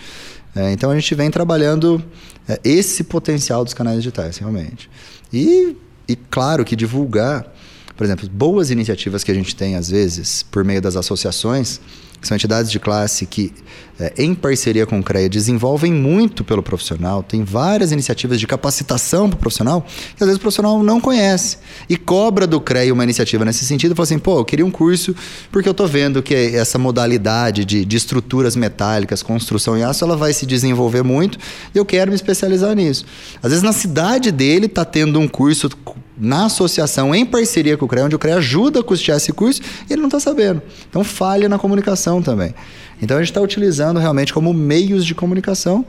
É, 0.56 0.72
então, 0.72 0.90
a 0.90 0.94
gente 0.94 1.14
vem 1.14 1.30
trabalhando 1.30 2.02
é, 2.48 2.58
esse 2.64 3.04
potencial 3.04 3.62
dos 3.62 3.74
canais 3.74 3.98
digitais, 3.98 4.38
realmente. 4.38 4.88
E, 5.30 5.76
e, 6.08 6.16
claro, 6.16 6.64
que 6.64 6.74
divulgar, 6.74 7.46
por 7.94 8.04
exemplo, 8.04 8.26
boas 8.28 8.70
iniciativas 8.70 9.22
que 9.22 9.30
a 9.30 9.34
gente 9.34 9.54
tem, 9.54 9.76
às 9.76 9.90
vezes, 9.90 10.42
por 10.42 10.64
meio 10.64 10.80
das 10.80 10.96
associações, 10.96 11.78
que 12.18 12.26
são 12.26 12.34
entidades 12.34 12.70
de 12.70 12.80
classe 12.80 13.26
que, 13.26 13.52
é, 13.98 14.12
em 14.18 14.34
parceria 14.34 14.86
com 14.86 14.98
o 14.98 15.02
CREA, 15.02 15.28
desenvolvem 15.28 15.92
muito 15.92 16.44
pelo 16.44 16.62
profissional, 16.62 17.22
tem 17.22 17.42
várias 17.42 17.92
iniciativas 17.92 18.38
de 18.38 18.46
capacitação 18.46 19.28
para 19.28 19.36
o 19.36 19.40
profissional, 19.40 19.86
que 20.16 20.22
às 20.22 20.26
vezes 20.26 20.36
o 20.36 20.40
profissional 20.40 20.82
não 20.82 21.00
conhece. 21.00 21.58
E 21.88 21.96
cobra 21.96 22.46
do 22.46 22.60
CREA 22.60 22.92
uma 22.92 23.04
iniciativa 23.04 23.44
nesse 23.44 23.64
sentido, 23.64 23.94
fala 23.94 24.04
assim, 24.04 24.18
pô, 24.18 24.38
eu 24.38 24.44
queria 24.44 24.66
um 24.66 24.70
curso, 24.70 25.14
porque 25.50 25.68
eu 25.68 25.72
estou 25.72 25.86
vendo 25.86 26.22
que 26.22 26.34
essa 26.34 26.78
modalidade 26.78 27.64
de, 27.64 27.84
de 27.84 27.96
estruturas 27.96 28.54
metálicas, 28.54 29.22
construção 29.22 29.76
em 29.78 29.82
aço, 29.82 30.04
ela 30.04 30.16
vai 30.16 30.32
se 30.32 30.44
desenvolver 30.44 31.02
muito, 31.02 31.38
e 31.74 31.78
eu 31.78 31.84
quero 31.84 32.10
me 32.10 32.16
especializar 32.16 32.74
nisso. 32.74 33.04
Às 33.42 33.50
vezes 33.50 33.62
na 33.62 33.72
cidade 33.72 34.30
dele 34.30 34.66
está 34.66 34.84
tendo 34.84 35.18
um 35.18 35.26
curso 35.26 35.70
na 36.18 36.46
associação, 36.46 37.14
em 37.14 37.24
parceria 37.24 37.76
com 37.76 37.84
o 37.84 37.88
CREA, 37.88 38.04
onde 38.04 38.16
o 38.16 38.18
CREA 38.18 38.36
ajuda 38.36 38.80
a 38.80 38.82
custear 38.82 39.16
esse 39.16 39.32
curso, 39.32 39.60
e 39.88 39.92
ele 39.92 40.00
não 40.00 40.08
está 40.08 40.20
sabendo. 40.20 40.62
Então 40.88 41.04
falha 41.04 41.48
na 41.48 41.58
comunicação 41.58 42.22
também. 42.22 42.54
Então 43.00 43.16
a 43.16 43.20
gente 43.20 43.30
está 43.30 43.40
utilizando 43.40 43.98
realmente 43.98 44.32
como 44.32 44.52
meios 44.52 45.04
de 45.04 45.14
comunicação, 45.14 45.84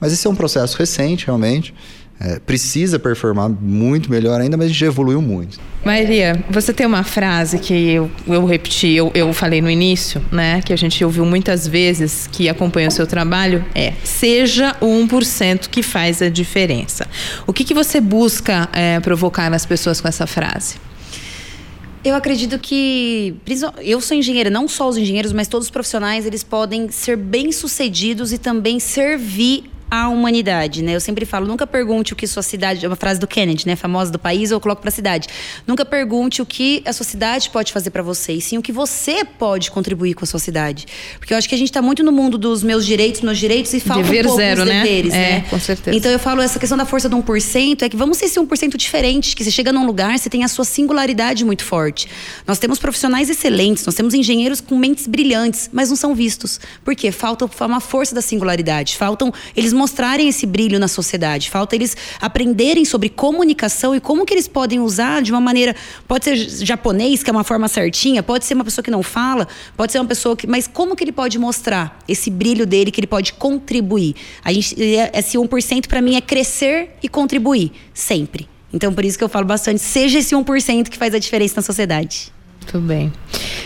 mas 0.00 0.12
esse 0.12 0.26
é 0.26 0.30
um 0.30 0.34
processo 0.34 0.76
recente, 0.76 1.26
realmente. 1.26 1.74
É, 2.20 2.40
precisa 2.40 2.98
performar 2.98 3.48
muito 3.48 4.10
melhor 4.10 4.40
ainda, 4.40 4.56
mas 4.56 4.66
a 4.66 4.68
gente 4.70 4.84
evoluiu 4.84 5.22
muito. 5.22 5.60
Maria, 5.84 6.44
você 6.50 6.72
tem 6.72 6.84
uma 6.84 7.04
frase 7.04 7.60
que 7.60 7.72
eu, 7.72 8.10
eu 8.26 8.44
repeti, 8.44 8.88
eu, 8.88 9.12
eu 9.14 9.32
falei 9.32 9.62
no 9.62 9.70
início, 9.70 10.20
né? 10.32 10.60
Que 10.60 10.72
a 10.72 10.76
gente 10.76 11.04
ouviu 11.04 11.24
muitas 11.24 11.68
vezes 11.68 12.28
que 12.32 12.48
acompanha 12.48 12.88
o 12.88 12.90
seu 12.90 13.06
trabalho, 13.06 13.64
é 13.72 13.92
seja 14.02 14.76
o 14.80 14.86
1% 14.86 15.68
que 15.68 15.80
faz 15.80 16.20
a 16.20 16.28
diferença. 16.28 17.06
O 17.46 17.52
que, 17.52 17.62
que 17.62 17.72
você 17.72 18.00
busca 18.00 18.68
é, 18.72 18.98
provocar 18.98 19.48
nas 19.48 19.64
pessoas 19.64 20.00
com 20.00 20.08
essa 20.08 20.26
frase? 20.26 20.87
Eu 22.04 22.14
acredito 22.14 22.58
que 22.58 23.34
eu 23.82 24.00
sou 24.00 24.16
engenheira, 24.16 24.48
não 24.48 24.68
só 24.68 24.88
os 24.88 24.96
engenheiros, 24.96 25.32
mas 25.32 25.48
todos 25.48 25.66
os 25.66 25.70
profissionais, 25.70 26.24
eles 26.24 26.44
podem 26.44 26.90
ser 26.90 27.16
bem-sucedidos 27.16 28.32
e 28.32 28.38
também 28.38 28.78
servir 28.78 29.64
à 29.90 30.08
humanidade, 30.08 30.82
né? 30.82 30.94
Eu 30.94 31.00
sempre 31.00 31.24
falo, 31.24 31.46
nunca 31.46 31.66
pergunte 31.66 32.12
o 32.12 32.16
que 32.16 32.26
sua 32.26 32.42
cidade, 32.42 32.84
é 32.84 32.88
uma 32.88 32.96
frase 32.96 33.18
do 33.18 33.26
Kennedy, 33.26 33.66
né, 33.66 33.76
famosa 33.76 34.10
do 34.10 34.18
país, 34.18 34.50
eu 34.50 34.60
coloco 34.60 34.80
para 34.80 34.88
a 34.88 34.92
cidade. 34.92 35.28
Nunca 35.66 35.84
pergunte 35.84 36.42
o 36.42 36.46
que 36.46 36.82
a 36.84 36.92
sua 36.92 37.04
cidade 37.04 37.50
pode 37.50 37.72
fazer 37.72 37.90
para 37.90 38.02
você, 38.02 38.34
e 38.34 38.40
sim 38.40 38.58
o 38.58 38.62
que 38.62 38.72
você 38.72 39.24
pode 39.24 39.70
contribuir 39.70 40.14
com 40.14 40.24
a 40.24 40.26
sua 40.26 40.40
cidade. 40.40 40.86
Porque 41.18 41.32
eu 41.32 41.38
acho 41.38 41.48
que 41.48 41.54
a 41.54 41.58
gente 41.58 41.68
está 41.68 41.80
muito 41.80 42.02
no 42.02 42.12
mundo 42.12 42.36
dos 42.36 42.62
meus 42.62 42.84
direitos, 42.84 43.20
meus 43.20 43.38
direitos 43.38 43.72
e 43.72 43.80
falta 43.80 44.02
Dever 44.02 44.24
um 44.24 44.28
pouco 44.28 44.36
zero, 44.36 44.64
né? 44.64 44.82
deveres, 44.82 45.14
é, 45.14 45.16
né? 45.16 45.40
com 45.48 45.58
certeza. 45.58 45.96
Então 45.96 46.10
eu 46.10 46.18
falo 46.18 46.42
essa 46.42 46.58
questão 46.58 46.76
da 46.76 46.84
força 46.84 47.08
do 47.08 47.16
1% 47.16 47.82
é 47.82 47.88
que 47.88 47.96
vamos 47.96 48.18
ser 48.18 48.26
esse 48.26 48.38
1% 48.38 48.76
diferente, 48.76 49.34
que 49.34 49.44
você 49.44 49.50
chega 49.50 49.72
num 49.72 49.86
lugar, 49.86 50.18
você 50.18 50.28
tem 50.28 50.44
a 50.44 50.48
sua 50.48 50.64
singularidade 50.64 51.44
muito 51.44 51.64
forte. 51.64 52.08
Nós 52.46 52.58
temos 52.58 52.78
profissionais 52.78 53.30
excelentes, 53.30 53.84
nós 53.86 53.94
temos 53.94 54.14
engenheiros 54.14 54.60
com 54.60 54.76
mentes 54.76 55.06
brilhantes, 55.06 55.70
mas 55.72 55.88
não 55.88 55.96
são 55.96 56.14
vistos. 56.14 56.60
Por 56.84 56.94
quê? 56.94 57.10
Falta 57.10 57.48
uma 57.64 57.80
força 57.80 58.14
da 58.14 58.20
singularidade. 58.20 58.96
Faltam, 58.96 59.32
eles 59.56 59.72
mostrarem 59.78 60.28
esse 60.28 60.44
brilho 60.44 60.78
na 60.78 60.88
sociedade. 60.88 61.48
Falta 61.48 61.74
eles 61.74 61.96
aprenderem 62.20 62.84
sobre 62.84 63.08
comunicação 63.08 63.94
e 63.94 64.00
como 64.00 64.26
que 64.26 64.34
eles 64.34 64.48
podem 64.48 64.80
usar 64.80 65.22
de 65.22 65.32
uma 65.32 65.40
maneira. 65.40 65.74
Pode 66.06 66.24
ser 66.24 66.36
japonês, 66.36 67.22
que 67.22 67.30
é 67.30 67.32
uma 67.32 67.44
forma 67.44 67.68
certinha, 67.68 68.22
pode 68.22 68.44
ser 68.44 68.54
uma 68.54 68.64
pessoa 68.64 68.82
que 68.82 68.90
não 68.90 69.02
fala, 69.02 69.46
pode 69.76 69.92
ser 69.92 70.00
uma 70.00 70.06
pessoa 70.06 70.36
que. 70.36 70.46
Mas 70.46 70.66
como 70.66 70.94
que 70.94 71.04
ele 71.04 71.12
pode 71.12 71.38
mostrar 71.38 71.98
esse 72.06 72.30
brilho 72.30 72.66
dele, 72.66 72.90
que 72.90 73.00
ele 73.00 73.06
pode 73.06 73.32
contribuir? 73.32 74.14
A 74.44 74.52
gente, 74.52 74.76
esse 75.14 75.38
1% 75.38 75.86
para 75.86 76.02
mim 76.02 76.16
é 76.16 76.20
crescer 76.20 76.90
e 77.02 77.08
contribuir, 77.08 77.72
sempre. 77.94 78.48
Então, 78.72 78.92
por 78.92 79.04
isso 79.04 79.16
que 79.16 79.24
eu 79.24 79.28
falo 79.28 79.46
bastante, 79.46 79.80
seja 79.80 80.18
esse 80.18 80.34
1% 80.34 80.88
que 80.88 80.98
faz 80.98 81.14
a 81.14 81.18
diferença 81.18 81.54
na 81.56 81.62
sociedade. 81.62 82.32
Muito 82.72 82.86
bem. 82.86 83.10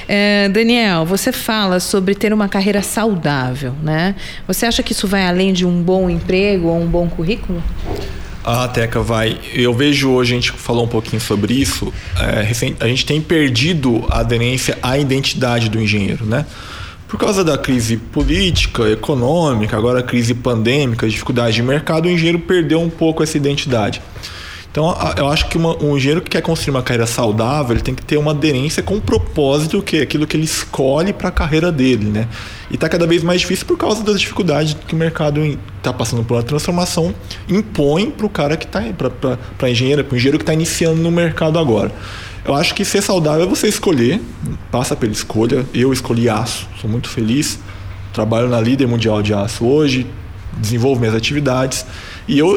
É, 0.07 0.49
Daniel, 0.49 1.05
você 1.05 1.33
fala 1.33 1.81
sobre 1.81 2.15
ter 2.15 2.33
uma 2.33 2.49
carreira 2.49 2.83
saudável, 2.83 3.75
né? 3.83 4.15
Você 4.47 4.65
acha 4.65 4.81
que 4.81 4.93
isso 4.93 5.09
vai 5.09 5.27
além 5.27 5.53
de 5.53 5.67
um 5.67 5.83
bom 5.83 6.09
emprego 6.09 6.69
ou 6.69 6.81
um 6.81 6.87
bom 6.87 7.09
currículo? 7.09 7.61
Ah, 8.45 8.69
Teca, 8.69 9.01
vai. 9.01 9.41
Eu 9.53 9.75
vejo 9.75 10.11
hoje, 10.11 10.35
a 10.35 10.37
gente 10.37 10.53
falou 10.53 10.85
um 10.85 10.89
pouquinho 10.89 11.21
sobre 11.21 11.55
isso, 11.55 11.93
é, 12.17 12.49
a 12.79 12.87
gente 12.87 13.05
tem 13.05 13.21
perdido 13.21 14.05
a 14.09 14.21
aderência 14.21 14.79
à 14.81 14.97
identidade 14.97 15.69
do 15.69 15.81
engenheiro, 15.81 16.25
né? 16.25 16.47
Por 17.09 17.19
causa 17.19 17.43
da 17.43 17.59
crise 17.59 17.97
política, 17.97 18.89
econômica, 18.89 19.77
agora 19.77 19.99
a 19.99 20.03
crise 20.03 20.33
pandêmica, 20.33 21.09
dificuldade 21.09 21.57
de 21.57 21.63
mercado, 21.63 22.07
o 22.07 22.11
engenheiro 22.11 22.39
perdeu 22.39 22.81
um 22.81 22.89
pouco 22.89 23.23
essa 23.23 23.37
identidade. 23.37 24.01
Então, 24.73 24.97
eu 25.19 25.29
acho 25.29 25.49
que 25.49 25.59
uma, 25.59 25.77
um 25.85 25.99
engenheiro 25.99 26.23
que 26.23 26.31
quer 26.31 26.41
construir 26.41 26.71
uma 26.71 26.83
carreira 26.83 27.07
saudável, 27.07 27.75
ele 27.75 27.83
tem 27.83 27.95
que 27.95 28.03
ter 28.03 28.17
uma 28.17 28.31
aderência 28.31 28.83
com 28.83 28.97
o 28.97 29.01
propósito, 29.03 29.83
que 29.83 29.99
é 29.99 30.01
aquilo 30.01 30.27
que 30.27 30.35
ele 30.35 30.47
escolhe 30.47 31.13
para 31.13 31.29
a 31.29 31.31
carreira 31.31 31.71
dele, 31.71 32.07
né? 32.07 32.27
E 32.71 32.75
está 32.75 32.89
cada 32.89 33.07
vez 33.07 33.23
mais 33.23 33.43
difícil 33.43 33.67
por 33.67 33.77
causa 33.77 34.03
das 34.03 34.19
dificuldades 34.19 34.75
que 34.89 34.95
o 34.95 34.97
mercado 34.97 35.43
está 35.77 35.93
passando 35.93 36.25
por 36.25 36.39
uma 36.39 36.43
transformação, 36.43 37.15
impõe 37.47 38.11
para 38.11 38.25
o 38.25 38.31
cara 38.31 38.57
que 38.57 38.65
está, 38.65 38.83
para 39.59 39.69
engenheiro, 39.69 40.05
para 40.05 40.15
o 40.15 40.17
engenheiro 40.17 40.39
que 40.39 40.43
está 40.43 40.55
iniciando 40.55 41.03
no 41.03 41.11
mercado 41.11 41.59
agora. 41.59 41.93
Eu 42.43 42.55
acho 42.55 42.75
que 42.75 42.83
ser 42.83 43.03
saudável 43.03 43.45
é 43.45 43.47
você 43.47 43.69
escolher, 43.69 44.23
passa 44.71 44.97
pela 44.97 45.13
escolha. 45.13 45.67
Eu 45.75 45.93
escolhi 45.93 46.31
aço, 46.31 46.67
sou 46.81 46.89
muito 46.89 47.11
feliz. 47.11 47.59
Trabalho 48.15 48.49
na 48.49 48.61
líder 48.61 48.89
mundial 48.89 49.23
de 49.23 49.35
aço 49.35 49.67
hoje, 49.67 50.07
desenvolvo 50.57 50.99
minhas 50.99 51.15
atividades. 51.15 51.85
E 52.27 52.39
eu 52.39 52.57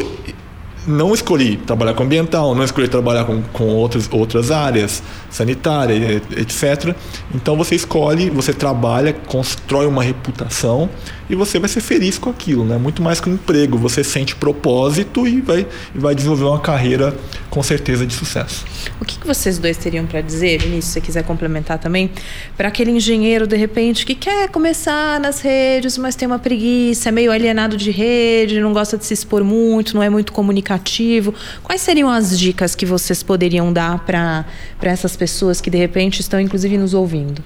não 0.88 1.14
escolhi 1.14 1.58
trabalhar 1.58 1.94
com 1.94 2.04
ambiental, 2.04 2.54
não 2.56 2.64
escolhi 2.64 2.88
trabalhar 2.88 3.26
com, 3.26 3.42
com 3.54 3.66
outras, 3.66 4.08
outras 4.12 4.52
áreas, 4.52 5.02
sanitária, 5.30 6.22
etc. 6.38 6.96
Então 7.34 7.56
você 7.56 7.76
escolhe, 7.76 8.30
você 8.30 8.54
trabalha, 8.54 9.14
constrói 9.14 9.86
uma 9.86 10.04
reputação 10.04 10.90
e 11.30 11.36
você 11.36 11.58
vai 11.60 11.68
ser 11.68 11.82
feliz 11.82 12.18
com 12.18 12.30
aquilo, 12.30 12.64
né? 12.64 12.78
Muito 12.78 13.02
mais 13.02 13.20
que 13.20 13.30
um 13.30 13.34
emprego, 13.34 13.78
você 13.78 14.04
sente 14.04 14.36
propósito 14.36 15.28
e 15.28 15.42
vai, 15.42 15.68
e 15.94 15.98
vai 15.98 16.14
desenvolver 16.14 16.46
uma 16.46 16.60
carreira 16.60 17.16
com 17.50 17.64
certeza 17.64 18.06
de 18.06 18.14
sucesso. 18.14 18.66
O 19.00 19.06
que, 19.06 19.18
que 19.18 19.26
vocês 19.26 19.58
dois 19.58 19.78
teriam 19.78 20.06
para 20.06 20.22
dizer, 20.22 20.62
Vinícius, 20.62 20.86
se 20.86 20.92
você 20.92 21.02
quiser 21.02 21.24
complementar 21.24 21.80
também, 21.80 22.12
para 22.56 22.68
aquele 22.68 22.92
engenheiro 22.92 23.48
de 23.48 23.56
repente 23.56 24.06
que 24.06 24.14
quer 24.14 24.50
começar 24.50 25.20
nas 25.20 25.42
redes, 25.42 25.98
mas 25.98 26.16
tem 26.16 26.28
uma 26.28 26.40
preguiça, 26.40 27.10
é 27.10 27.12
meio 27.12 27.32
alienado 27.32 27.76
de 27.78 27.92
rede, 27.92 28.60
não 28.60 28.74
gosta 28.74 28.98
de 28.98 29.06
se 29.06 29.14
expor 29.14 29.44
muito, 29.44 29.96
não 29.96 30.04
é 30.04 30.10
muito 30.10 30.32
comunicativo. 30.32 31.34
Quais 31.64 31.82
seriam 31.82 32.10
as 32.10 32.38
dicas 32.38 32.76
que 32.76 32.86
vocês 32.86 33.24
poderiam 33.24 33.74
dar 33.74 34.00
para 34.06 34.46
essas 34.82 35.16
pessoas 35.16 35.60
que 35.60 35.70
de 35.70 35.78
repente 35.78 36.20
estão 36.20 36.40
inclusive 36.40 36.78
nos 36.78 36.94
ouvindo? 36.94 37.44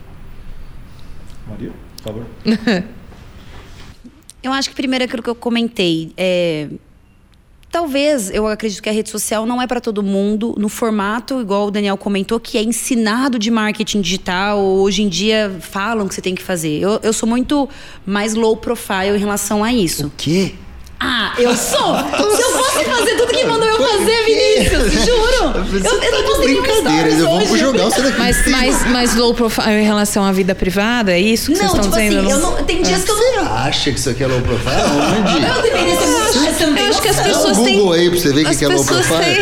Maria, 1.47 1.71
por 1.97 2.03
favor. 2.03 2.25
Eu 4.41 4.51
acho 4.53 4.69
que 4.69 4.75
primeiro 4.75 5.03
é 5.03 5.05
aquilo 5.05 5.21
que 5.21 5.29
eu 5.29 5.35
comentei. 5.35 6.13
É, 6.15 6.69
talvez, 7.71 8.29
eu 8.31 8.47
acredito 8.47 8.81
que 8.81 8.89
a 8.89 8.91
rede 8.91 9.09
social 9.09 9.45
não 9.45 9.61
é 9.61 9.67
para 9.67 9.81
todo 9.81 10.01
mundo, 10.01 10.55
no 10.57 10.69
formato, 10.69 11.41
igual 11.41 11.67
o 11.67 11.71
Daniel 11.71 11.97
comentou, 11.97 12.39
que 12.39 12.57
é 12.57 12.63
ensinado 12.63 13.37
de 13.37 13.51
marketing 13.51 14.01
digital. 14.01 14.59
Hoje 14.59 15.03
em 15.03 15.09
dia 15.09 15.55
falam 15.59 16.07
que 16.07 16.15
você 16.15 16.21
tem 16.21 16.35
que 16.35 16.41
fazer. 16.41 16.79
Eu, 16.79 16.99
eu 17.03 17.13
sou 17.13 17.27
muito 17.27 17.67
mais 18.05 18.33
low 18.33 18.55
profile 18.55 19.15
em 19.15 19.19
relação 19.19 19.63
a 19.63 19.73
isso. 19.73 20.07
O 20.07 20.11
quê? 20.17 20.53
Ah, 21.01 21.33
eu 21.37 21.55
sou! 21.55 21.95
Se 21.95 22.41
eu 22.41 22.51
fosse 22.51 22.83
fazer 22.83 23.15
tudo 23.15 23.31
que 23.31 23.45
mandou 23.45 23.67
eu 23.67 23.77
fazer, 23.77 24.23
Vinícius, 24.25 25.05
juro! 25.05 25.39
Eu, 25.83 26.01
eu 26.03 26.11
não 26.11 26.23
posso 26.23 26.41
Brincadeira, 26.41 27.09
eu 27.09 27.25
vou 27.47 27.57
jogar 27.57 27.83
você 27.85 28.01
daqui. 28.01 28.17
Mas, 28.17 28.47
mas, 28.47 28.91
mas 28.91 29.15
low 29.15 29.33
profile 29.33 29.81
em 29.81 29.85
relação 29.85 30.25
à 30.25 30.31
vida 30.31 30.53
privada, 30.53 31.11
é 31.11 31.19
isso 31.19 31.51
que 31.51 31.57
não, 31.57 31.69
vocês 31.69 31.71
estão 31.71 31.83
tipo 31.83 31.95
dizendo? 31.95 32.19
Assim, 32.19 32.31
eu 32.31 32.39
não, 32.39 32.63
tem 32.63 32.81
dias 32.81 33.03
que 33.03 33.11
eu 33.11 33.15
não. 33.15 33.23
Você 33.23 33.39
acha 33.39 33.91
que 33.91 33.99
isso 33.99 34.09
aqui 34.09 34.23
é 34.23 34.27
low 34.27 34.41
profile? 34.41 34.75
Onde? 35.29 35.45
Eu 35.45 35.61
deveria 35.61 35.95
ser 35.95 36.05
muito 36.07 36.19
Eu 36.35 36.49
acho, 36.49 36.63
eu 36.63 36.89
acho 36.89 37.01
que 37.01 37.07
as 37.07 37.19
pessoas 37.21 37.57
têm. 37.59 37.77
Google 37.77 37.93
aí 37.93 38.09
pra 38.09 38.19
você 38.19 38.33
ver 38.33 38.45
o 38.45 38.57
que 38.57 38.65
é 38.65 38.67
low 38.67 38.85
profile. 38.85 39.39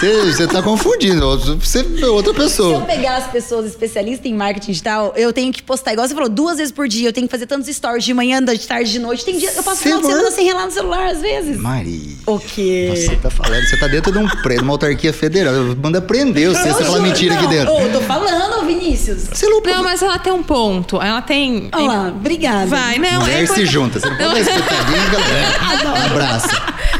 Você, 0.00 0.32
você 0.32 0.46
tá 0.46 0.62
confundindo. 0.62 1.38
Você 1.58 1.86
é 2.00 2.06
outra 2.06 2.32
Se 2.32 2.38
eu 2.38 2.44
pessoa. 2.44 2.80
pegar 2.82 3.16
as 3.16 3.26
pessoas 3.26 3.66
especialistas 3.66 4.24
em 4.24 4.34
marketing 4.34 4.72
digital, 4.72 5.12
eu 5.16 5.32
tenho 5.32 5.52
que 5.52 5.62
postar, 5.62 5.92
igual 5.92 6.08
você 6.08 6.14
falou, 6.14 6.28
duas 6.28 6.56
vezes 6.56 6.72
por 6.72 6.88
dia. 6.88 7.08
Eu 7.08 7.12
tenho 7.12 7.26
que 7.26 7.30
fazer 7.30 7.46
tantos 7.46 7.68
stories 7.74 8.04
de 8.04 8.14
manhã, 8.14 8.42
de 8.42 8.66
tarde, 8.66 8.90
de 8.90 8.98
noite. 8.98 9.24
Tem 9.24 9.36
dia, 9.36 9.52
eu 9.54 9.62
passo 9.62 9.80
o 9.80 9.82
final 9.82 10.00
de 10.00 10.06
semana 10.06 10.29
vai- 10.30 10.36
sem 10.36 10.46
relar 10.46 10.66
no 10.66 10.72
celular, 10.72 11.06
às 11.10 11.20
vezes. 11.20 11.56
Maria. 11.58 12.10
O 12.26 12.38
quê? 12.38 12.92
Você 12.94 13.16
tá 13.16 13.30
falando, 13.30 13.62
você 13.64 13.76
tá 13.76 13.86
dentro 13.88 14.12
de 14.12 14.18
um 14.18 14.28
prédio, 14.28 14.62
uma 14.64 14.72
autarquia 14.74 15.12
federal. 15.12 15.52
Manda 15.82 16.00
prender 16.00 16.48
você, 16.48 16.62
você 16.62 16.84
fala 16.84 16.98
juro, 16.98 17.02
mentira 17.02 17.34
aqui 17.34 17.44
não. 17.44 17.50
dentro. 17.50 17.72
Ô, 17.74 17.80
eu 17.80 17.92
tô 17.92 18.00
falando, 18.02 18.64
Vinícius. 18.66 19.28
Você 19.32 19.46
não 19.48 19.60
Não, 19.60 19.82
mas 19.82 20.02
ela 20.02 20.18
tem 20.18 20.32
um 20.32 20.42
ponto. 20.42 21.00
Ela 21.00 21.22
tem. 21.22 21.68
Olha 21.72 21.84
lá, 21.86 22.08
obrigada. 22.08 22.66
Vai, 22.66 22.98
não, 22.98 23.20
Mulher 23.20 23.42
é 23.42 23.46
se 23.46 23.66
junta. 23.66 23.98
Você 24.00 24.08
não 24.08 24.16
pode 24.16 24.30
dar 24.34 24.40
espetadinha, 24.40 25.04
galera. 25.10 25.90
Um 25.90 26.12
abraço. 26.12 26.48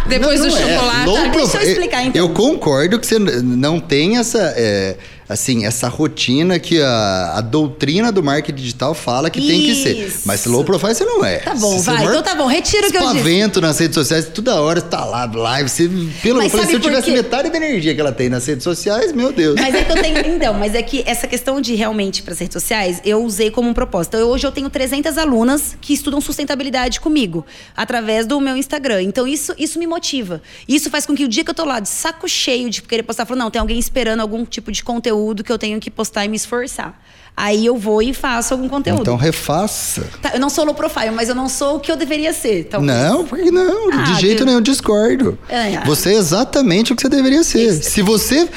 Depois 0.07 0.41
Não, 0.41 0.49
do 0.49 0.53
não 0.57 0.59
é. 0.59 0.75
chocolate. 0.75 1.13
Tá, 1.15 1.29
deixa 1.29 1.57
eu 1.59 1.71
explicar, 1.71 2.03
então. 2.05 2.21
Eu 2.21 2.29
concordo 2.31 2.99
que 2.99 3.07
você 3.07 3.19
não 3.19 3.79
tem 3.79 4.19
essa, 4.19 4.53
é, 4.57 4.97
assim, 5.31 5.65
essa 5.65 5.87
rotina 5.87 6.59
que 6.59 6.83
a, 6.83 7.35
a 7.37 7.41
doutrina 7.41 8.11
do 8.11 8.21
marketing 8.21 8.61
digital 8.61 8.95
fala 8.95 9.31
que 9.31 9.41
tem 9.41 9.61
que 9.61 9.77
ser. 9.77 10.09
Isso. 10.09 10.23
Mas 10.25 10.45
low 10.45 10.65
profile 10.65 10.93
você 10.93 11.05
não 11.05 11.25
é. 11.25 11.39
Tá 11.39 11.55
bom, 11.55 11.79
você 11.79 11.89
vai. 11.89 12.05
Então 12.05 12.21
tá 12.21 12.35
bom, 12.35 12.47
retiro 12.49 12.89
o 12.89 12.91
que 12.91 12.97
eu 12.97 13.03
disse. 13.03 13.17
espavento 13.19 13.61
nas 13.61 13.79
redes 13.79 13.95
sociais, 13.95 14.27
toda 14.27 14.61
hora 14.61 14.83
tá 14.83 15.05
lá, 15.05 15.31
live. 15.33 15.69
Você, 15.69 15.89
pelo 16.21 16.41
sabe 16.51 16.67
se 16.67 16.73
eu 16.73 16.81
tivesse 16.81 17.05
quê? 17.05 17.13
metade 17.13 17.49
da 17.49 17.57
energia 17.57 17.95
que 17.95 18.01
ela 18.01 18.11
tem 18.11 18.29
nas 18.29 18.45
redes 18.45 18.65
sociais, 18.65 19.13
meu 19.13 19.33
Deus. 19.33 19.55
Mas 19.55 19.73
é 19.73 19.85
que 19.85 19.93
eu 19.93 20.03
tenho. 20.03 20.21
Então, 20.41 20.55
mas 20.55 20.75
é 20.75 20.83
que 20.83 21.03
essa 21.07 21.27
questão 21.27 21.61
de 21.61 21.75
realmente 21.75 22.23
para 22.23 22.33
as 22.33 22.39
redes 22.39 22.55
sociais, 22.55 23.01
eu 23.05 23.23
usei 23.23 23.51
como 23.51 23.69
um 23.69 23.75
propósito. 23.75 24.17
Eu, 24.17 24.29
hoje 24.29 24.47
eu 24.47 24.53
tenho 24.53 24.71
300 24.71 25.19
alunas 25.19 25.77
que 25.81 25.93
estudam 25.93 26.21
sustentabilidade 26.21 27.01
comigo, 27.01 27.45
através 27.77 28.27
do 28.27 28.41
meu 28.41 28.57
Instagram. 28.57 29.03
Então, 29.03 29.27
isso, 29.27 29.55
isso 29.59 29.79
me 29.79 29.87
motiva. 29.87 30.41
Isso 30.67 30.89
faz 30.89 31.05
com 31.05 31.15
que 31.15 31.25
o 31.25 31.29
dia 31.29 31.45
que 31.45 31.51
eu 31.51 31.55
tô 31.55 31.65
lá 31.65 31.79
de 31.79 31.89
saco 31.89 32.29
cheio 32.29 32.71
de 32.71 32.83
querer 32.83 33.03
postar, 33.03 33.25
eu 33.25 33.27
falo, 33.27 33.39
não, 33.39 33.51
tem 33.51 33.61
alguém 33.61 33.79
esperando 33.79 34.21
algum 34.21 34.45
tipo 34.45 34.73
de 34.73 34.83
conteúdo 34.83 35.20
que 35.45 35.53
eu 35.53 35.59
tenho 35.59 35.79
que 35.81 35.91
postar 35.91 36.25
e 36.25 36.29
me 36.29 36.37
esforçar. 36.37 37.01
Aí 37.37 37.65
eu 37.65 37.77
vou 37.77 38.03
e 38.03 38.13
faço 38.13 38.53
algum 38.53 38.69
conteúdo. 38.69 39.01
Então 39.03 39.17
refaça. 39.17 40.05
Tá, 40.21 40.33
eu 40.35 40.41
não 40.41 40.51
sou 40.51 40.65
low 40.65 40.75
profile, 40.75 41.11
mas 41.13 41.29
eu 41.29 41.35
não 41.35 41.49
sou 41.49 41.77
o 41.77 41.81
que 41.81 41.91
eu 41.91 41.97
deveria 41.97 42.33
ser. 42.33 42.65
talvez. 42.65 42.93
Não, 42.93 43.25
porque 43.25 43.51
não, 43.51 43.91
Ah, 43.93 44.03
de 44.03 44.21
jeito 44.21 44.45
nenhum, 44.45 44.61
discordo. 44.61 45.39
É, 45.49 45.75
é. 45.75 45.85
Você 45.87 46.11
é 46.11 46.15
exatamente 46.15 46.93
o 46.93 46.97
que 46.97 47.03
você 47.03 47.09
deveria 47.09 47.43
ser. 47.45 47.63
Isso. 47.63 47.91
Se 47.91 48.03
você 48.03 48.49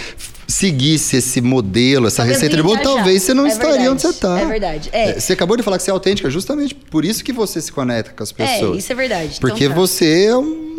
seguisse 0.48 1.18
esse 1.18 1.40
modelo, 1.40 2.08
essa 2.08 2.18
Talvez 2.18 2.38
receita 2.38 2.58
de 2.58 2.64
bolo, 2.64 2.78
talvez 2.82 3.24
você 3.24 3.34
não 3.34 3.46
É 3.46 3.50
estaria 3.50 3.72
verdade, 3.72 3.90
onde 3.92 4.02
você 4.02 4.08
está. 4.10 4.40
é 4.40 4.46
verdade, 4.46 4.90
é. 4.92 5.14
Você 5.20 5.34
acabou 5.34 5.56
de 5.56 5.64
falar 5.64 5.78
que 5.78 5.84
você 5.84 5.90
é 5.92 5.94
autêntica, 5.94 6.30
justamente 6.30 6.76
por 6.76 7.06
isso 7.06 7.24
que 7.24 7.32
você 7.32 7.62
se 7.62 7.72
conecta 7.72 8.12
com 8.16 8.22
as 8.24 8.32
pessoas. 8.32 8.76
É, 8.76 8.80
isso 8.80 8.92
é 8.92 8.96
verdade. 8.96 9.36
Então 9.38 9.50
Porque 9.50 9.68
tá. 9.70 9.74
você 9.74 10.26
é 10.26 10.36
um. 10.38 10.73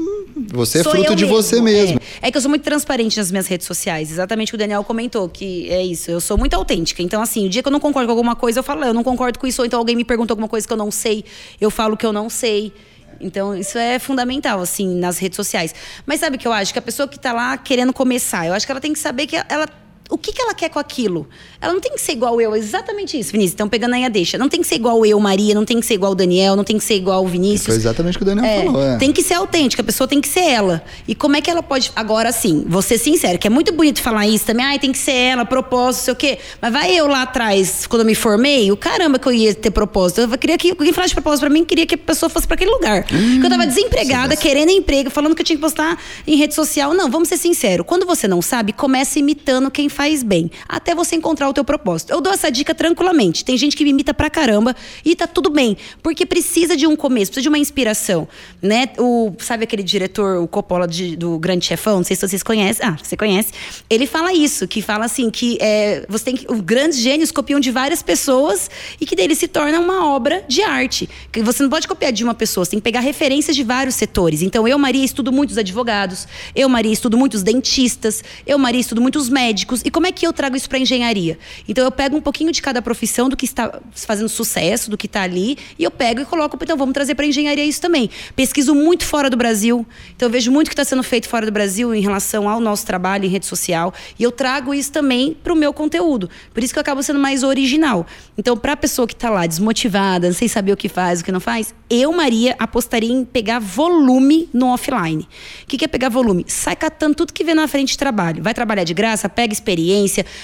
Você 0.53 0.81
é 0.81 0.83
fruto 0.83 1.15
de 1.15 1.25
você 1.25 1.61
mesmo. 1.61 2.01
É. 2.21 2.29
É 2.29 2.31
que 2.31 2.37
eu 2.37 2.41
sou 2.41 2.49
muito 2.49 2.63
transparente 2.63 3.17
nas 3.17 3.31
minhas 3.31 3.47
redes 3.47 3.67
sociais. 3.67 4.11
Exatamente 4.11 4.49
o 4.49 4.53
que 4.53 4.57
o 4.57 4.59
Daniel 4.59 4.83
comentou, 4.83 5.29
que 5.29 5.71
é 5.71 5.83
isso. 5.85 6.11
Eu 6.11 6.21
sou 6.21 6.37
muito 6.37 6.55
autêntica. 6.55 7.03
Então, 7.03 7.23
assim, 7.23 7.47
o 7.47 7.49
dia 7.49 7.63
que 7.63 7.69
eu 7.69 7.73
não 7.73 7.81
concordo 7.81 8.07
com 8.07 8.13
alguma 8.13 8.35
coisa, 8.35 8.59
eu 8.59 8.63
falo, 8.63 8.85
eu 8.85 8.95
não 8.95 9.05
concordo 9.05 9.39
com 9.39 9.47
isso. 9.47 9.63
Ou 9.63 9.67
então 9.67 9.79
alguém 9.79 9.95
me 9.95 10.05
pergunta 10.05 10.33
alguma 10.33 10.49
coisa 10.49 10.67
que 10.67 10.73
eu 10.73 10.77
não 10.77 10.91
sei, 10.91 11.25
eu 11.61 11.71
falo 11.71 11.97
que 11.97 12.05
eu 12.05 12.13
não 12.13 12.29
sei. 12.29 12.73
Então, 13.21 13.57
isso 13.57 13.79
é 13.79 13.99
fundamental, 13.99 14.61
assim, 14.61 14.97
nas 14.97 15.19
redes 15.19 15.37
sociais. 15.37 15.75
Mas 16.05 16.21
sabe 16.21 16.37
o 16.37 16.39
que 16.39 16.49
eu 16.49 16.53
acho? 16.53 16.73
Que 16.73 16.79
a 16.79 16.83
pessoa 16.83 17.07
que 17.07 17.19
tá 17.19 17.33
lá 17.33 17.57
querendo 17.57 17.93
começar, 17.93 18.47
eu 18.47 18.55
acho 18.55 18.67
que 18.67 18.73
ela 18.73 18.81
tem 18.81 18.93
que 18.93 18.99
saber 18.99 19.27
que 19.27 19.37
ela. 19.49 19.69
O 20.11 20.19
que, 20.19 20.33
que 20.33 20.43
ela 20.43 20.53
quer 20.53 20.69
com 20.69 20.79
aquilo? 20.79 21.27
Ela 21.61 21.73
não 21.73 21.81
tem 21.81 21.93
que 21.93 22.01
ser 22.01 22.13
igual 22.13 22.39
eu, 22.39 22.55
é 22.55 22.59
exatamente 22.59 23.19
isso, 23.19 23.33
Vinícius. 23.33 23.55
Então, 23.55 23.69
pegando 23.69 23.95
aí 23.95 24.05
a 24.05 24.09
deixa. 24.11 24.37
Não 24.37 24.51
tem 24.51 24.61
que 24.61 24.67
ser 24.67 24.75
igual 24.75 25.05
eu, 25.07 25.19
Maria, 25.19 25.55
não 25.55 25.65
tem 25.65 25.81
que 25.81 25.87
ser 25.87 25.95
igual 25.95 26.13
o 26.13 26.15
Daniel, 26.15 26.55
não 26.55 26.63
tem 26.63 26.77
que 26.77 26.85
ser 26.85 26.95
igual 26.97 27.25
o 27.25 27.27
Vinícius. 27.27 27.67
Foi 27.69 27.75
exatamente 27.77 28.17
o 28.17 28.19
que 28.19 28.23
o 28.23 28.27
Daniel 28.27 28.45
É, 28.45 28.65
falou. 28.65 28.83
É. 28.83 28.97
Tem 28.99 29.11
que 29.13 29.23
ser 29.23 29.35
autêntica, 29.35 29.81
a 29.81 29.85
pessoa 29.85 30.07
tem 30.07 30.21
que 30.21 30.29
ser 30.29 30.41
ela. 30.41 30.85
E 31.09 31.15
como 31.15 31.37
é 31.37 31.41
que 31.41 31.51
ela 31.51 31.63
pode. 31.63 31.91
Agora 31.97 32.33
sim, 32.33 32.65
vou 32.69 32.83
ser 32.83 32.99
sincera, 32.99 33.39
que 33.39 33.47
é 33.47 33.51
muito 33.51 33.73
bonito 33.73 34.03
falar 34.03 34.27
isso 34.27 34.45
também. 34.45 34.65
Ai, 34.67 34.79
tem 34.79 34.93
que 34.93 34.99
ser 34.99 35.13
ela, 35.13 35.47
propósito, 35.47 36.05
sei 36.05 36.13
o 36.13 36.17
quê. 36.17 36.39
Mas 36.61 36.73
vai 36.73 36.95
eu 36.95 37.07
lá 37.07 37.23
atrás, 37.23 37.87
quando 37.87 38.01
eu 38.01 38.07
me 38.07 38.15
formei, 38.15 38.71
o 38.71 38.77
caramba 38.77 39.19
que 39.19 39.27
eu 39.27 39.33
ia 39.33 39.55
ter 39.55 39.71
propósito. 39.71 40.21
Eu 40.21 40.29
queria 40.39 40.59
que. 40.59 40.75
Quem 40.75 40.93
falasse 40.93 41.11
de 41.13 41.15
propósito 41.15 41.41
pra 41.41 41.51
mim, 41.51 41.65
queria 41.65 41.87
que 41.87 41.95
a 41.95 41.99
pessoa 41.99 42.29
fosse 42.29 42.47
pra 42.47 42.57
aquele 42.57 42.71
lugar. 42.71 43.05
Porque 43.05 43.47
eu 43.47 43.51
tava 43.51 43.67
desempregada, 43.67 44.37
querendo 44.37 44.71
emprego, 44.71 45.09
falando 45.09 45.35
que 45.35 45.41
eu 45.41 45.47
tinha 45.47 45.57
que 45.57 45.63
postar 45.63 45.99
em 46.27 46.37
rede 46.37 46.55
social. 46.55 46.93
Não, 46.93 47.11
vamos 47.11 47.29
ser 47.29 47.39
sinceros. 47.39 47.87
Quando 47.87 48.05
você 48.05 48.29
não 48.29 48.43
sabe, 48.43 48.75
começa 48.75 49.19
imitando 49.19 49.71
quem 49.71 49.89
faz 49.95 50.23
bem, 50.23 50.51
até 50.69 50.95
você 50.95 51.17
encontrar 51.17 51.49
o 51.49 51.53
teu 51.53 51.65
propósito. 51.65 52.11
Eu 52.11 52.21
dou 52.21 52.33
essa 52.33 52.51
dica 52.51 52.75
tranquilamente. 52.75 53.45
Tem 53.45 53.57
gente 53.57 53.77
que 53.77 53.85
me 53.85 53.91
imita 53.91 54.13
pra 54.13 54.29
caramba 54.29 54.75
e 55.05 55.15
tá 55.15 55.27
tudo 55.27 55.49
bem, 55.49 55.77
porque 56.03 56.27
precisa 56.27 56.77
de 56.77 56.87
um 56.87 56.97
começo, 56.97 57.31
precisa 57.31 57.43
de 57.43 57.49
uma 57.49 57.59
inspiração, 57.59 58.29
né? 58.61 58.91
O, 58.99 59.33
sabe 59.39 59.65
aquele 59.65 59.83
diretor, 59.83 60.43
o 60.43 60.49
Coppola 60.49 60.87
de, 60.87 61.17
do 61.17 61.39
Grande 61.39 61.65
Chefão, 61.65 61.97
não 61.99 62.05
sei 62.05 62.17
se 62.17 62.27
vocês 62.27 62.43
conhecem. 62.43 62.87
Ah, 62.87 62.97
você 63.01 63.17
conhece. 63.17 63.53
Ele 63.89 64.07
fala 64.07 64.33
isso, 64.33 64.67
que 64.67 64.83
fala 64.83 65.05
assim 65.05 65.31
que 65.31 65.57
é, 65.61 66.05
você 66.09 66.25
tem 66.25 66.37
que 66.37 66.51
os 66.51 66.61
grandes 66.61 66.99
gênios 66.99 67.31
copiam 67.31 67.61
de 67.61 67.71
várias 67.71 68.03
pessoas 68.03 68.71
e 69.01 69.07
que 69.07 69.15
dele 69.15 69.35
se 69.35 69.47
torna 69.47 69.79
uma 69.79 70.09
obra 70.09 70.45
de 70.49 70.63
arte. 70.63 71.09
Que 71.31 71.43
você 71.43 71.63
não 71.63 71.71
pode 71.71 71.87
copiar 71.87 72.13
de 72.13 72.25
uma 72.25 72.35
pessoa, 72.35 72.65
você 72.65 72.73
tem 72.73 72.81
que 72.81 72.85
pegar 72.85 73.01
referências 73.01 73.55
de 73.55 73.63
vários 73.63 73.95
setores. 73.95 74.43
Então 74.43 74.67
eu, 74.67 74.79
Maria, 74.79 75.05
estudo 75.05 75.33
muitos 75.33 75.57
advogados, 75.57 76.27
eu, 76.55 76.69
Maria, 76.69 76.93
estudo 76.93 77.17
muitos 77.17 77.43
dentistas, 77.43 78.25
eu, 78.47 78.59
Maria, 78.59 78.81
estudo 78.81 79.01
muitos 79.01 79.29
médicos. 79.29 79.83
E 79.85 79.91
como 79.91 80.07
é 80.07 80.13
que 80.13 80.27
eu 80.27 80.33
trago 80.33 80.57
isso 80.57 80.69
para 80.69 80.79
engenharia? 80.79 81.39
Então 81.69 81.85
eu 81.85 81.93
pego 81.93 82.17
um 82.17 82.21
pouquinho 82.21 82.51
de 82.51 82.63
cada 82.63 82.81
profissão 82.81 83.29
do 83.29 83.37
que 83.37 83.45
está 83.45 83.81
fazendo 83.93 84.29
sucesso, 84.29 84.91
do 84.91 84.97
que 84.97 85.07
está 85.07 85.23
ali, 85.23 85.59
e 85.79 85.85
eu 85.85 85.91
pego 85.91 86.23
e 86.23 86.25
coloco, 86.25 86.59
então 86.61 86.77
vamos 86.77 86.95
trazer 86.95 87.15
para 87.15 87.27
engenharia 87.27 87.65
isso 87.65 87.81
também. 87.81 88.09
Pesquiso 88.35 88.75
muito 88.75 89.05
fora 89.05 89.29
do 89.29 89.37
Brasil, 89.37 89.87
então 90.17 90.27
eu 90.27 90.33
vejo 90.33 90.51
muito 90.51 90.69
que 90.69 90.73
está 90.73 90.85
sendo 90.85 91.03
feito 91.03 91.29
fora 91.29 91.45
do 91.45 91.53
Brasil 91.53 91.95
em 91.95 92.01
relação 92.01 92.49
ao 92.49 92.59
nosso 92.59 92.87
trabalho 92.87 93.27
em 93.27 93.29
rede 93.29 93.47
social, 93.47 93.93
e 94.19 94.23
eu 94.23 94.33
trago 94.33 94.73
isso 94.73 94.91
também 94.91 95.37
para 95.43 95.53
o 95.53 95.57
meu 95.57 95.73
conteúdo. 95.73 96.31
Por 96.53 96.63
isso 96.63 96.73
que 96.73 96.79
eu 96.79 96.83
acabo 96.83 97.03
sendo 97.03 97.19
mais 97.19 97.43
original. 97.43 98.07
Então, 98.39 98.57
para 98.57 98.73
a 98.73 98.77
pessoa 98.77 99.07
que 99.07 99.15
está 99.15 99.29
lá 99.29 99.47
desmotivada, 99.47 100.33
sem 100.33 100.49
saber 100.49 100.73
o 100.73 100.77
que 100.77 100.89
faz, 100.89 101.21
o 101.21 101.25
que 101.25 101.31
não 101.31 101.41
faz, 101.41 101.75
eu, 101.91 102.13
Maria, 102.13 102.57
apostaria 102.59 103.13
em 103.13 103.25
pegar 103.25 103.59
volume 103.59 104.49
no 104.53 104.69
offline. 104.69 105.29
O 105.63 105.67
que, 105.67 105.77
que 105.77 105.85
é 105.85 105.89
pegar 105.89 106.09
volume? 106.09 106.45
Sai 106.49 106.75
catando 106.75 107.15
tudo 107.15 107.33
que 107.33 107.45
vê 107.45 107.55
na 107.55 107.69
frente 107.69 107.91
de 107.91 107.99
trabalho. 107.99 108.43
Vai 108.43 108.55
trabalhar 108.55 108.85
de 108.85 108.95
graça, 108.95 109.29
pega 109.29 109.53
experiência, 109.53 109.74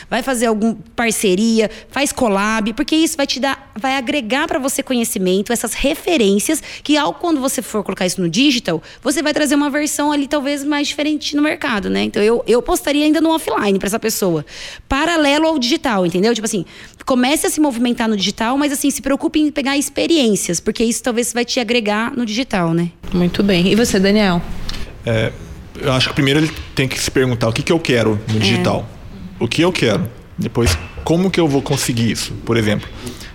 vai 0.09 0.23
fazer 0.23 0.47
alguma 0.47 0.77
parceria, 0.97 1.71
faz 1.91 2.13
collab, 2.13 2.73
porque 2.75 2.97
isso 2.97 3.17
vai 3.17 3.27
te 3.27 3.41
dar, 3.41 3.73
vai 3.77 3.97
agregar 3.97 4.47
para 4.47 4.59
você 4.59 4.83
conhecimento, 4.83 5.53
essas 5.53 5.75
referências, 5.75 6.63
que 6.83 6.97
ao 6.97 7.15
quando 7.15 7.41
você 7.41 7.63
for 7.63 7.83
colocar 7.83 8.07
isso 8.07 8.21
no 8.21 8.29
digital, 8.29 8.83
você 9.03 9.23
vai 9.23 9.33
trazer 9.33 9.55
uma 9.55 9.71
versão 9.71 10.13
ali 10.13 10.27
talvez 10.27 10.65
mais 10.65 10.89
diferente 10.89 11.37
no 11.37 11.43
mercado, 11.43 11.89
né? 11.89 12.05
Então 12.05 12.23
eu, 12.23 12.43
eu 12.47 12.63
postaria 12.63 13.05
ainda 13.05 13.21
no 13.21 13.31
offline 13.31 13.79
para 13.79 13.87
essa 13.87 13.99
pessoa. 13.99 14.45
Paralelo 14.89 15.47
ao 15.47 15.59
digital, 15.59 16.07
entendeu? 16.07 16.35
Tipo 16.35 16.47
assim, 16.47 16.65
comece 17.05 17.47
a 17.47 17.51
se 17.51 17.61
movimentar 17.61 18.09
no 18.09 18.17
digital, 18.17 18.57
mas 18.57 18.73
assim, 18.73 18.91
se 18.91 19.03
preocupe 19.03 19.41
em 19.41 19.51
pegar 19.51 19.77
experiências, 19.77 20.61
porque 20.61 20.85
isso 20.85 21.03
talvez 21.03 21.33
vai 21.33 21.45
te 21.45 21.61
agregar 21.61 22.17
no 22.17 22.25
digital, 22.25 22.73
né? 22.73 22.91
Muito 23.13 23.43
bem. 23.43 23.69
E 23.69 23.75
você, 23.75 23.99
Daniel? 23.99 24.41
É, 25.05 25.33
eu 25.81 25.93
acho 25.93 26.09
que 26.09 26.15
primeiro 26.15 26.41
ele 26.41 26.51
tem 26.75 26.87
que 26.87 26.99
se 26.99 27.11
perguntar 27.11 27.49
o 27.49 27.53
que, 27.53 27.63
que 27.63 27.73
eu 27.73 27.79
quero 27.79 28.21
no 28.29 28.39
digital. 28.39 28.89
O 29.41 29.49
que 29.49 29.63
eu 29.63 29.73
quero. 29.73 30.07
Depois, 30.37 30.77
como 31.03 31.31
que 31.31 31.41
eu 31.41 31.49
vou 31.49 31.63
conseguir 31.63 32.11
isso? 32.11 32.33
Por 32.45 32.57
exemplo, 32.57 32.89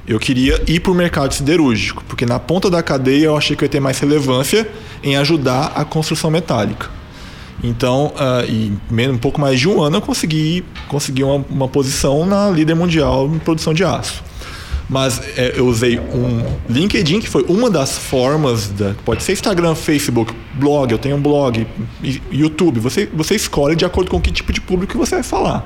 eu 0.07 0.19
queria 0.19 0.61
ir 0.67 0.79
para 0.79 0.91
o 0.91 0.95
mercado 0.95 1.33
siderúrgico, 1.33 2.03
porque 2.07 2.25
na 2.25 2.39
ponta 2.39 2.69
da 2.69 2.83
cadeia 2.83 3.25
eu 3.25 3.37
achei 3.37 3.55
que 3.55 3.63
eu 3.63 3.65
ia 3.65 3.71
ter 3.71 3.79
mais 3.79 3.99
relevância 3.99 4.67
em 5.03 5.17
ajudar 5.17 5.73
a 5.75 5.83
construção 5.83 6.29
metálica. 6.29 6.89
Então, 7.63 8.13
uh, 8.15 8.45
em 8.51 9.09
um 9.09 9.17
pouco 9.17 9.41
mais 9.41 9.59
de 9.59 9.67
um 9.67 9.81
ano, 9.81 9.97
eu 9.97 10.01
consegui, 10.01 10.63
consegui 10.87 11.23
uma, 11.23 11.43
uma 11.49 11.67
posição 11.67 12.25
na 12.25 12.49
líder 12.51 12.75
mundial 12.75 13.27
em 13.27 13.39
produção 13.39 13.73
de 13.73 13.83
aço. 13.83 14.23
Mas 14.87 15.19
é, 15.35 15.53
eu 15.55 15.65
usei 15.65 15.99
um 15.99 16.45
LinkedIn, 16.69 17.19
que 17.19 17.27
foi 17.27 17.43
uma 17.47 17.71
das 17.71 17.97
formas, 17.97 18.67
da, 18.67 18.93
pode 19.03 19.23
ser 19.23 19.33
Instagram, 19.33 19.73
Facebook, 19.73 20.31
blog, 20.53 20.91
eu 20.91 20.99
tenho 20.99 21.15
um 21.15 21.21
blog, 21.21 21.65
YouTube. 22.31 22.79
Você, 22.79 23.09
você 23.11 23.35
escolhe 23.35 23.75
de 23.75 23.83
acordo 23.83 24.11
com 24.11 24.21
que 24.21 24.31
tipo 24.31 24.53
de 24.53 24.61
público 24.61 24.91
que 24.91 24.97
você 24.97 25.15
vai 25.15 25.23
falar. 25.23 25.65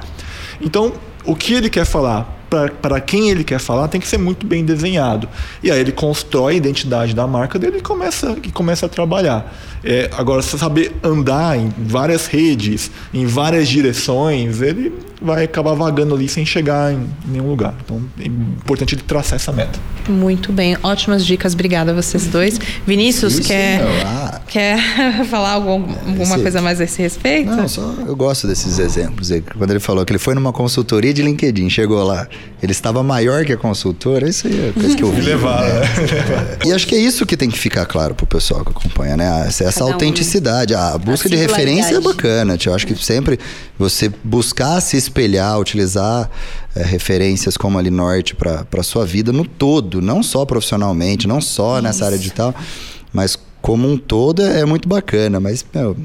Então, 0.62 0.93
o 1.26 1.36
que 1.36 1.53
ele 1.53 1.70
quer 1.70 1.86
falar, 1.86 2.39
para 2.50 3.00
quem 3.00 3.30
ele 3.30 3.43
quer 3.43 3.60
falar, 3.60 3.88
tem 3.88 4.02
que 4.02 4.08
ser 4.08 4.18
muito 4.18 4.45
bem 4.45 4.66
desenhado. 4.66 5.28
E 5.62 5.72
aí 5.72 5.80
ele 5.80 5.91
constrói 5.91 6.54
a 6.54 6.58
identidade 6.58 7.14
da 7.14 7.28
marca 7.28 7.60
dele 7.60 7.78
e 7.78 7.82
começa, 7.82 8.36
e 8.43 8.52
começa 8.52 8.86
a 8.86 8.89
trabalhar. 8.89 9.54
É, 9.84 10.10
agora, 10.18 10.41
se 10.41 10.58
saber 10.58 10.93
andar 11.04 11.58
em 11.58 11.72
várias 11.78 12.28
redes, 12.28 12.91
em 13.14 13.26
várias 13.26 13.68
direções, 13.68 14.62
ele 14.62 14.91
vai 15.22 15.43
acabar 15.43 15.74
vagando 15.74 16.16
ali 16.16 16.28
sem 16.28 16.45
chegar 16.45 16.93
em 16.93 17.08
nenhum 17.28 17.50
lugar. 17.50 17.74
Então 17.84 18.02
é 18.20 18.26
importante 18.26 18.95
ele 18.95 19.02
traçar 19.04 19.36
essa 19.36 19.52
meta. 19.52 19.80
Muito 20.08 20.52
bem, 20.52 20.78
ótimas 20.82 21.26
dicas, 21.26 21.54
obrigada 21.54 21.91
a 21.91 21.93
vocês 21.93 22.28
dois. 22.28 22.60
Vinícius, 22.86 23.34
Isso, 23.34 23.47
quer, 23.47 23.82
ah. 24.06 24.41
quer 24.47 24.80
falar 25.30 25.52
algum, 25.52 25.84
alguma 25.84 26.24
Esse, 26.24 26.41
coisa 26.41 26.62
mais 26.62 26.80
a 26.82 26.86
esse 26.86 27.02
respeito? 27.02 27.52
Não, 27.52 27.68
só 27.68 27.93
eu 28.06 28.16
gosto 28.16 28.47
desses 28.47 28.80
exemplos. 28.80 29.30
Quando 29.58 29.72
ele 29.72 29.80
falou 29.80 30.06
que 30.06 30.12
ele 30.12 30.20
foi 30.20 30.34
numa 30.34 30.54
consultoria 30.54 31.14
de 31.14 31.22
LinkedIn, 31.22 31.70
chegou 31.70 32.04
lá, 32.04 32.28
ele 32.62 32.74
estava 32.74 33.02
maior 33.02 33.46
que 33.46 33.54
a 33.54 33.58
consultora, 33.58 34.28
isso 34.28 34.48
aí 34.48 34.70
é 34.70 34.72
coisa 34.74 34.96
que 34.96 35.04
eu 35.04 35.12
vi. 35.12 35.22
Levar, 35.30 35.62
né? 35.62 35.82
E 36.66 36.74
acho 36.74 36.86
que 36.86 36.96
é 36.96 36.98
isso 36.98 37.26
que 37.26 37.38
tem 37.38 37.50
que 37.50 37.58
ficar 37.58 37.86
claro 37.86 38.14
pro 38.14 38.26
pessoal 38.26 38.66
que 38.66 38.72
acompanha, 38.72 39.16
né? 39.16 39.46
Essa, 39.48 39.64
essa 39.64 39.84
autenticidade. 39.84 40.74
Um, 40.74 40.78
a 40.78 40.98
busca 40.98 41.30
a 41.30 41.32
de 41.32 41.38
referência 41.38 41.96
é 41.96 42.02
bacana. 42.02 42.58
Eu 42.64 42.74
acho 42.74 42.86
que 42.86 42.96
sempre 42.96 43.40
você 43.78 44.12
buscar 44.24 44.82
se 44.82 44.98
espelhar, 44.98 45.58
utilizar 45.58 46.30
é, 46.76 46.84
referências 46.84 47.56
como 47.56 47.80
a 47.80 47.84
Norte 47.84 48.36
para 48.36 48.84
sua 48.84 49.06
vida 49.06 49.32
no 49.32 49.46
todo, 49.46 50.02
não 50.02 50.22
só 50.22 50.46
profissionalmente, 50.46 51.28
não 51.28 51.40
só 51.40 51.76
Isso. 51.76 51.84
nessa 51.84 52.06
área 52.06 52.18
digital, 52.18 52.54
mas 53.14 53.38
como 53.62 53.90
um 53.90 53.98
todo 53.98 54.42
é 54.42 54.66
muito 54.66 54.88
bacana. 54.88 55.40
Mas, 55.40 55.66
meu, 55.74 55.96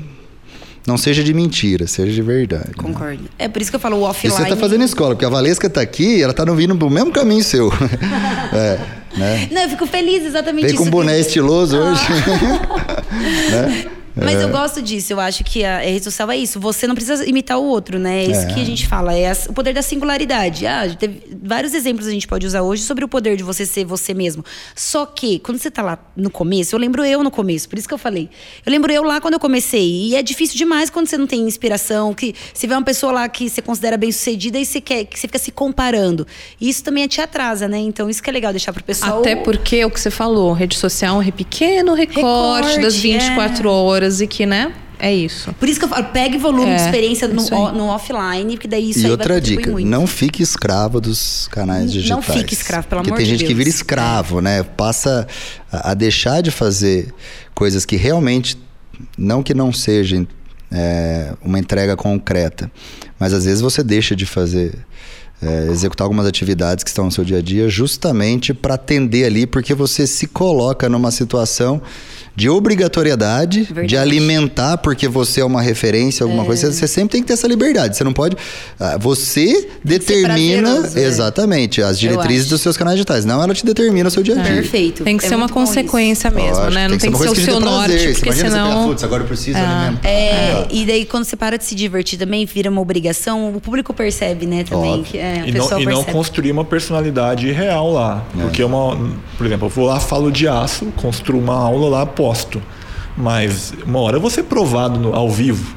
não 0.87 0.99
seja 0.99 1.24
de 1.24 1.32
mentira, 1.32 1.87
seja 1.87 2.12
de 2.12 2.22
verdade. 2.22 2.72
Concordo. 2.76 3.22
Né? 3.22 3.28
É 3.39 3.49
por 3.49 3.62
isso 3.62 3.70
que 3.70 3.76
eu 3.76 3.80
falo 3.80 3.97
o 3.99 4.03
offline. 4.03 4.35
E 4.35 4.37
você 4.37 4.49
tá 4.49 4.57
fazendo 4.57 4.85
escola, 4.85 5.14
porque 5.14 5.24
a 5.24 5.30
Valesca 5.30 5.68
tá 5.70 5.80
aqui 5.80 6.22
ela 6.22 6.32
tá 6.32 6.45
vindo 6.45 6.76
pro 6.76 6.91
mesmo 6.91 7.11
caminho 7.11 7.43
seu. 7.43 7.72
é, 8.53 8.78
né? 9.16 9.49
Não, 9.51 9.62
eu 9.62 9.68
fico 9.70 9.87
feliz 9.87 10.24
exatamente 10.24 10.66
Vem 10.66 10.74
isso. 10.74 10.82
com 10.82 10.89
um 10.89 10.91
boné 10.91 11.18
estiloso 11.18 11.76
ah. 11.76 11.93
hoje. 11.93 12.03
né? 13.51 13.87
Mas 14.17 14.41
é. 14.41 14.45
eu 14.45 14.49
gosto 14.49 14.81
disso, 14.81 15.12
eu 15.12 15.21
acho 15.21 15.43
que 15.43 15.65
a 15.65 15.79
rede 15.79 16.05
social 16.05 16.31
é 16.31 16.37
isso. 16.37 16.61
Você 16.61 16.87
não 16.87 16.95
precisa 16.95 17.27
imitar 17.27 17.59
o 17.59 17.65
outro, 17.65 17.99
né? 17.99 18.25
É 18.25 18.31
isso 18.31 18.43
é. 18.43 18.47
que 18.47 18.61
a 18.61 18.65
gente 18.65 18.87
fala, 18.87 19.17
é 19.17 19.33
o 19.49 19.53
poder 19.53 19.73
da 19.73 19.83
singularidade. 19.83 20.67
Ah, 20.67 20.83
teve 20.97 21.23
vários 21.43 21.75
exemplos 21.75 22.07
a 22.07 22.11
gente 22.11 22.29
pode 22.29 22.47
usar 22.47 22.62
hoje 22.62 22.83
sobre 22.83 23.05
o 23.05 23.09
poder 23.09 23.37
de 23.37 23.43
você 23.43 23.67
ser 23.67 23.85
você 23.85 24.15
mesmo. 24.15 24.45
Só 24.75 25.05
que, 25.05 25.39
quando 25.41 25.59
você 25.59 25.71
tá 25.71 25.83
lá 25.83 25.99
no 26.17 26.31
começo, 26.31 26.75
eu 26.75 26.79
lembro 26.79 27.05
eu 27.05 27.23
no 27.23 27.31
começo, 27.31 27.69
por 27.69 27.79
isso 27.79 27.89
que 27.89 27.95
eu 27.95 27.99
falei. 27.99 28.31
Eu 28.65 28.71
lembro 28.71 28.93
eu 28.93 29.03
lá 29.03 29.21
quando 29.21 29.35
eu 29.35 29.41
comecei. 29.41 30.09
E 30.09 30.17
é 30.17 30.23
difícil 30.23 30.57
demais 30.57 30.91
quando 30.91 31.09
você 31.09 31.19
não 31.19 31.27
tem 31.27 31.41
inspiração, 31.43 32.15
que 32.15 32.35
você 32.53 32.67
vê 32.67 32.75
uma 32.75 32.83
pessoa 32.83 33.12
lá 33.12 33.29
que 33.29 33.49
você 33.49 33.61
considera 33.61 33.97
bem 33.97 34.12
sucedida 34.12 34.59
e 34.59 34.65
você 34.65 34.81
quer, 34.81 35.05
que 35.05 35.19
você 35.19 35.27
fica 35.27 35.39
se 35.39 35.51
comparando. 35.51 36.27
E 36.61 36.69
isso 36.69 36.85
também 36.85 37.07
te 37.09 37.21
atrasa, 37.21 37.67
né? 37.67 37.79
Então 37.79 38.09
isso 38.09 38.23
que 38.23 38.31
é 38.31 38.33
legal 38.33 38.53
deixar 38.53 38.73
pro 38.73 38.85
pessoal. 38.85 39.21
Até 39.21 39.35
porque 39.35 39.77
é 39.77 39.87
o 39.87 39.91
que 39.91 40.01
você 40.01 40.11
falou, 40.11 40.53
rede 40.53 40.77
social 40.77 41.21
é 41.21 41.27
um 41.27 41.31
pequeno 41.33 41.95
recorte, 41.95 42.21
recorte 42.21 42.81
das 42.81 42.97
24 42.97 43.69
é. 43.69 43.73
horas 43.73 44.03
e 44.20 44.26
que, 44.26 44.46
né? 44.46 44.72
É 44.98 45.12
isso. 45.12 45.52
Por 45.55 45.68
isso 45.68 45.78
que 45.78 45.84
eu 45.84 45.88
falo, 45.88 46.05
pegue 46.07 46.38
volume 46.38 46.70
é, 46.70 46.76
de 46.76 46.82
experiência 46.82 47.28
no, 47.28 47.72
no, 47.72 47.84
offline, 47.86 48.52
porque 48.52 48.68
daí 48.68 48.90
isso 48.90 49.00
e 49.00 49.05
aí 49.07 49.11
outra 49.11 49.40
dica, 49.40 49.70
muito. 49.70 49.86
não 49.86 50.07
fique 50.07 50.42
escravo 50.42 51.00
dos 51.00 51.48
canais 51.48 51.92
digitais. 51.92 52.11
Não 52.11 52.22
fique 52.22 52.55
escravo, 52.55 52.86
pelo 52.86 53.02
porque 53.02 53.11
amor 53.11 53.18
de 53.18 53.26
Deus. 53.26 53.28
tem 53.28 53.38
gente 53.38 53.46
que 53.46 53.55
vira 53.55 53.68
escravo, 53.68 54.40
né? 54.40 54.62
Passa 54.62 55.26
a, 55.70 55.90
a, 55.90 55.94
deixar 55.94 56.40
de 56.42 56.50
fazer 56.50 57.12
coisas 57.55 57.84
que 57.84 57.96
realmente, 57.96 58.57
não 59.18 59.42
que 59.42 59.52
não 59.52 59.72
sejam 59.72 60.26
é, 60.70 61.34
uma 61.42 61.59
entrega 61.59 61.96
concreta, 61.96 62.70
mas 63.18 63.32
às 63.32 63.44
vezes 63.44 63.61
você 63.61 63.82
deixa 63.82 64.14
de 64.14 64.24
fazer 64.24 64.74
é, 65.43 65.68
executar 65.70 66.05
algumas 66.05 66.26
atividades 66.26 66.82
que 66.82 66.91
estão 66.91 67.05
no 67.05 67.11
seu 67.11 67.24
dia 67.24 67.39
a 67.39 67.43
dia 67.43 67.68
justamente 67.68 68.55
para 68.55 68.74
atender 68.74 69.24
ali, 69.24 69.47
porque 69.47 69.74
você 69.74 70.07
se 70.07 70.26
coloca 70.26 70.89
numa 70.89 71.11
situação 71.11 71.82
de 72.37 72.49
obrigatoriedade 72.51 73.62
Verdade. 73.62 73.89
de 73.89 73.97
alimentar, 73.97 74.78
porque 74.78 75.07
você 75.07 75.41
é 75.41 75.45
uma 75.45 75.62
referência, 75.62 76.24
alguma 76.24 76.43
é. 76.43 76.47
coisa. 76.47 76.72
Você 76.72 76.89
sempre 76.89 77.12
tem 77.12 77.20
que 77.22 77.28
ter 77.28 77.35
essa 77.35 77.47
liberdade. 77.47 77.97
Você 77.97 78.03
não 78.03 78.12
pode. 78.12 78.37
Ah, 78.78 78.97
você 78.99 79.68
determina. 79.85 80.91
É. 80.95 81.01
exatamente, 81.01 81.80
as 81.80 81.99
diretrizes 81.99 82.49
dos 82.49 82.61
seus 82.61 82.76
canais 82.76 82.97
digitais. 82.97 83.24
Não 83.24 83.43
ela 83.43 83.55
te 83.55 83.64
determina 83.64 84.09
o 84.09 84.11
seu 84.11 84.22
dia 84.22 84.35
a 84.35 84.43
dia. 84.43 84.55
Perfeito. 84.55 85.05
Tem 85.05 85.16
que 85.16 85.24
é 85.24 85.28
ser 85.28 85.37
uma 85.37 85.49
consequência 85.49 86.30
mesmo, 86.30 86.57
Lógico, 86.57 86.74
né? 86.74 86.89
Não 86.89 86.99
tem 86.99 87.12
que, 87.12 87.18
ser, 87.18 87.28
o 87.28 87.35
seu 87.37 87.61
norte. 87.61 88.12
Porque 88.14 88.28
Imagina 88.28 88.51
senão. 88.51 88.89
Você 88.89 89.05
agora 89.05 89.22
eu 89.22 89.26
preciso 89.26 89.59
ah. 89.59 89.82
alimentar. 89.82 90.09
É, 90.09 90.66
e 90.70 90.85
daí 90.85 91.05
quando 91.05 91.24
você 91.24 91.37
para 91.37 91.57
de 91.57 91.64
se 91.64 91.74
divertir 91.74 92.18
também, 92.18 92.45
vira 92.47 92.68
uma 92.68 92.80
obrigação, 92.80 93.55
o 93.55 93.61
público 93.61 93.95
percebe, 93.95 94.47
né, 94.47 94.64
também. 94.64 95.03
Que, 95.05 95.18
é, 95.25 95.49
e, 95.49 95.53
não, 95.53 95.81
e 95.81 95.87
não, 95.87 96.05
construir 96.05 96.53
uma 96.53 96.64
personalidade 96.64 97.51
real 97.51 97.93
lá. 97.93 98.22
É. 98.39 98.43
Porque 98.43 98.62
uma. 98.62 98.97
Por 99.37 99.47
exemplo, 99.47 99.66
eu 99.66 99.70
vou 99.70 99.87
lá, 99.87 99.99
falo 99.99 100.31
de 100.31 100.47
aço, 100.47 100.87
construo 100.97 101.39
uma 101.39 101.55
aula 101.55 101.89
lá, 101.89 102.07
posto. 102.07 102.62
Mas 103.16 103.72
uma 103.87 104.01
hora 104.01 104.16
eu 104.16 104.20
vou 104.20 104.31
ser 104.31 104.43
provado 104.45 104.99
no, 104.99 105.14
ao 105.14 105.31
vivo. 105.31 105.75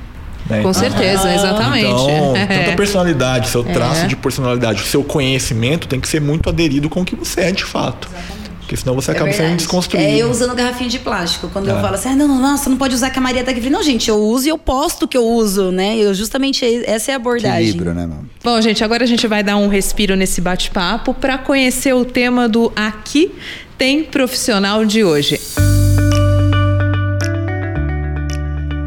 Né? 0.50 0.62
Com 0.62 0.74
certeza, 0.74 1.28
ah, 1.28 1.36
exatamente. 1.36 1.86
Então, 1.86 2.34
tanta 2.48 2.76
personalidade, 2.76 3.50
seu 3.50 3.64
traço 3.64 4.06
é. 4.06 4.08
de 4.08 4.16
personalidade, 4.16 4.82
o 4.82 4.86
seu 4.86 5.04
conhecimento 5.04 5.88
tem 5.88 6.00
que 6.00 6.08
ser 6.08 6.22
muito 6.22 6.50
aderido 6.50 6.90
com 6.90 7.02
o 7.02 7.06
que 7.06 7.16
você 7.16 7.42
é 7.42 7.52
de 7.52 7.66
fato. 7.66 8.08
Exatamente. 8.08 8.47
Porque 8.68 8.76
senão 8.76 8.94
você 8.96 9.12
É 9.12 9.14
acaba 9.14 9.32
sendo 9.32 9.38
verdade. 9.40 9.58
desconstruído. 9.60 10.10
É 10.10 10.18
eu 10.18 10.30
usando 10.30 10.54
garrafinha 10.54 10.90
de 10.90 11.00
plástico. 11.00 11.48
Quando 11.54 11.70
eu 11.70 11.78
É. 11.78 11.82
falo 11.82 11.96
assim, 11.96 12.10
ah, 12.10 12.16
não, 12.18 12.28
não, 12.28 12.42
nossa, 12.42 12.70
não 12.70 12.76
pode 12.76 12.94
usar 12.94 13.10
que 13.10 13.18
a 13.18 13.22
Maria 13.22 13.42
tá 13.42 13.52
aqui. 13.52 13.62
Eu 13.62 13.64
falei, 13.64 13.78
Não, 13.78 13.82
gente, 13.82 14.10
eu 14.10 14.18
uso 14.18 14.46
e 14.46 14.50
eu 14.50 14.58
posto 14.58 15.08
que 15.08 15.16
eu 15.16 15.26
uso, 15.26 15.72
né? 15.72 15.96
Eu, 15.96 16.14
justamente 16.14 16.66
essa 16.86 17.12
é 17.12 17.14
a 17.14 17.16
abordagem. 17.16 17.70
Equilíbrio, 17.70 17.94
né, 17.94 18.06
mano? 18.06 18.30
Bom, 18.44 18.60
gente, 18.60 18.84
agora 18.84 19.06
a 19.06 19.08
gente 19.08 19.26
vai 19.26 19.42
dar 19.42 19.56
um 19.56 19.70
respiro 19.70 20.18
nesse 20.18 20.42
bate-papo 20.42 21.14
para 21.14 21.38
conhecer 21.38 21.94
o 21.96 22.04
tema 22.04 22.50
do 22.50 22.70
Aqui 22.76 23.32
Tem 23.78 24.04
Profissional 24.04 24.84
de 24.84 25.02
hoje. 25.02 25.40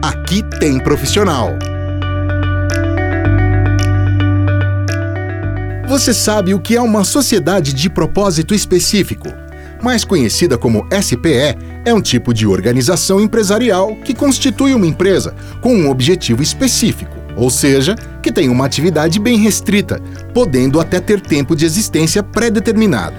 Aqui 0.03 0.43
tem 0.59 0.79
profissional. 0.79 1.59
Você 5.89 6.13
sabe 6.13 6.53
o 6.53 6.61
que 6.61 6.77
é 6.77 6.83
uma 6.83 7.03
sociedade 7.03 7.73
de 7.73 7.89
propósito 7.89 8.55
específico? 8.55 9.29
Mais 9.83 10.05
conhecida 10.05 10.59
como 10.59 10.87
SPE, 11.01 11.57
é 11.85 11.95
um 11.95 12.01
tipo 12.01 12.35
de 12.35 12.47
organização 12.47 13.21
empresarial 13.21 13.97
que 13.97 14.15
constitui 14.15 14.75
uma 14.75 14.87
empresa 14.87 15.35
com 15.61 15.75
um 15.75 15.91
objetivo 15.91 16.43
específico, 16.43 17.17
ou 17.37 17.49
seja, 17.49 17.95
que 18.23 18.31
tem 18.31 18.49
uma 18.49 18.67
atividade 18.67 19.19
bem 19.19 19.39
restrita, 19.39 20.01
podendo 20.35 20.81
até 20.81 21.01
ter 21.01 21.21
tempo 21.21 21.57
de 21.57 21.65
existência 21.65 22.23
pré-determinado. 22.23 23.17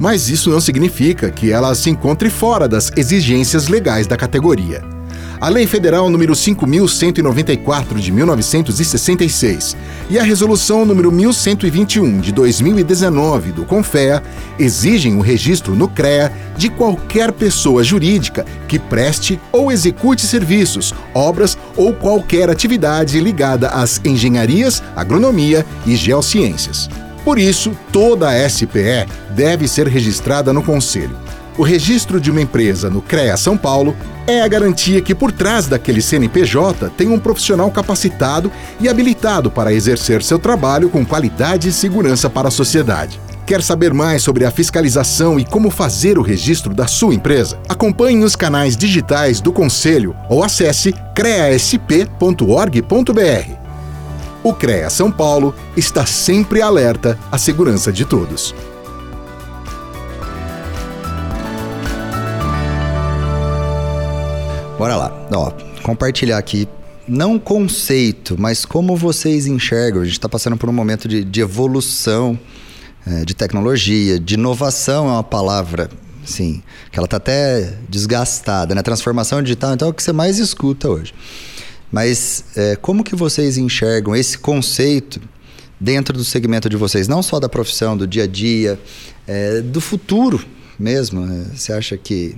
Mas 0.00 0.28
isso 0.28 0.50
não 0.50 0.60
significa 0.60 1.30
que 1.30 1.52
ela 1.52 1.74
se 1.74 1.88
encontre 1.88 2.28
fora 2.28 2.66
das 2.66 2.90
exigências 2.96 3.68
legais 3.68 4.06
da 4.06 4.16
categoria. 4.16 4.82
A 5.42 5.48
Lei 5.48 5.66
Federal 5.66 6.08
número 6.08 6.36
5194 6.36 7.98
de 8.00 8.12
1966 8.12 9.76
e 10.08 10.16
a 10.16 10.22
Resolução 10.22 10.86
número 10.86 11.10
1121 11.10 12.20
de 12.20 12.30
2019 12.30 13.50
do 13.50 13.64
CONFEA 13.64 14.22
exigem 14.56 15.16
o 15.16 15.20
registro 15.20 15.74
no 15.74 15.88
CREA 15.88 16.32
de 16.56 16.68
qualquer 16.68 17.32
pessoa 17.32 17.82
jurídica 17.82 18.46
que 18.68 18.78
preste 18.78 19.40
ou 19.50 19.72
execute 19.72 20.24
serviços, 20.24 20.94
obras 21.12 21.58
ou 21.76 21.92
qualquer 21.92 22.48
atividade 22.48 23.18
ligada 23.18 23.66
às 23.70 24.00
engenharias, 24.04 24.80
agronomia 24.94 25.66
e 25.84 25.96
geociências. 25.96 26.88
Por 27.24 27.36
isso, 27.36 27.76
toda 27.90 28.28
a 28.28 28.48
SPE 28.48 29.08
deve 29.34 29.66
ser 29.66 29.88
registrada 29.88 30.52
no 30.52 30.62
Conselho. 30.62 31.16
O 31.56 31.62
registro 31.62 32.18
de 32.18 32.30
uma 32.30 32.40
empresa 32.40 32.88
no 32.88 33.02
CREA 33.02 33.36
São 33.36 33.58
Paulo 33.58 33.94
é 34.26 34.40
a 34.40 34.48
garantia 34.48 35.02
que 35.02 35.14
por 35.14 35.30
trás 35.30 35.66
daquele 35.66 36.00
CNPJ 36.00 36.90
tem 36.96 37.08
um 37.08 37.18
profissional 37.18 37.70
capacitado 37.70 38.50
e 38.80 38.88
habilitado 38.88 39.50
para 39.50 39.72
exercer 39.72 40.22
seu 40.22 40.38
trabalho 40.38 40.88
com 40.88 41.04
qualidade 41.04 41.68
e 41.68 41.72
segurança 41.72 42.30
para 42.30 42.48
a 42.48 42.50
sociedade. 42.50 43.20
Quer 43.44 43.62
saber 43.62 43.92
mais 43.92 44.22
sobre 44.22 44.46
a 44.46 44.50
fiscalização 44.50 45.38
e 45.38 45.44
como 45.44 45.68
fazer 45.68 46.18
o 46.18 46.22
registro 46.22 46.72
da 46.72 46.86
sua 46.86 47.14
empresa? 47.14 47.58
Acompanhe 47.68 48.24
os 48.24 48.34
canais 48.34 48.74
digitais 48.74 49.40
do 49.40 49.52
Conselho 49.52 50.16
ou 50.30 50.42
acesse 50.42 50.94
creasp.org.br. 51.14 51.92
O 54.42 54.54
CREA 54.54 54.88
São 54.88 55.10
Paulo 55.10 55.54
está 55.76 56.06
sempre 56.06 56.62
alerta 56.62 57.18
à 57.30 57.36
segurança 57.36 57.92
de 57.92 58.06
todos. 58.06 58.54
Compartilhar 65.82 66.38
aqui, 66.38 66.68
não 67.06 67.38
conceito, 67.38 68.36
mas 68.38 68.64
como 68.64 68.96
vocês 68.96 69.46
enxergam. 69.46 70.02
A 70.02 70.04
gente 70.04 70.14
está 70.14 70.28
passando 70.28 70.56
por 70.56 70.68
um 70.68 70.72
momento 70.72 71.08
de, 71.08 71.24
de 71.24 71.40
evolução 71.40 72.38
é, 73.06 73.24
de 73.24 73.34
tecnologia, 73.34 74.18
de 74.18 74.34
inovação 74.34 75.08
é 75.08 75.12
uma 75.12 75.24
palavra, 75.24 75.90
sim, 76.24 76.62
que 76.90 76.98
ela 76.98 77.06
está 77.06 77.16
até 77.16 77.76
desgastada, 77.88 78.74
né? 78.74 78.82
Transformação 78.82 79.42
digital, 79.42 79.74
então 79.74 79.88
é 79.88 79.90
o 79.90 79.94
que 79.94 80.02
você 80.02 80.12
mais 80.12 80.38
escuta 80.38 80.88
hoje. 80.88 81.12
Mas 81.90 82.44
é, 82.56 82.76
como 82.76 83.04
que 83.04 83.14
vocês 83.14 83.58
enxergam 83.58 84.14
esse 84.14 84.38
conceito 84.38 85.20
dentro 85.78 86.16
do 86.16 86.24
segmento 86.24 86.68
de 86.68 86.76
vocês? 86.76 87.08
Não 87.08 87.22
só 87.22 87.40
da 87.40 87.48
profissão, 87.48 87.96
do 87.96 88.06
dia 88.06 88.22
a 88.22 88.26
dia, 88.26 88.78
é, 89.26 89.60
do 89.60 89.80
futuro 89.80 90.42
mesmo. 90.78 91.26
né? 91.26 91.50
Você 91.54 91.72
acha 91.72 91.96
que 91.96 92.36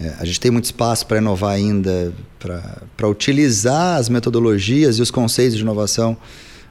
é, 0.00 0.14
a 0.18 0.24
gente 0.24 0.40
tem 0.40 0.50
muito 0.50 0.64
espaço 0.64 1.06
para 1.06 1.18
inovar 1.18 1.52
ainda, 1.54 2.12
para 2.38 3.08
utilizar 3.08 3.98
as 3.98 4.08
metodologias 4.08 4.98
e 4.98 5.02
os 5.02 5.10
conceitos 5.10 5.56
de 5.56 5.62
inovação 5.62 6.16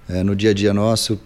é, 0.07 0.23
no 0.23 0.35
dia 0.35 0.51
a 0.51 0.53
dia 0.53 0.73
nosso? 0.73 1.19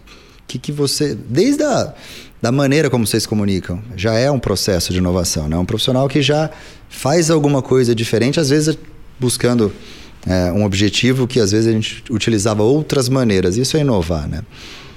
que, 0.52 0.58
que 0.58 0.72
você. 0.72 1.14
Desde 1.14 1.62
a 1.62 1.94
da 2.40 2.50
maneira 2.50 2.90
como 2.90 3.06
vocês 3.06 3.24
comunicam, 3.24 3.80
já 3.96 4.14
é 4.14 4.28
um 4.28 4.38
processo 4.38 4.92
de 4.92 4.98
inovação, 4.98 5.48
né? 5.48 5.56
Um 5.56 5.64
profissional 5.64 6.08
que 6.08 6.20
já 6.20 6.50
faz 6.88 7.30
alguma 7.30 7.62
coisa 7.62 7.94
diferente, 7.94 8.40
às 8.40 8.50
vezes 8.50 8.76
buscando 9.18 9.72
é, 10.26 10.50
um 10.50 10.64
objetivo 10.64 11.28
que 11.28 11.38
às 11.38 11.52
vezes 11.52 11.68
a 11.68 11.72
gente 11.72 12.02
utilizava 12.10 12.64
outras 12.64 13.08
maneiras. 13.08 13.56
Isso 13.56 13.76
é 13.76 13.80
inovar, 13.80 14.28
né? 14.28 14.42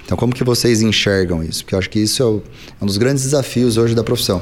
Então, 0.04 0.18
como 0.18 0.34
que 0.34 0.44
vocês 0.44 0.82
enxergam 0.82 1.44
isso? 1.44 1.64
Porque 1.64 1.76
eu 1.76 1.80
acho 1.80 1.90
que 1.90 2.00
isso 2.00 2.24
é, 2.24 2.26
o, 2.26 2.44
é 2.82 2.84
um 2.84 2.88
dos 2.88 2.98
grandes 2.98 3.24
desafios 3.24 3.78
hoje 3.78 3.94
da 3.94 4.04
profissão. 4.04 4.42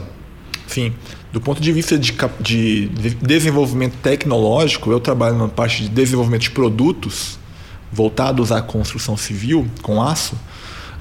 Sim. 0.74 0.92
Do 1.32 1.40
ponto 1.40 1.62
de 1.62 1.72
vista 1.72 2.00
de, 2.00 2.16
de, 2.40 2.88
desenvolvimento 3.22 3.96
tecnológico, 4.02 4.92
eu 4.92 5.00
trabalho 5.00 5.38
na 5.38 5.48
parte 5.48 5.84
de 5.84 5.90
desenvolvimento 5.90 6.42
de 6.42 6.52
produtos 6.52 7.38
voltados 7.92 8.52
à 8.52 8.60
construção 8.60 9.16
civil 9.16 9.68
com 9.84 10.02
aço. 10.02 10.36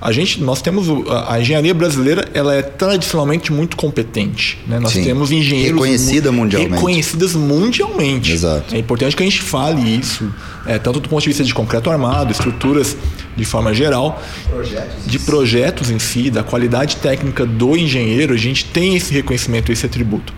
A 0.02 0.10
gente, 0.10 0.42
nós 0.42 0.60
temos 0.60 0.88
a, 1.08 1.34
a 1.34 1.40
engenharia 1.40 1.72
brasileira, 1.72 2.28
ela 2.34 2.52
é 2.56 2.60
tradicionalmente 2.60 3.52
muito 3.52 3.76
competente. 3.76 4.58
Né? 4.66 4.80
Nós 4.80 4.92
Sim. 4.92 5.04
temos 5.04 5.30
engenheiros 5.30 5.74
Reconhecida 5.80 6.32
mundialmente. 6.32 6.74
reconhecidas 6.74 7.34
mundialmente. 7.36 8.32
Exato. 8.32 8.74
É 8.74 8.78
importante 8.78 9.14
que 9.14 9.22
a 9.22 9.26
gente 9.26 9.40
fale 9.40 9.80
isso, 9.96 10.28
é, 10.66 10.76
tanto 10.76 10.98
do 10.98 11.08
ponto 11.08 11.22
de 11.22 11.28
vista 11.28 11.44
de 11.44 11.54
concreto 11.54 11.88
armado, 11.88 12.32
estruturas 12.32 12.96
de 13.36 13.44
forma 13.44 13.72
geral, 13.72 14.20
Projetos. 14.50 15.06
de 15.06 15.18
projetos 15.20 15.88
em 15.88 16.00
si, 16.00 16.30
da 16.30 16.42
qualidade 16.42 16.96
técnica 16.96 17.46
do 17.46 17.76
engenheiro, 17.76 18.34
a 18.34 18.36
gente 18.36 18.64
tem 18.64 18.96
esse 18.96 19.14
reconhecimento, 19.14 19.70
esse 19.70 19.86
atributo. 19.86 20.34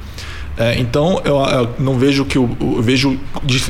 É, 0.57 0.79
então 0.79 1.21
eu, 1.25 1.37
eu, 1.37 1.75
não 1.81 1.99
vejo 1.99 2.25
que 2.25 2.39
eu, 2.39 2.49
eu, 2.61 2.81
vejo 2.81 3.19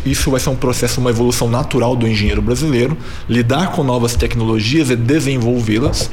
isso 0.05 0.31
vai 0.31 0.39
ser 0.39 0.51
um 0.51 0.57
processo, 0.57 1.01
uma 1.01 1.09
evolução 1.09 1.49
natural 1.49 1.97
do 1.97 2.07
engenheiro 2.07 2.43
brasileiro, 2.43 2.97
lidar 3.29 3.73
com 3.73 3.83
novas 3.83 4.15
tecnologias 4.15 4.91
e 4.91 4.97
desenvolvê-las. 4.97 6.11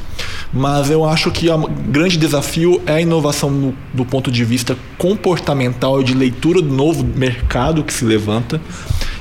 Mas 0.52 0.90
eu 0.90 1.04
acho 1.04 1.30
que 1.30 1.50
o 1.50 1.66
grande 1.66 2.16
desafio 2.16 2.80
é 2.86 2.94
a 2.94 3.00
inovação 3.00 3.50
no, 3.50 3.74
do 3.92 4.04
ponto 4.04 4.30
de 4.30 4.44
vista 4.44 4.76
comportamental 4.98 6.00
e 6.00 6.04
de 6.04 6.14
leitura 6.14 6.60
do 6.60 6.72
novo 6.72 7.04
mercado 7.04 7.82
que 7.82 7.92
se 7.92 8.04
levanta 8.04 8.60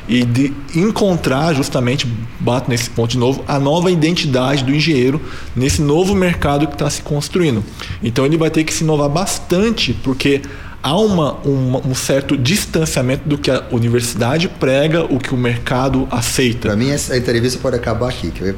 e 0.08 0.26
de 0.26 0.54
encontrar 0.76 1.54
justamente, 1.54 2.06
bato 2.40 2.70
nesse 2.70 2.90
ponto 2.90 3.12
de 3.12 3.18
novo, 3.18 3.44
a 3.48 3.58
nova 3.60 3.90
identidade 3.90 4.64
do 4.64 4.74
engenheiro 4.74 5.22
nesse 5.56 5.82
novo 5.82 6.14
mercado 6.14 6.68
que 6.68 6.74
está 6.74 6.90
se 6.90 7.02
construindo. 7.02 7.64
Então 8.04 8.26
ele 8.26 8.36
vai 8.36 8.50
ter 8.50 8.66
que 8.66 8.74
se 8.74 8.84
inovar 8.84 9.08
bastante, 9.08 9.94
porque 9.94 10.42
há 10.82 10.98
uma, 10.98 11.34
uma, 11.44 11.80
um 11.88 11.96
certo 11.96 12.38
distanciamento 12.38 13.28
do 13.28 13.38
que 13.38 13.52
a 13.52 13.64
universidade 13.72 14.48
prega, 14.48 15.04
o 15.04 15.20
que 15.20 15.34
o 15.34 15.38
mercado 15.38 16.08
aceita. 16.12 16.70
Para 16.70 16.76
mim, 16.76 16.90
essa 16.90 17.18
entrevista 17.18 17.60
pode 17.60 17.76
acabar 17.76 18.10
aqui. 18.10 18.32
Que 18.32 18.42
eu 18.42 18.56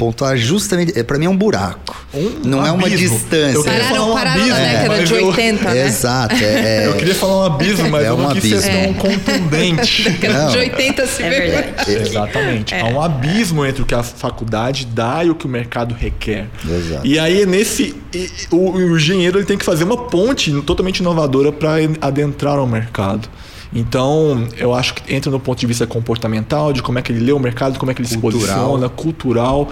pontuar 0.00 0.34
justamente. 0.36 0.98
É, 0.98 1.02
para 1.02 1.18
mim 1.18 1.26
é 1.26 1.28
um 1.28 1.36
buraco. 1.36 1.94
Um 2.14 2.40
não 2.42 2.66
é 2.66 2.72
uma 2.72 2.86
abismo. 2.86 3.16
distância. 3.18 3.52
Eu 3.54 3.62
queria 3.62 3.84
falar 3.84 3.90
Pararam, 3.90 4.10
um 4.10 4.14
pararam 4.14 4.46
na 4.48 4.54
abismo, 4.54 4.78
década 4.80 5.04
de 5.04 5.14
eu- 5.14 5.26
80, 5.26 5.70
né? 5.74 5.86
Exato. 5.86 6.34
É, 6.34 6.44
é- 6.84 6.86
Eu 6.86 6.94
queria 6.94 7.14
falar 7.14 7.36
um 7.36 7.44
abismo, 7.44 7.90
mas 7.90 8.04
É 8.06 8.08
eu 8.08 8.14
um 8.14 8.22
não 8.22 8.30
quis 8.34 8.42
ser 8.42 8.70
abismo. 8.70 8.94
tão 8.94 8.94
contundente. 8.94 10.02
Década 10.10 10.42
Não. 10.44 10.50
de 10.52 10.58
80 10.58 11.06
se 11.06 11.22
É 11.22 11.28
verdade. 11.30 11.92
Exatamente. 11.92 12.74
Há 12.74 12.84
um 12.86 13.00
abismo 13.02 13.64
entre 13.66 13.82
o 13.82 13.84
que 13.86 13.94
a 13.94 14.02
faculdade 14.02 14.86
dá 14.86 15.22
e 15.22 15.28
o 15.30 15.34
que 15.34 15.44
o 15.44 15.48
mercado 15.48 15.94
requer. 15.94 16.46
Exato. 16.66 17.06
E 17.06 17.18
aí, 17.18 17.44
nesse. 17.44 17.94
O, 18.50 18.70
o 18.72 18.96
engenheiro 18.96 19.38
ele 19.38 19.44
tem 19.46 19.58
que 19.58 19.64
fazer 19.64 19.84
uma 19.84 19.96
ponte 19.96 20.50
totalmente 20.62 21.00
inovadora 21.00 21.52
para 21.52 21.74
adentrar 22.00 22.58
ao 22.58 22.66
mercado. 22.66 23.28
Então, 23.72 24.48
eu 24.56 24.74
acho 24.74 24.94
que 24.94 25.14
entra 25.14 25.30
no 25.30 25.38
ponto 25.38 25.58
de 25.58 25.66
vista 25.66 25.86
comportamental, 25.86 26.72
de 26.72 26.82
como 26.82 26.98
é 26.98 27.02
que 27.02 27.12
ele 27.12 27.20
lê 27.20 27.32
o 27.32 27.38
mercado, 27.38 27.78
como 27.78 27.90
é 27.90 27.94
que 27.94 28.02
ele 28.02 28.08
Cultural. 28.08 28.32
se 28.40 28.46
posiciona, 28.48 28.88
cultural. 28.88 29.68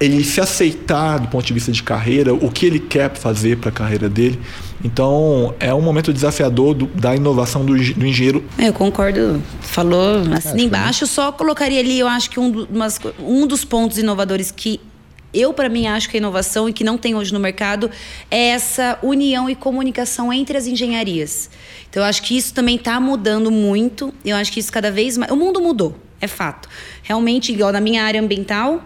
Ele 0.00 0.22
se 0.22 0.40
aceitar 0.40 1.18
do 1.18 1.26
ponto 1.28 1.44
de 1.44 1.52
vista 1.52 1.72
de 1.72 1.82
carreira, 1.82 2.32
o 2.32 2.50
que 2.50 2.66
ele 2.66 2.78
quer 2.78 3.12
fazer 3.16 3.58
para 3.58 3.70
a 3.70 3.72
carreira 3.72 4.08
dele. 4.08 4.38
Então, 4.84 5.54
é 5.58 5.74
um 5.74 5.80
momento 5.82 6.12
desafiador 6.12 6.72
do- 6.72 6.86
da 6.86 7.16
inovação 7.16 7.64
do, 7.64 7.74
do 7.76 8.06
engenheiro 8.06 8.44
É, 8.56 8.68
Eu 8.68 8.72
concordo. 8.72 9.42
Falou 9.60 10.22
assim 10.32 10.62
embaixo, 10.62 11.04
só 11.06 11.32
colocaria 11.32 11.80
ali, 11.80 11.98
eu 11.98 12.06
acho 12.06 12.30
que 12.30 12.38
um, 12.38 12.48
do- 12.48 12.68
umas 12.72 13.00
um 13.18 13.44
dos 13.44 13.64
pontos 13.64 13.98
inovadores 13.98 14.52
que 14.52 14.80
eu, 15.40 15.52
para 15.52 15.68
mim, 15.68 15.86
acho 15.86 16.08
que 16.08 16.16
é 16.16 16.18
inovação 16.18 16.68
e 16.68 16.72
que 16.72 16.82
não 16.82 16.98
tem 16.98 17.14
hoje 17.14 17.32
no 17.32 17.40
mercado 17.40 17.90
é 18.30 18.48
essa 18.48 18.98
união 19.02 19.48
e 19.48 19.54
comunicação 19.54 20.32
entre 20.32 20.56
as 20.56 20.66
engenharias. 20.66 21.50
Então, 21.88 22.02
eu 22.02 22.08
acho 22.08 22.22
que 22.22 22.36
isso 22.36 22.52
também 22.52 22.76
está 22.76 22.98
mudando 23.00 23.50
muito. 23.50 24.12
Eu 24.24 24.36
acho 24.36 24.52
que 24.52 24.60
isso 24.60 24.72
cada 24.72 24.90
vez 24.90 25.16
mais. 25.16 25.30
O 25.30 25.36
mundo 25.36 25.60
mudou, 25.60 25.96
é 26.20 26.26
fato. 26.26 26.68
Realmente, 27.02 27.52
igual 27.52 27.72
na 27.72 27.80
minha 27.80 28.02
área 28.02 28.20
ambiental, 28.20 28.84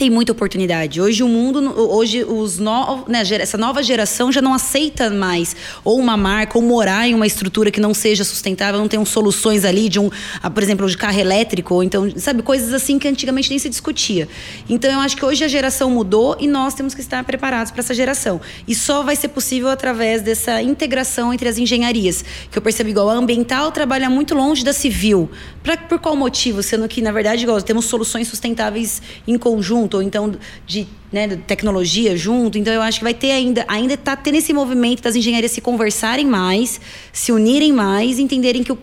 tem 0.00 0.08
muita 0.08 0.32
oportunidade. 0.32 0.98
Hoje 0.98 1.22
o 1.22 1.28
mundo, 1.28 1.78
hoje 1.92 2.24
os 2.24 2.58
no, 2.58 3.04
né, 3.06 3.20
essa 3.38 3.58
nova 3.58 3.82
geração 3.82 4.32
já 4.32 4.40
não 4.40 4.54
aceita 4.54 5.10
mais 5.10 5.54
ou 5.84 5.98
uma 5.98 6.16
marca 6.16 6.56
ou 6.56 6.64
morar 6.64 7.06
em 7.06 7.12
uma 7.14 7.26
estrutura 7.26 7.70
que 7.70 7.78
não 7.78 7.92
seja 7.92 8.24
sustentável, 8.24 8.80
não 8.80 8.88
tenham 8.88 9.04
soluções 9.04 9.62
ali 9.62 9.90
de 9.90 10.00
um, 10.00 10.08
ah, 10.42 10.48
por 10.48 10.62
exemplo, 10.62 10.88
de 10.88 10.96
carro 10.96 11.20
elétrico, 11.20 11.74
ou 11.74 11.82
então, 11.82 12.10
sabe, 12.16 12.40
coisas 12.40 12.72
assim 12.72 12.98
que 12.98 13.06
antigamente 13.06 13.50
nem 13.50 13.58
se 13.58 13.68
discutia. 13.68 14.26
Então 14.70 14.90
eu 14.90 15.00
acho 15.00 15.18
que 15.18 15.22
hoje 15.22 15.44
a 15.44 15.48
geração 15.48 15.90
mudou 15.90 16.34
e 16.40 16.48
nós 16.48 16.72
temos 16.72 16.94
que 16.94 17.02
estar 17.02 17.22
preparados 17.24 17.70
para 17.70 17.80
essa 17.80 17.92
geração. 17.92 18.40
E 18.66 18.74
só 18.74 19.02
vai 19.02 19.16
ser 19.16 19.28
possível 19.28 19.68
através 19.68 20.22
dessa 20.22 20.62
integração 20.62 21.30
entre 21.30 21.46
as 21.46 21.58
engenharias, 21.58 22.24
que 22.50 22.56
eu 22.56 22.62
percebo 22.62 22.88
igual 22.88 23.10
a 23.10 23.12
ambiental 23.16 23.70
trabalha 23.70 24.08
muito 24.08 24.34
longe 24.34 24.64
da 24.64 24.72
civil. 24.72 25.28
Pra, 25.62 25.76
por 25.76 25.98
qual 25.98 26.16
motivo? 26.16 26.62
Sendo 26.62 26.88
que, 26.88 27.02
na 27.02 27.12
verdade, 27.12 27.42
igual, 27.42 27.60
temos 27.60 27.84
soluções 27.84 28.28
sustentáveis 28.28 29.02
em 29.28 29.36
conjunto, 29.36 29.89
ou 29.96 30.02
então 30.02 30.34
de 30.66 30.86
né, 31.12 31.28
tecnologia 31.46 32.16
junto. 32.16 32.58
Então 32.58 32.72
eu 32.72 32.82
acho 32.82 32.98
que 32.98 33.04
vai 33.04 33.14
ter 33.14 33.30
ainda, 33.32 33.64
ainda 33.68 33.94
está 33.94 34.16
tendo 34.16 34.36
esse 34.36 34.52
movimento 34.52 35.02
das 35.02 35.16
engenharias 35.16 35.52
se 35.52 35.60
conversarem 35.60 36.26
mais, 36.26 36.80
se 37.12 37.32
unirem 37.32 37.72
mais, 37.72 38.18
entenderem 38.18 38.62
que 38.62 38.72
o 38.72 38.78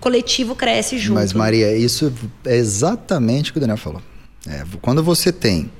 coletivo 0.00 0.54
cresce 0.54 0.98
junto. 0.98 1.14
Mas 1.14 1.32
Maria, 1.32 1.76
isso 1.76 2.12
é 2.44 2.56
exatamente 2.56 3.50
o 3.50 3.52
que 3.52 3.58
o 3.58 3.60
Daniel 3.60 3.78
falou. 3.78 4.02
É, 4.46 4.64
quando 4.80 5.02
você 5.02 5.32
tem 5.32 5.70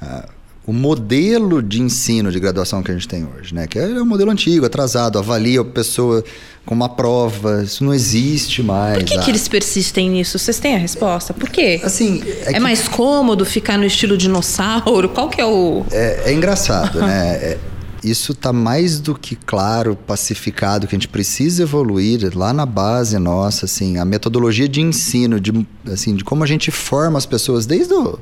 uh, 0.00 0.28
o 0.64 0.72
modelo 0.72 1.60
de 1.60 1.82
ensino 1.82 2.30
de 2.30 2.38
graduação 2.38 2.82
que 2.82 2.90
a 2.90 2.94
gente 2.94 3.08
tem 3.08 3.26
hoje, 3.26 3.52
né? 3.54 3.66
Que 3.66 3.78
é 3.78 3.86
um 4.00 4.06
modelo 4.06 4.30
antigo, 4.30 4.64
atrasado, 4.64 5.18
avalia 5.18 5.60
a 5.60 5.64
pessoa 5.64 6.22
com 6.64 6.74
uma 6.74 6.88
prova, 6.88 7.64
isso 7.64 7.82
não 7.82 7.92
existe 7.92 8.62
mais. 8.62 8.98
Por 8.98 9.04
que, 9.04 9.18
ah. 9.18 9.20
que 9.20 9.30
eles 9.30 9.48
persistem 9.48 10.08
nisso? 10.10 10.38
Vocês 10.38 10.60
têm 10.60 10.76
a 10.76 10.78
resposta? 10.78 11.34
Por 11.34 11.50
quê? 11.50 11.80
Assim, 11.82 12.22
é, 12.24 12.50
é 12.50 12.52
que... 12.54 12.60
mais 12.60 12.86
cômodo 12.86 13.44
ficar 13.44 13.76
no 13.76 13.84
estilo 13.84 14.16
dinossauro? 14.16 15.08
Qual 15.08 15.28
que 15.28 15.40
é 15.40 15.44
o... 15.44 15.84
É, 15.90 16.22
é 16.26 16.32
engraçado, 16.32 17.00
né? 17.00 17.34
É, 17.34 17.58
isso 18.04 18.30
está 18.30 18.52
mais 18.52 19.00
do 19.00 19.16
que 19.16 19.34
claro, 19.34 19.96
pacificado, 19.96 20.86
que 20.86 20.94
a 20.94 20.98
gente 20.98 21.08
precisa 21.08 21.62
evoluir 21.62 22.36
lá 22.36 22.52
na 22.52 22.66
base 22.66 23.18
nossa, 23.18 23.66
assim, 23.66 23.98
a 23.98 24.04
metodologia 24.04 24.68
de 24.68 24.80
ensino, 24.80 25.40
de, 25.40 25.66
assim, 25.90 26.14
de 26.14 26.22
como 26.22 26.44
a 26.44 26.46
gente 26.46 26.70
forma 26.70 27.18
as 27.18 27.26
pessoas 27.26 27.66
desde 27.66 27.94
o 27.94 28.18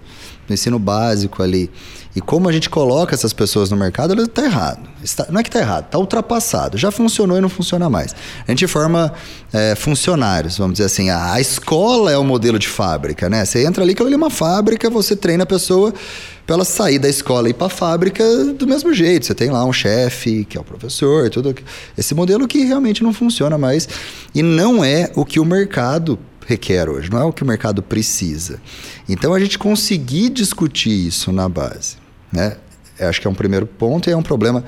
ensino 0.49 0.79
básico 0.79 1.43
ali. 1.43 1.71
E 2.15 2.21
como 2.21 2.49
a 2.49 2.53
gente 2.53 2.69
coloca 2.69 3.15
essas 3.15 3.33
pessoas 3.33 3.71
no 3.71 3.77
mercado, 3.77 4.13
ela 4.13 4.23
está 4.23 4.45
errado. 4.45 4.81
Está, 5.03 5.27
não 5.31 5.39
é 5.41 5.43
que 5.43 5.49
está 5.49 5.61
errado, 5.61 5.87
está 5.87 5.99
ultrapassado. 5.99 6.77
Já 6.77 6.91
funcionou 6.91 7.39
e 7.39 7.41
não 7.41 7.49
funciona 7.49 7.89
mais. 7.89 8.15
A 8.47 8.51
gente 8.51 8.67
forma 8.67 9.13
é, 9.53 9.77
funcionários, 9.77 10.59
vamos 10.59 10.75
dizer 10.75 10.87
assim. 10.87 11.09
A, 11.09 11.35
a, 11.35 11.41
escola 11.41 12.11
é 12.11 12.19
o 12.19 12.25
modelo 12.25 12.59
de 12.59 12.69
fábrica, 12.69 13.29
né? 13.31 13.45
Você 13.45 13.65
entra 13.65 13.85
ali, 13.85 13.95
que 13.95 14.03
é 14.03 14.07
uma 14.07 14.31
fábrica, 14.31 14.91
você 14.91 15.15
treina 15.15 15.45
a 15.45 15.47
pessoa 15.47 15.95
para 16.45 16.57
ela 16.57 16.65
sair 16.65 16.99
da 16.99 17.09
escola 17.09 17.47
e 17.47 17.53
ir 17.53 17.55
para 17.55 17.69
a 17.69 17.71
fábrica 17.71 18.25
do 18.55 18.67
mesmo 18.67 18.93
jeito. 18.93 19.27
Você 19.27 19.35
tem 19.35 19.51
lá 19.51 19.65
um 19.65 19.73
chefe, 19.73 20.45
que 20.45 20.59
é 20.59 20.61
o 20.61 20.65
professor, 20.65 21.31
tudo. 21.31 21.55
Esse 21.97 22.13
modelo 22.13 22.49
que 22.49 22.65
realmente 22.65 23.05
não 23.05 23.13
funciona 23.13 23.57
mais. 23.57 23.89
E 24.35 24.43
não 24.43 24.85
é 24.85 25.13
o 25.15 25.25
que 25.25 25.39
o 25.39 25.45
mercado 25.45 26.19
requer 26.51 26.89
hoje, 26.89 27.09
não 27.11 27.21
é 27.21 27.25
o 27.25 27.33
que 27.33 27.45
o 27.45 27.47
mercado 27.47 27.83
precisa. 27.83 28.61
Então 29.09 29.33
a 29.33 29.39
gente 29.39 29.57
conseguir 29.57 30.31
discutir 30.31 31.07
isso 31.07 31.31
na 31.31 31.49
base, 31.49 31.97
né? 32.33 32.57
Eu 32.99 33.09
acho 33.09 33.21
que 33.21 33.27
é 33.27 33.31
um 33.31 33.35
primeiro 33.35 33.67
ponto 33.67 34.09
e 34.09 34.13
é 34.13 34.17
um 34.17 34.23
problema 34.23 34.65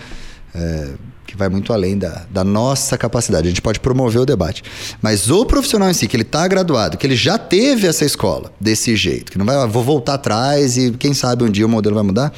é, 0.54 0.92
que 1.26 1.36
vai 1.36 1.48
muito 1.48 1.72
além 1.72 1.96
da, 1.96 2.26
da 2.30 2.44
nossa 2.44 2.98
capacidade. 2.98 3.46
A 3.46 3.50
gente 3.50 3.62
pode 3.62 3.80
promover 3.80 4.20
o 4.20 4.26
debate. 4.26 4.62
Mas 5.00 5.30
o 5.30 5.46
profissional 5.46 5.90
em 5.90 5.94
si, 5.94 6.06
que 6.06 6.14
ele 6.14 6.22
está 6.22 6.46
graduado, 6.46 6.98
que 6.98 7.06
ele 7.06 7.16
já 7.16 7.38
teve 7.38 7.86
essa 7.86 8.04
escola 8.04 8.52
desse 8.60 8.94
jeito, 8.96 9.32
que 9.32 9.38
não 9.38 9.46
vai, 9.46 9.56
ah, 9.56 9.66
vou 9.66 9.82
voltar 9.82 10.14
atrás 10.14 10.76
e 10.76 10.92
quem 10.92 11.14
sabe 11.14 11.44
um 11.44 11.50
dia 11.50 11.64
o 11.64 11.68
modelo 11.68 11.94
vai 11.94 12.04
mudar, 12.04 12.32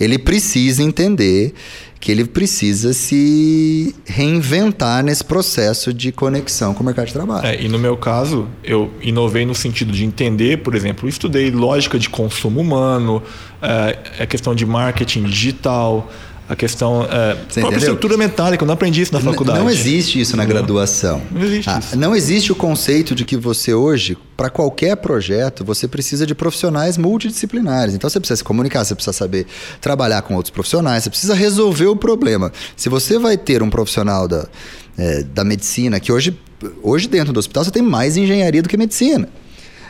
ele 0.00 0.18
precisa 0.18 0.82
entender 0.82 1.52
que 2.00 2.12
ele 2.12 2.24
precisa 2.24 2.92
se 2.92 3.94
reinventar 4.04 5.02
nesse 5.02 5.24
processo 5.24 5.92
de 5.92 6.12
conexão 6.12 6.72
com 6.72 6.82
o 6.82 6.86
mercado 6.86 7.06
de 7.06 7.12
trabalho. 7.12 7.46
É, 7.46 7.60
e 7.60 7.68
no 7.68 7.78
meu 7.78 7.96
caso, 7.96 8.48
eu 8.62 8.90
inovei 9.00 9.44
no 9.44 9.54
sentido 9.54 9.92
de 9.92 10.04
entender, 10.04 10.58
por 10.58 10.74
exemplo, 10.74 11.08
estudei 11.08 11.50
lógica 11.50 11.98
de 11.98 12.08
consumo 12.08 12.60
humano, 12.60 13.22
é, 13.60 14.22
a 14.22 14.26
questão 14.26 14.54
de 14.54 14.64
marketing 14.64 15.24
digital, 15.24 16.10
a 16.48 16.56
questão 16.56 17.04
é, 17.04 17.34
própria 17.34 17.60
entendeu? 17.60 17.78
estrutura 17.78 18.16
metálica. 18.16 18.64
Eu 18.64 18.66
não 18.66 18.74
aprendi 18.74 19.02
isso 19.02 19.12
na 19.12 19.20
faculdade. 19.20 19.58
Não 19.58 19.68
existe 19.68 20.18
isso 20.18 20.34
na 20.36 20.46
graduação. 20.46 21.20
Não 21.30 21.44
existe 21.44 21.68
ah, 21.68 21.78
isso. 21.78 21.96
Não 21.96 22.16
existe 22.16 22.50
o 22.50 22.54
conceito 22.54 23.14
de 23.14 23.24
que 23.24 23.36
você 23.36 23.74
hoje, 23.74 24.16
para 24.34 24.48
qualquer 24.48 24.96
projeto, 24.96 25.62
você 25.62 25.86
precisa 25.86 26.26
de 26.26 26.34
profissionais 26.34 26.96
multidisciplinares. 26.96 27.94
Então 27.94 28.08
você 28.08 28.18
precisa 28.18 28.38
se 28.38 28.44
comunicar, 28.44 28.82
você 28.82 28.94
precisa 28.94 29.12
saber 29.12 29.46
trabalhar 29.78 30.22
com 30.22 30.34
outros 30.36 30.50
profissionais, 30.50 31.04
você 31.04 31.10
precisa 31.10 31.34
resolver 31.34 31.86
o 31.86 31.96
problema. 31.96 32.50
Se 32.74 32.88
você 32.88 33.18
vai 33.18 33.36
ter 33.36 33.62
um 33.62 33.68
profissional 33.68 34.26
da, 34.26 34.48
é, 34.96 35.22
da 35.24 35.44
medicina, 35.44 36.00
que 36.00 36.10
hoje, 36.10 36.34
hoje 36.82 37.08
dentro 37.08 37.30
do 37.30 37.38
hospital 37.38 37.64
você 37.64 37.70
tem 37.70 37.82
mais 37.82 38.16
engenharia 38.16 38.62
do 38.62 38.70
que 38.70 38.76
medicina. 38.78 39.28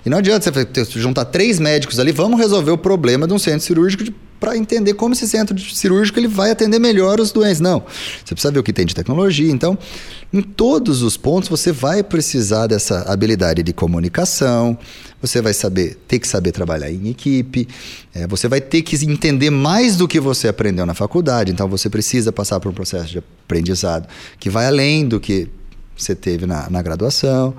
E 0.05 0.11
não 0.11 0.19
adianta 0.19 0.51
você 0.51 1.01
juntar 1.01 1.25
três 1.27 1.59
médicos 1.59 1.99
ali, 1.99 2.13
vamos 2.13 2.39
resolver 2.39 2.71
o 2.71 2.79
problema 2.79 3.27
de 3.27 3.33
um 3.33 3.39
centro 3.39 3.61
cirúrgico 3.61 4.05
para 4.39 4.57
entender 4.57 4.95
como 4.95 5.15
esse 5.15 5.27
centro 5.27 5.59
cirúrgico 5.59 6.19
ele 6.19 6.29
vai 6.29 6.51
atender 6.51 6.79
melhor 6.79 7.21
os 7.21 7.33
doentes. 7.33 7.61
Não, 7.61 7.83
você 8.25 8.35
precisa 8.35 8.53
ver 8.53 8.61
o 8.61 8.63
que 8.63 8.73
tem 8.73 8.87
de 8.87 8.95
tecnologia. 8.95 9.51
Então, 9.51 9.77
em 10.33 10.41
todos 10.41 11.03
os 11.03 11.17
pontos, 11.17 11.49
você 11.49 11.73
vai 11.73 12.03
precisar 12.03 12.67
dessa 12.67 13.03
habilidade 13.11 13.63
de 13.63 13.73
comunicação, 13.73 14.79
você 15.21 15.43
vai 15.43 15.53
saber, 15.53 15.97
ter 16.07 16.19
que 16.19 16.29
saber 16.29 16.53
trabalhar 16.53 16.91
em 16.91 17.09
equipe, 17.09 17.67
é, 18.15 18.27
você 18.27 18.47
vai 18.47 18.61
ter 18.61 18.83
que 18.83 18.95
entender 19.05 19.51
mais 19.51 19.97
do 19.97 20.07
que 20.07 20.21
você 20.21 20.47
aprendeu 20.47 20.87
na 20.87 20.95
faculdade. 20.95 21.51
Então, 21.51 21.69
você 21.69 21.91
precisa 21.91 22.31
passar 22.31 22.61
por 22.61 22.71
um 22.71 22.75
processo 22.75 23.09
de 23.09 23.19
aprendizado 23.19 24.07
que 24.39 24.49
vai 24.49 24.67
além 24.67 25.07
do 25.07 25.19
que 25.19 25.49
você 25.97 26.15
teve 26.15 26.47
na, 26.47 26.71
na 26.71 26.81
graduação. 26.81 27.55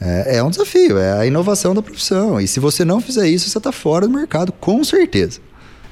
É, 0.00 0.36
é 0.36 0.42
um 0.42 0.50
desafio, 0.50 0.98
é 0.98 1.20
a 1.20 1.26
inovação 1.26 1.74
da 1.74 1.82
profissão. 1.82 2.40
E 2.40 2.46
se 2.46 2.60
você 2.60 2.84
não 2.84 3.00
fizer 3.00 3.28
isso, 3.28 3.48
você 3.48 3.58
está 3.58 3.72
fora 3.72 4.06
do 4.06 4.12
mercado, 4.12 4.52
com 4.52 4.82
certeza. 4.84 5.40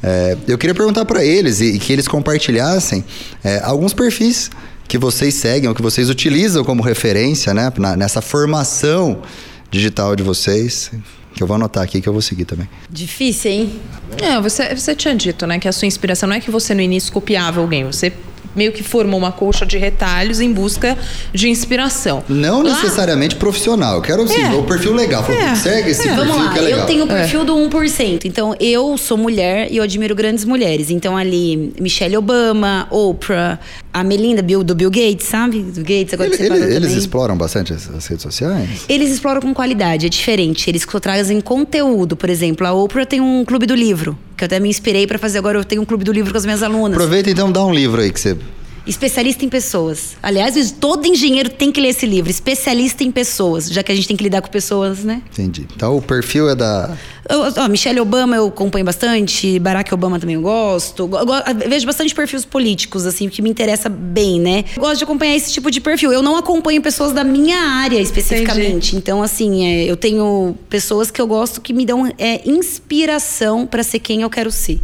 É, 0.03 0.37
eu 0.47 0.57
queria 0.57 0.75
perguntar 0.75 1.05
para 1.05 1.25
eles 1.25 1.61
e, 1.61 1.73
e, 1.73 1.79
que 1.79 1.93
eles 1.93 2.07
compartilhassem 2.07 3.05
é, 3.43 3.61
alguns 3.65 3.93
perfis 3.93 4.51
que 4.87 4.99
vocês 4.99 5.35
seguem 5.35 5.69
ou 5.69 5.75
que 5.75 5.83
vocês 5.83 6.09
utilizam 6.09 6.63
como 6.65 6.83
referência 6.83 7.53
né, 7.53 7.73
na, 7.77 7.97
nessa 7.97 8.21
formação 8.21 9.23
digital 9.71 10.15
de 10.15 10.23
vocês. 10.23 10.91
Que 11.35 11.43
eu 11.43 11.47
vou 11.47 11.57
anotar 11.57 11.83
aqui 11.83 12.01
que 12.01 12.09
eu 12.09 12.15
vou 12.15 12.23
seguir 12.23 12.47
também. 12.47 12.69
Difícil, 12.89 13.51
hein? 13.51 13.81
É, 14.23 14.41
você, 14.41 14.75
você 14.75 14.95
tinha 14.95 15.15
dito, 15.15 15.47
né, 15.47 15.59
que 15.59 15.69
a 15.69 15.73
sua 15.73 15.87
inspiração 15.87 16.29
não 16.29 16.37
é 16.37 16.41
que 16.41 16.51
você 16.51 16.75
no 16.75 16.81
início 16.81 17.13
copiava 17.13 17.61
alguém, 17.61 17.85
você 17.85 18.11
meio 18.57 18.73
que 18.73 18.83
formou 18.83 19.19
uma 19.19 19.33
colcha 19.33 19.65
de 19.67 19.79
retalhos 19.79 20.41
em 20.41 20.53
busca 20.53 20.97
de 21.33 21.49
inspiração. 21.49 22.25
Não 22.29 22.63
lá... 22.63 22.75
necessariamente 22.75 23.37
profissional. 23.37 23.97
Eu 23.97 24.03
quero 24.03 24.23
assim, 24.23 24.41
é. 24.41 24.53
o 24.55 24.63
perfil 24.63 24.95
legal. 24.95 25.25
é. 25.29 25.55
Segue 25.55 25.91
esse 25.91 26.03
é. 26.03 26.15
perfil 26.15 26.25
Vamos 26.25 26.47
lá. 26.47 26.53
que 26.53 26.59
é 26.59 26.63
legal. 26.63 26.81
Eu 26.81 26.87
tenho 26.87 27.05
o 27.05 27.09
perfil 27.09 27.45
do 27.45 27.55
1%. 27.55 28.25
Então, 28.25 28.55
eu 28.59 28.97
sou 28.97 29.17
mulher 29.17 29.71
e 29.71 29.77
eu 29.77 29.83
admiro 29.83 30.15
grandes 30.15 30.45
mulheres. 30.45 30.91
Então, 30.91 31.17
ali, 31.17 31.75
Michelle 31.81 32.17
Obama, 32.17 32.87
Oprah, 32.91 33.59
a 33.93 34.05
Melinda 34.05 34.43
Bill, 34.43 34.63
do 34.63 34.75
Bill 34.75 34.91
Gates, 34.91 35.27
sabe? 35.27 35.63
Do 35.63 35.81
Gates, 35.81 36.13
agora 36.15 36.35
ele, 36.35 36.57
ele, 36.57 36.75
Eles 36.77 36.93
exploram 36.93 37.37
bastante 37.37 37.73
as, 37.73 37.89
as, 37.89 38.07
redes 38.07 38.23
sociais? 38.23 38.85
Eles 38.89 39.11
exploram 39.11 39.41
com 39.41 39.55
qualidade, 39.55 40.07
é 40.07 40.09
diferente. 40.09 40.69
Eles 40.69 40.87
trazem 41.01 41.41
conteúdo. 41.41 42.17
Por 42.17 42.29
exemplo, 42.29 42.67
a 42.67 42.73
Oprah 42.73 43.07
tem 43.07 43.21
um 43.21 43.45
clube 43.45 43.67
do 43.67 43.75
livro, 43.75 44.19
que 44.37 44.45
eu 44.45 44.47
até 44.47 44.61
me 44.61 44.69
inspirei 44.69 45.07
para 45.07 45.19
fazer 45.19 45.39
agora. 45.39 45.59
Eu 45.59 45.65
tenho 45.65 45.83
um 45.83 45.85
clube 45.85 46.05
do 46.05 46.13
livro 46.13 46.31
com 46.31 46.39
as 46.39 46.45
minhas 46.45 46.63
alunas. 46.63 46.93
Aproveita 46.93 47.31
então, 47.31 47.51
dá 47.51 47.65
um 47.65 47.73
livro 47.73 48.01
aí 48.01 48.13
que 48.13 48.21
você 48.21 48.37
Especialista 48.87 49.45
em 49.45 49.49
pessoas. 49.49 50.17
Aliás, 50.23 50.71
todo 50.71 51.07
engenheiro 51.07 51.51
tem 51.51 51.73
que 51.73 51.81
ler 51.81 51.89
esse 51.89 52.07
livro. 52.07 52.31
Especialista 52.31 53.03
em 53.03 53.11
pessoas, 53.11 53.69
já 53.69 53.83
que 53.83 53.91
a 53.91 53.95
gente 53.95 54.07
tem 54.07 54.17
que 54.17 54.25
lidar 54.25 54.41
com 54.41 54.49
pessoas, 54.49 55.03
né? 55.03 55.23
Entendi. 55.33 55.67
Então 55.75 55.97
o 55.97 56.03
perfil 56.03 56.49
é 56.49 56.55
da. 56.55 56.97
Eu, 57.29 57.69
Michelle 57.69 57.99
Obama 57.99 58.37
eu 58.37 58.47
acompanho 58.47 58.85
bastante, 58.85 59.59
Barack 59.59 59.93
Obama 59.93 60.21
também 60.21 60.37
eu 60.37 60.43
gosto. 60.43 61.09
Eu, 61.13 61.19
eu, 61.19 61.69
vejo 61.69 61.85
bastante 61.85 62.15
perfis 62.15 62.45
políticos, 62.45 63.05
assim, 63.05 63.29
que 63.29 63.43
me 63.43 63.51
interessa 63.51 63.89
bem, 63.89 64.39
né? 64.39 64.65
Eu 64.77 64.83
gosto 64.83 64.99
de 64.99 65.05
acompanhar 65.05 65.35
esse 65.35 65.53
tipo 65.53 65.71
de 65.71 65.81
perfil. 65.81 66.13
Eu 66.13 66.23
não 66.23 66.37
acompanho 66.37 66.81
pessoas 66.81 67.13
da 67.13 67.25
minha 67.25 67.59
área 67.59 68.01
especificamente. 68.01 68.91
Entendi. 68.91 68.97
Então, 68.97 69.23
assim, 69.23 69.67
é, 69.67 69.85
eu 69.85 69.97
tenho 69.97 70.57
pessoas 70.69 71.11
que 71.11 71.21
eu 71.21 71.27
gosto 71.27 71.61
que 71.61 71.73
me 71.73 71.85
dão 71.85 72.07
é, 72.19 72.49
inspiração 72.49 73.67
para 73.67 73.83
ser 73.83 73.99
quem 73.99 74.23
eu 74.23 74.31
quero 74.31 74.51
ser. 74.53 74.81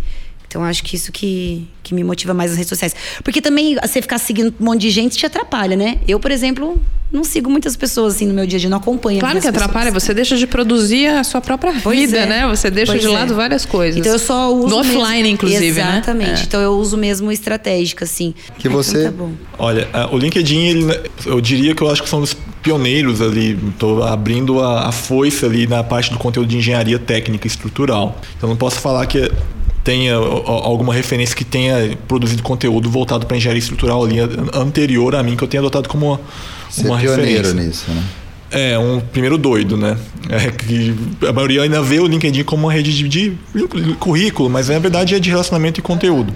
Então 0.52 0.62
acho 0.62 0.84
que 0.84 0.96
isso 0.96 1.10
que, 1.10 1.66
que 1.82 1.94
me 1.94 2.04
motiva 2.04 2.34
mais 2.34 2.50
nas 2.50 2.58
redes 2.58 2.68
sociais. 2.68 2.94
Porque 3.24 3.40
também 3.40 3.74
você 3.80 4.02
ficar 4.02 4.18
seguindo 4.18 4.54
um 4.60 4.64
monte 4.66 4.82
de 4.82 4.90
gente 4.90 5.16
te 5.16 5.24
atrapalha, 5.24 5.74
né? 5.74 5.96
Eu, 6.06 6.20
por 6.20 6.30
exemplo, 6.30 6.78
não 7.10 7.24
sigo 7.24 7.48
muitas 7.48 7.74
pessoas 7.74 8.16
assim 8.16 8.26
no 8.26 8.34
meu 8.34 8.46
dia 8.46 8.58
a 8.58 8.60
dia, 8.60 8.68
não 8.68 8.76
acompanho. 8.76 9.18
Claro 9.18 9.40
que 9.40 9.48
atrapalha, 9.48 9.86
pessoas. 9.86 10.02
você 10.02 10.12
deixa 10.12 10.36
de 10.36 10.46
produzir 10.46 11.06
a 11.06 11.24
sua 11.24 11.40
própria 11.40 11.74
pois 11.82 11.98
vida, 11.98 12.18
é. 12.18 12.26
né? 12.26 12.46
Você 12.48 12.70
deixa 12.70 12.92
pois 12.92 13.02
de 13.02 13.08
lado 13.08 13.32
é. 13.32 13.36
várias 13.36 13.64
coisas. 13.64 13.98
Então 13.98 14.12
eu 14.12 14.18
só 14.18 14.54
uso. 14.54 14.68
No 14.68 14.76
offline, 14.76 15.30
inclusive, 15.30 15.80
né? 15.80 15.92
Exatamente. 15.92 16.30
né? 16.32 16.42
Então 16.46 16.60
eu 16.60 16.72
uso 16.72 16.98
mesmo 16.98 17.32
estratégica, 17.32 18.04
assim. 18.04 18.34
Que 18.58 18.68
você. 18.68 19.06
Então, 19.06 19.28
tá 19.28 19.56
Olha, 19.58 19.88
o 20.12 20.18
LinkedIn, 20.18 20.58
ele, 20.58 21.00
eu 21.24 21.40
diria 21.40 21.74
que 21.74 21.80
eu 21.80 21.90
acho 21.90 22.02
que 22.02 22.10
são 22.10 22.20
os 22.20 22.36
pioneiros 22.62 23.22
ali. 23.22 23.58
Estou 23.70 24.02
abrindo 24.02 24.60
a, 24.60 24.88
a 24.88 24.92
foice 24.92 25.46
ali 25.46 25.66
na 25.66 25.82
parte 25.82 26.10
do 26.10 26.18
conteúdo 26.18 26.48
de 26.48 26.58
engenharia 26.58 26.98
técnica 26.98 27.46
e 27.46 27.48
estrutural. 27.48 28.20
Então 28.36 28.50
não 28.50 28.56
posso 28.56 28.78
falar 28.80 29.06
que 29.06 29.30
tenha 29.84 30.14
alguma 30.14 30.94
referência 30.94 31.34
que 31.34 31.44
tenha 31.44 31.96
produzido 32.06 32.42
conteúdo 32.42 32.88
voltado 32.88 33.26
para 33.26 33.36
engenharia 33.36 33.58
estrutural 33.58 34.04
ali 34.04 34.16
anterior 34.54 35.14
a 35.14 35.22
mim, 35.22 35.36
que 35.36 35.42
eu 35.42 35.48
tenha 35.48 35.60
adotado 35.60 35.88
como 35.88 36.06
uma, 36.06 36.20
Você 36.70 36.86
uma 36.86 36.98
é 36.98 37.02
referência. 37.02 37.54
nisso, 37.54 37.90
né? 37.90 38.02
É, 38.54 38.78
um 38.78 39.00
primeiro 39.00 39.38
doido, 39.38 39.78
né? 39.78 39.96
É 40.28 40.50
que 40.50 40.94
a 41.26 41.32
maioria 41.32 41.62
ainda 41.62 41.82
vê 41.82 41.98
o 41.98 42.06
LinkedIn 42.06 42.44
como 42.44 42.64
uma 42.66 42.72
rede 42.72 42.92
de, 42.92 43.08
de 43.08 43.36
currículo, 43.98 44.50
mas 44.50 44.68
na 44.68 44.78
verdade 44.78 45.14
é 45.14 45.18
de 45.18 45.30
relacionamento 45.30 45.80
e 45.80 45.82
conteúdo. 45.82 46.32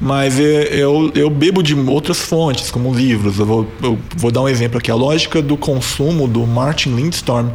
Mas 0.00 0.40
é, 0.40 0.68
eu, 0.72 1.12
eu 1.14 1.28
bebo 1.28 1.62
de 1.62 1.74
outras 1.74 2.18
fontes, 2.18 2.70
como 2.70 2.94
livros. 2.94 3.38
Eu 3.38 3.44
vou, 3.44 3.68
eu 3.82 3.98
vou 4.16 4.30
dar 4.30 4.40
um 4.40 4.48
exemplo 4.48 4.78
aqui. 4.78 4.90
A 4.90 4.94
Lógica 4.94 5.42
do 5.42 5.56
Consumo, 5.56 6.26
do 6.26 6.46
Martin 6.46 6.94
Lindstorm. 6.94 7.50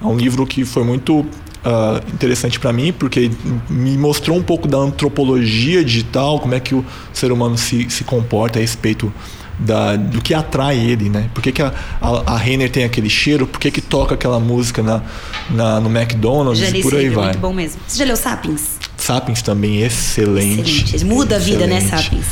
É 0.00 0.06
um 0.06 0.16
livro 0.16 0.46
que 0.46 0.64
foi 0.64 0.84
muito 0.84 1.26
Uh, 1.58 1.98
interessante 2.14 2.58
para 2.60 2.72
mim, 2.72 2.92
porque 2.92 3.30
me 3.68 3.98
mostrou 3.98 4.38
um 4.38 4.42
pouco 4.42 4.68
da 4.68 4.78
antropologia 4.78 5.84
digital, 5.84 6.38
como 6.38 6.54
é 6.54 6.60
que 6.60 6.72
o 6.72 6.84
ser 7.12 7.32
humano 7.32 7.58
se, 7.58 7.90
se 7.90 8.04
comporta 8.04 8.60
a 8.60 8.62
respeito 8.62 9.12
da, 9.58 9.96
do 9.96 10.22
que 10.22 10.32
atrai 10.32 10.78
ele, 10.78 11.08
né? 11.08 11.28
Por 11.34 11.42
que, 11.42 11.50
que 11.50 11.62
a, 11.62 11.72
a, 12.00 12.34
a 12.34 12.36
Renner 12.36 12.70
tem 12.70 12.84
aquele 12.84 13.10
cheiro? 13.10 13.46
Por 13.46 13.58
que, 13.58 13.70
que 13.70 13.80
toca 13.80 14.14
aquela 14.14 14.38
música 14.38 14.82
na, 14.82 15.02
na, 15.50 15.80
no 15.80 15.90
McDonald's? 15.90 16.60
Já 16.60 16.70
li 16.70 16.82
por 16.82 16.94
aí 16.94 17.04
livro, 17.04 17.16
vai. 17.16 17.24
muito 17.30 17.40
bom 17.40 17.52
mesmo. 17.52 17.80
Você 17.86 17.98
já 17.98 18.04
leu 18.04 18.16
Sapiens? 18.16 18.78
Sapiens 18.96 19.42
também, 19.42 19.82
excelente. 19.82 20.84
Excelente. 20.84 21.04
Muda 21.04 21.36
a 21.36 21.38
vida, 21.38 21.66
né, 21.66 21.80
Sapiens? 21.80 22.26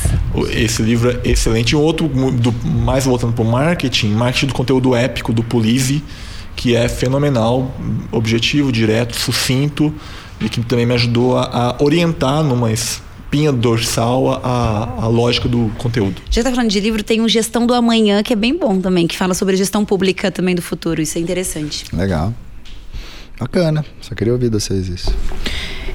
Esse 0.50 0.82
livro 0.82 1.10
é 1.24 1.30
excelente. 1.30 1.74
Um 1.74 1.80
outro, 1.80 2.08
do, 2.08 2.52
mais 2.64 3.04
voltando 3.04 3.32
para 3.32 3.44
o 3.44 3.50
marketing, 3.50 4.10
marketing 4.10 4.46
do 4.46 4.54
conteúdo 4.54 4.94
épico 4.94 5.32
do 5.32 5.42
Polize, 5.42 6.02
que 6.56 6.74
é 6.74 6.88
fenomenal, 6.88 7.70
objetivo, 8.10 8.72
direto, 8.72 9.14
sucinto, 9.14 9.94
e 10.40 10.48
que 10.48 10.60
também 10.62 10.86
me 10.86 10.94
ajudou 10.94 11.36
a, 11.38 11.44
a 11.78 11.82
orientar 11.82 12.42
numa 12.42 12.72
espinha 12.72 13.52
dorsal 13.52 14.40
a, 14.42 15.02
a 15.02 15.06
lógica 15.06 15.48
do 15.48 15.70
conteúdo. 15.78 16.22
Já 16.30 16.40
está 16.40 16.50
falando 16.50 16.70
de 16.70 16.80
livro, 16.80 17.02
tem 17.02 17.20
um 17.20 17.28
Gestão 17.28 17.66
do 17.66 17.74
Amanhã, 17.74 18.22
que 18.22 18.32
é 18.32 18.36
bem 18.36 18.56
bom 18.56 18.80
também, 18.80 19.06
que 19.06 19.16
fala 19.16 19.34
sobre 19.34 19.56
gestão 19.56 19.84
pública 19.84 20.30
também 20.30 20.54
do 20.54 20.62
futuro. 20.62 21.00
Isso 21.00 21.18
é 21.18 21.20
interessante. 21.20 21.84
Legal. 21.94 22.34
Bacana. 23.38 23.84
Só 24.00 24.14
queria 24.14 24.32
ouvir 24.32 24.48
de 24.48 24.58
vocês 24.58 24.88
isso. 24.88 25.14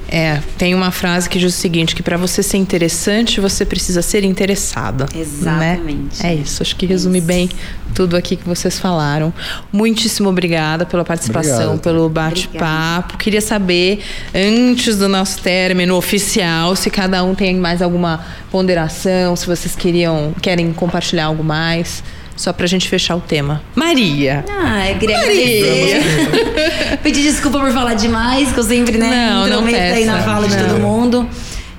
É, 0.08 0.42
tem 0.58 0.74
uma 0.74 0.90
frase 0.90 1.26
que 1.26 1.38
diz 1.38 1.54
o 1.54 1.56
seguinte, 1.56 1.96
que 1.96 2.02
para 2.02 2.18
você 2.18 2.42
ser 2.42 2.58
interessante, 2.58 3.40
você 3.40 3.64
precisa 3.64 4.02
ser 4.02 4.24
interessada. 4.24 5.06
Né? 5.12 5.20
Exatamente. 5.20 6.22
Né? 6.22 6.32
É 6.32 6.34
isso, 6.34 6.62
acho 6.62 6.76
que 6.76 6.84
resume 6.84 7.16
isso. 7.16 7.26
bem 7.26 7.48
tudo 7.94 8.16
aqui 8.16 8.36
que 8.36 8.46
vocês 8.48 8.78
falaram. 8.78 9.32
Muitíssimo 9.72 10.28
obrigada 10.28 10.84
pela 10.84 11.04
participação, 11.04 11.74
Obrigado. 11.74 11.80
pelo 11.80 12.08
bate-papo. 12.08 13.16
Queria 13.18 13.40
saber, 13.40 14.00
antes 14.34 14.96
do 14.96 15.08
nosso 15.08 15.40
término 15.40 15.94
oficial, 15.96 16.74
se 16.74 16.90
cada 16.90 17.22
um 17.22 17.34
tem 17.34 17.56
mais 17.56 17.82
alguma 17.82 18.24
ponderação, 18.50 19.36
se 19.36 19.46
vocês 19.46 19.76
queriam, 19.76 20.34
querem 20.40 20.72
compartilhar 20.72 21.26
algo 21.26 21.44
mais. 21.44 22.02
Só 22.34 22.50
pra 22.52 22.66
gente 22.66 22.88
fechar 22.88 23.14
o 23.14 23.20
tema. 23.20 23.62
Maria. 23.74 24.42
Ah, 24.48 24.90
eu 24.90 24.98
queria 24.98 25.18
Maria. 25.18 26.00
agradecer. 26.00 26.98
Pedir 27.04 27.22
desculpa 27.22 27.60
por 27.60 27.70
falar 27.72 27.94
demais, 27.94 28.50
que 28.50 28.58
eu 28.58 28.64
sempre, 28.64 28.96
né, 28.96 29.28
não, 29.30 29.46
não 29.46 29.66
peça, 29.66 29.96
aí 29.96 30.04
na 30.06 30.22
fala 30.22 30.48
não. 30.48 30.56
de 30.56 30.56
todo 30.56 30.80
mundo. 30.80 31.28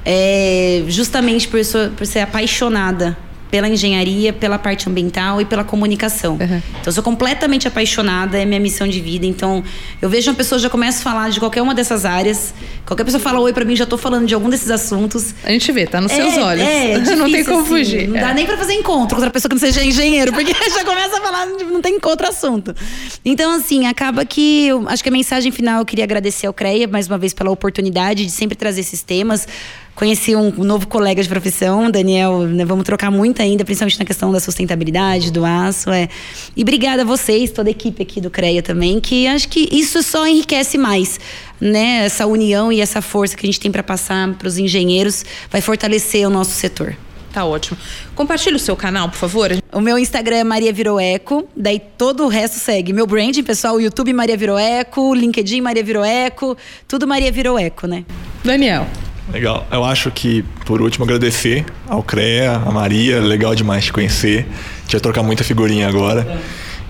É, 0.05 0.83
justamente 0.87 1.47
por, 1.47 1.59
por 1.97 2.05
ser 2.05 2.19
apaixonada 2.19 3.17
pela 3.53 3.69
engenharia, 3.69 4.33
pela 4.33 4.57
parte 4.57 4.89
ambiental 4.89 5.39
e 5.39 5.45
pela 5.45 5.63
comunicação. 5.63 6.39
Uhum. 6.41 6.57
Então, 6.71 6.87
eu 6.87 6.91
sou 6.91 7.03
completamente 7.03 7.67
apaixonada, 7.67 8.35
é 8.35 8.45
minha 8.45 8.59
missão 8.59 8.87
de 8.87 8.99
vida. 8.99 9.27
Então, 9.27 9.63
eu 10.01 10.09
vejo 10.09 10.31
uma 10.31 10.35
pessoa 10.35 10.57
já 10.57 10.71
começa 10.71 11.01
a 11.01 11.03
falar 11.03 11.29
de 11.29 11.39
qualquer 11.39 11.61
uma 11.61 11.75
dessas 11.75 12.03
áreas. 12.03 12.51
Qualquer 12.83 13.03
pessoa 13.03 13.21
fala 13.21 13.39
oi 13.39 13.53
para 13.53 13.63
mim, 13.63 13.75
já 13.75 13.85
tô 13.85 13.95
falando 13.95 14.25
de 14.25 14.33
algum 14.33 14.49
desses 14.49 14.71
assuntos. 14.71 15.35
A 15.43 15.51
gente 15.51 15.71
vê, 15.71 15.85
tá 15.85 16.01
nos 16.01 16.11
é, 16.11 16.15
seus 16.15 16.35
olhos. 16.39 16.63
É, 16.63 16.97
difícil, 16.97 17.15
não 17.21 17.31
tem 17.31 17.45
como 17.45 17.59
assim, 17.59 17.67
fugir. 17.67 18.07
Não 18.07 18.17
é. 18.17 18.21
dá 18.21 18.33
nem 18.33 18.43
para 18.43 18.57
fazer 18.57 18.73
encontro 18.73 19.09
com 19.09 19.21
outra 19.21 19.29
pessoa 19.29 19.49
que 19.49 19.53
não 19.53 19.59
seja 19.59 19.85
engenheiro, 19.85 20.33
porque 20.33 20.51
já 20.73 20.83
começa 20.83 21.19
a 21.19 21.21
falar, 21.21 21.45
não 21.45 21.79
tem 21.79 21.99
outro 22.05 22.27
assunto. 22.27 22.75
Então, 23.23 23.51
assim, 23.51 23.85
acaba 23.85 24.25
que 24.25 24.65
eu, 24.65 24.89
acho 24.89 25.03
que 25.03 25.09
a 25.09 25.11
mensagem 25.11 25.51
final 25.51 25.81
eu 25.81 25.85
queria 25.85 26.05
agradecer 26.05 26.47
ao 26.47 26.53
CREA 26.53 26.87
mais 26.87 27.05
uma 27.05 27.19
vez 27.19 27.35
pela 27.35 27.51
oportunidade 27.51 28.25
de 28.25 28.31
sempre 28.31 28.55
trazer 28.55 28.81
esses 28.81 29.03
temas. 29.03 29.47
Conheci 29.95 30.35
um 30.35 30.49
novo 30.63 30.87
colega 30.87 31.21
de 31.21 31.29
profissão, 31.29 31.89
Daniel, 31.91 32.39
né, 32.39 32.65
vamos 32.65 32.83
trocar 32.83 33.11
muito 33.11 33.41
ainda, 33.41 33.63
principalmente 33.63 33.99
na 33.99 34.05
questão 34.05 34.31
da 34.31 34.39
sustentabilidade, 34.39 35.31
do 35.31 35.45
aço. 35.45 35.91
É. 35.91 36.09
E 36.55 36.63
obrigada 36.63 37.03
a 37.03 37.05
vocês, 37.05 37.51
toda 37.51 37.69
a 37.69 37.71
equipe 37.71 38.01
aqui 38.01 38.19
do 38.19 38.29
CREA 38.29 38.63
também, 38.63 38.99
que 38.99 39.27
acho 39.27 39.47
que 39.47 39.69
isso 39.71 40.01
só 40.01 40.27
enriquece 40.27 40.77
mais. 40.77 41.19
Né? 41.61 42.05
Essa 42.05 42.25
união 42.25 42.71
e 42.71 42.81
essa 42.81 43.01
força 43.01 43.37
que 43.37 43.45
a 43.45 43.47
gente 43.47 43.59
tem 43.59 43.71
para 43.71 43.83
passar 43.83 44.33
para 44.33 44.47
os 44.47 44.57
engenheiros 44.57 45.23
vai 45.49 45.61
fortalecer 45.61 46.27
o 46.27 46.29
nosso 46.29 46.51
setor. 46.51 46.97
Tá 47.31 47.45
ótimo. 47.45 47.77
Compartilhe 48.13 48.55
o 48.55 48.59
seu 48.59 48.75
canal, 48.75 49.09
por 49.09 49.17
favor. 49.17 49.51
O 49.71 49.79
meu 49.79 49.97
Instagram 49.97 50.37
é 50.37 50.43
Maria 50.43 50.73
Viroeco, 50.73 51.47
daí 51.55 51.79
todo 51.79 52.25
o 52.25 52.27
resto 52.27 52.59
segue. 52.59 52.93
Meu 52.93 53.07
branding, 53.07 53.43
pessoal, 53.43 53.79
YouTube 53.79 54.13
Maria 54.13 54.37
Viroeco, 54.37 55.13
LinkedIn 55.15 55.61
Maria 55.61 55.83
Viroeco, 55.83 56.55
tudo 56.87 57.07
Maria 57.07 57.31
Viroeco, 57.31 57.87
né? 57.87 58.05
Daniel. 58.43 58.87
Legal. 59.31 59.65
Eu 59.71 59.83
acho 59.83 60.11
que, 60.11 60.43
por 60.65 60.81
último, 60.81 61.05
agradecer 61.05 61.65
ao 61.87 62.03
CREA, 62.03 62.61
a 62.65 62.71
Maria, 62.71 63.19
legal 63.19 63.55
demais 63.55 63.85
te 63.85 63.93
conhecer. 63.93 64.47
A 64.93 64.99
trocar 64.99 65.23
muita 65.23 65.43
figurinha 65.43 65.87
agora. 65.87 66.39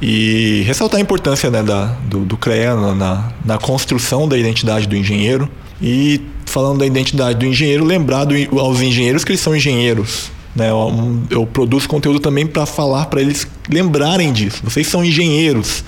E 0.02 0.64
ressaltar 0.66 1.00
a 1.00 1.02
importância 1.02 1.50
né, 1.50 1.64
da, 1.64 1.86
do, 2.06 2.26
do 2.26 2.36
CREA 2.36 2.76
na, 2.76 3.32
na 3.46 3.58
construção 3.58 4.28
da 4.28 4.38
identidade 4.38 4.88
do 4.88 4.96
engenheiro. 4.96 5.48
E 5.82 6.22
falando 6.46 6.80
da 6.80 6.86
identidade 6.86 7.40
do 7.40 7.46
engenheiro, 7.46 7.86
lembrar 7.86 8.26
do, 8.26 8.36
aos 8.60 8.82
engenheiros 8.82 9.24
que 9.24 9.32
eles 9.32 9.42
são 9.42 9.56
engenheiros. 9.56 10.32
Né? 10.56 10.70
Eu, 10.70 11.20
eu 11.30 11.46
produzo 11.46 11.88
conteúdo 11.88 12.20
também 12.20 12.46
para 12.46 12.66
falar 12.66 13.06
para 13.06 13.22
eles 13.22 13.48
lembrarem 13.70 14.32
disso. 14.34 14.62
Vocês 14.64 14.88
são 14.88 15.04
engenheiros. 15.04 15.84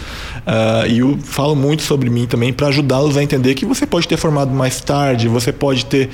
Uh, 0.45 0.87
e 0.87 0.99
eu 0.99 1.17
falo 1.23 1.55
muito 1.55 1.81
sobre 1.81 2.09
mim 2.09 2.27
também 2.27 2.53
para 2.53 2.67
ajudá-los 2.67 3.17
a 3.17 3.23
entender 3.23 3.55
que 3.55 3.65
você 3.65 3.85
pode 3.85 4.07
ter 4.07 4.17
formado 4.17 4.51
mais 4.51 4.79
tarde, 4.79 5.27
você 5.27 5.51
pode 5.51 5.85
ter 5.85 6.09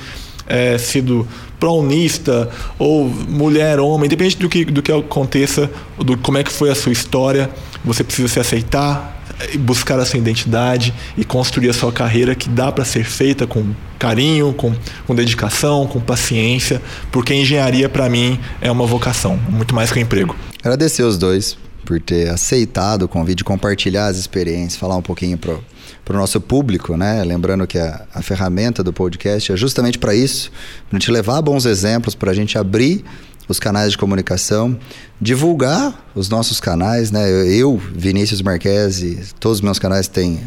é, 0.46 0.78
sido 0.78 1.26
pronista 1.60 2.48
ou 2.78 3.08
mulher, 3.08 3.78
homem, 3.78 4.06
independente 4.06 4.38
do 4.38 4.48
que, 4.48 4.64
do 4.64 4.82
que 4.82 4.90
aconteça, 4.90 5.70
do 5.98 6.16
como 6.16 6.38
é 6.38 6.42
que 6.42 6.50
foi 6.50 6.70
a 6.70 6.74
sua 6.74 6.92
história, 6.92 7.50
você 7.84 8.02
precisa 8.02 8.28
se 8.28 8.40
aceitar, 8.40 9.22
buscar 9.60 9.98
a 9.98 10.04
sua 10.04 10.18
identidade 10.18 10.92
e 11.16 11.24
construir 11.24 11.68
a 11.68 11.72
sua 11.72 11.92
carreira 11.92 12.34
que 12.34 12.48
dá 12.48 12.72
para 12.72 12.84
ser 12.84 13.04
feita 13.04 13.46
com 13.46 13.74
carinho, 13.98 14.52
com, 14.52 14.74
com 15.06 15.14
dedicação, 15.14 15.86
com 15.86 16.00
paciência, 16.00 16.82
porque 17.10 17.32
engenharia 17.34 17.88
para 17.88 18.08
mim 18.08 18.38
é 18.60 18.70
uma 18.70 18.86
vocação, 18.86 19.38
muito 19.48 19.74
mais 19.74 19.92
que 19.92 19.98
um 19.98 20.02
emprego. 20.02 20.34
Agradecer 20.62 21.02
os 21.02 21.16
dois 21.16 21.56
por 21.84 22.00
ter 22.00 22.28
aceitado 22.30 23.02
o 23.02 23.08
convite, 23.08 23.44
compartilhar 23.44 24.06
as 24.06 24.16
experiências, 24.16 24.76
falar 24.76 24.96
um 24.96 25.02
pouquinho 25.02 25.38
para 25.38 25.54
o 25.54 26.12
nosso 26.12 26.40
público, 26.40 26.96
né? 26.96 27.22
Lembrando 27.24 27.66
que 27.66 27.78
a, 27.78 28.06
a 28.14 28.22
ferramenta 28.22 28.82
do 28.82 28.92
podcast 28.92 29.52
é 29.52 29.56
justamente 29.56 29.98
para 29.98 30.14
isso, 30.14 30.50
para 30.88 30.98
gente 30.98 31.10
levar 31.10 31.40
bons 31.42 31.66
exemplos, 31.66 32.14
para 32.14 32.30
a 32.30 32.34
gente 32.34 32.56
abrir 32.56 33.04
os 33.48 33.58
canais 33.58 33.92
de 33.92 33.98
comunicação, 33.98 34.78
divulgar 35.20 36.10
os 36.14 36.28
nossos 36.28 36.60
canais, 36.60 37.10
né? 37.10 37.28
Eu, 37.30 37.76
Vinícius 37.76 38.40
Marquesi, 38.40 39.20
todos 39.38 39.58
os 39.58 39.62
meus 39.62 39.78
canais 39.78 40.08
têm, 40.08 40.40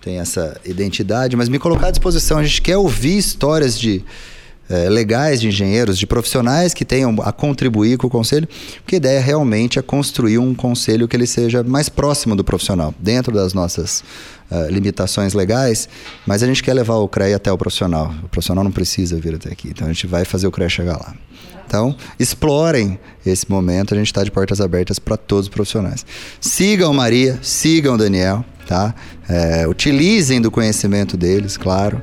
têm 0.00 0.18
essa 0.18 0.60
identidade, 0.64 1.36
mas 1.36 1.48
me 1.48 1.58
colocar 1.58 1.88
à 1.88 1.90
disposição. 1.90 2.38
A 2.38 2.44
gente 2.44 2.62
quer 2.62 2.76
ouvir 2.76 3.16
histórias 3.16 3.78
de 3.78 4.04
é, 4.68 4.88
legais 4.88 5.40
de 5.40 5.48
engenheiros, 5.48 5.98
de 5.98 6.06
profissionais 6.06 6.74
que 6.74 6.84
tenham 6.84 7.16
a 7.22 7.32
contribuir 7.32 7.96
com 7.96 8.06
o 8.06 8.10
conselho, 8.10 8.48
porque 8.82 8.96
a 8.96 8.98
ideia 8.98 9.20
realmente 9.20 9.78
é 9.78 9.82
construir 9.82 10.38
um 10.38 10.54
conselho 10.54 11.08
que 11.08 11.16
ele 11.16 11.26
seja 11.26 11.62
mais 11.62 11.88
próximo 11.88 12.36
do 12.36 12.44
profissional, 12.44 12.94
dentro 12.98 13.32
das 13.32 13.54
nossas 13.54 14.04
uh, 14.50 14.70
limitações 14.70 15.32
legais, 15.32 15.88
mas 16.26 16.42
a 16.42 16.46
gente 16.46 16.62
quer 16.62 16.74
levar 16.74 16.96
o 16.96 17.08
CREA 17.08 17.36
até 17.36 17.50
o 17.50 17.58
profissional. 17.58 18.14
O 18.24 18.28
profissional 18.28 18.62
não 18.62 18.72
precisa 18.72 19.16
vir 19.16 19.34
até 19.34 19.50
aqui, 19.50 19.68
então 19.68 19.86
a 19.86 19.92
gente 19.92 20.06
vai 20.06 20.24
fazer 20.24 20.46
o 20.46 20.50
CREA 20.50 20.68
chegar 20.68 20.98
lá. 20.98 21.14
Então, 21.66 21.94
explorem 22.18 22.98
esse 23.26 23.50
momento, 23.50 23.92
a 23.92 23.96
gente 23.96 24.06
está 24.06 24.24
de 24.24 24.30
portas 24.30 24.58
abertas 24.58 24.98
para 24.98 25.18
todos 25.18 25.44
os 25.46 25.48
profissionais. 25.50 26.04
Sigam 26.40 26.94
Maria, 26.94 27.38
sigam 27.42 27.94
Daniel, 27.94 28.42
tá? 28.66 28.94
É, 29.28 29.68
utilizem 29.68 30.40
do 30.40 30.50
conhecimento 30.50 31.14
deles, 31.14 31.58
claro. 31.58 32.00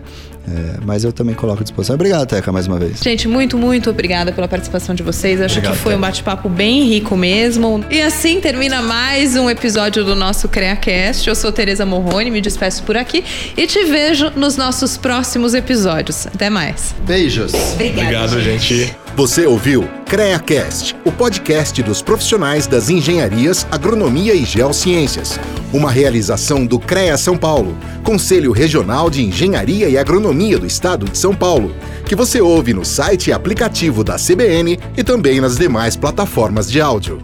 É, 0.47 0.77
mas 0.85 1.03
eu 1.03 1.11
também 1.11 1.33
coloco 1.35 1.61
à 1.61 1.63
disposição. 1.63 1.95
Obrigado, 1.95 2.27
Teca, 2.27 2.51
mais 2.51 2.67
uma 2.67 2.77
vez. 2.77 2.99
Gente, 2.99 3.27
muito, 3.27 3.57
muito 3.57 3.89
obrigada 3.89 4.31
pela 4.31 4.47
participação 4.47 4.93
de 4.93 5.01
vocês. 5.03 5.41
Acho 5.41 5.55
Obrigado, 5.55 5.73
que 5.73 5.79
foi 5.79 5.91
Teca. 5.93 5.97
um 5.97 6.01
bate-papo 6.01 6.49
bem 6.49 6.83
rico 6.83 7.17
mesmo. 7.17 7.83
E 7.89 8.01
assim 8.01 8.39
termina 8.39 8.81
mais 8.81 9.35
um 9.35 9.49
episódio 9.49 10.03
do 10.03 10.15
nosso 10.15 10.47
CreaCast. 10.47 11.27
Eu 11.27 11.35
sou 11.35 11.51
Tereza 11.51 11.85
Morrone, 11.85 12.29
me 12.29 12.41
despeço 12.41 12.83
por 12.83 12.95
aqui 12.95 13.23
e 13.57 13.65
te 13.65 13.83
vejo 13.85 14.31
nos 14.35 14.55
nossos 14.57 14.97
próximos 14.97 15.53
episódios. 15.53 16.27
Até 16.27 16.49
mais. 16.49 16.93
Beijos. 17.05 17.53
Obrigada, 17.73 18.01
Obrigado, 18.01 18.41
gente. 18.41 19.04
Você 19.15 19.45
ouviu 19.45 19.87
CREACast, 20.07 20.93
o 21.05 21.11
podcast 21.11 21.81
dos 21.81 22.01
profissionais 22.01 22.67
das 22.67 22.89
engenharias, 22.89 23.65
agronomia 23.71 24.33
e 24.33 24.43
geociências. 24.43 25.39
Uma 25.71 25.89
realização 25.89 26.65
do 26.65 26.77
CREA 26.77 27.17
São 27.17 27.37
Paulo, 27.37 27.77
Conselho 28.03 28.51
Regional 28.51 29.09
de 29.09 29.23
Engenharia 29.23 29.87
e 29.87 29.97
Agronomia 29.97 30.59
do 30.59 30.65
Estado 30.65 31.05
de 31.05 31.17
São 31.17 31.33
Paulo. 31.33 31.73
que 32.05 32.13
você 32.13 32.41
ouve 32.41 32.73
no 32.73 32.83
site 32.83 33.29
e 33.29 33.33
aplicativo 33.33 34.03
da 34.03 34.17
CBN 34.17 34.77
e 34.97 35.03
também 35.03 35.39
nas 35.39 35.55
demais 35.55 35.95
plataformas 35.95 36.69
de 36.69 36.81
áudio. 36.81 37.19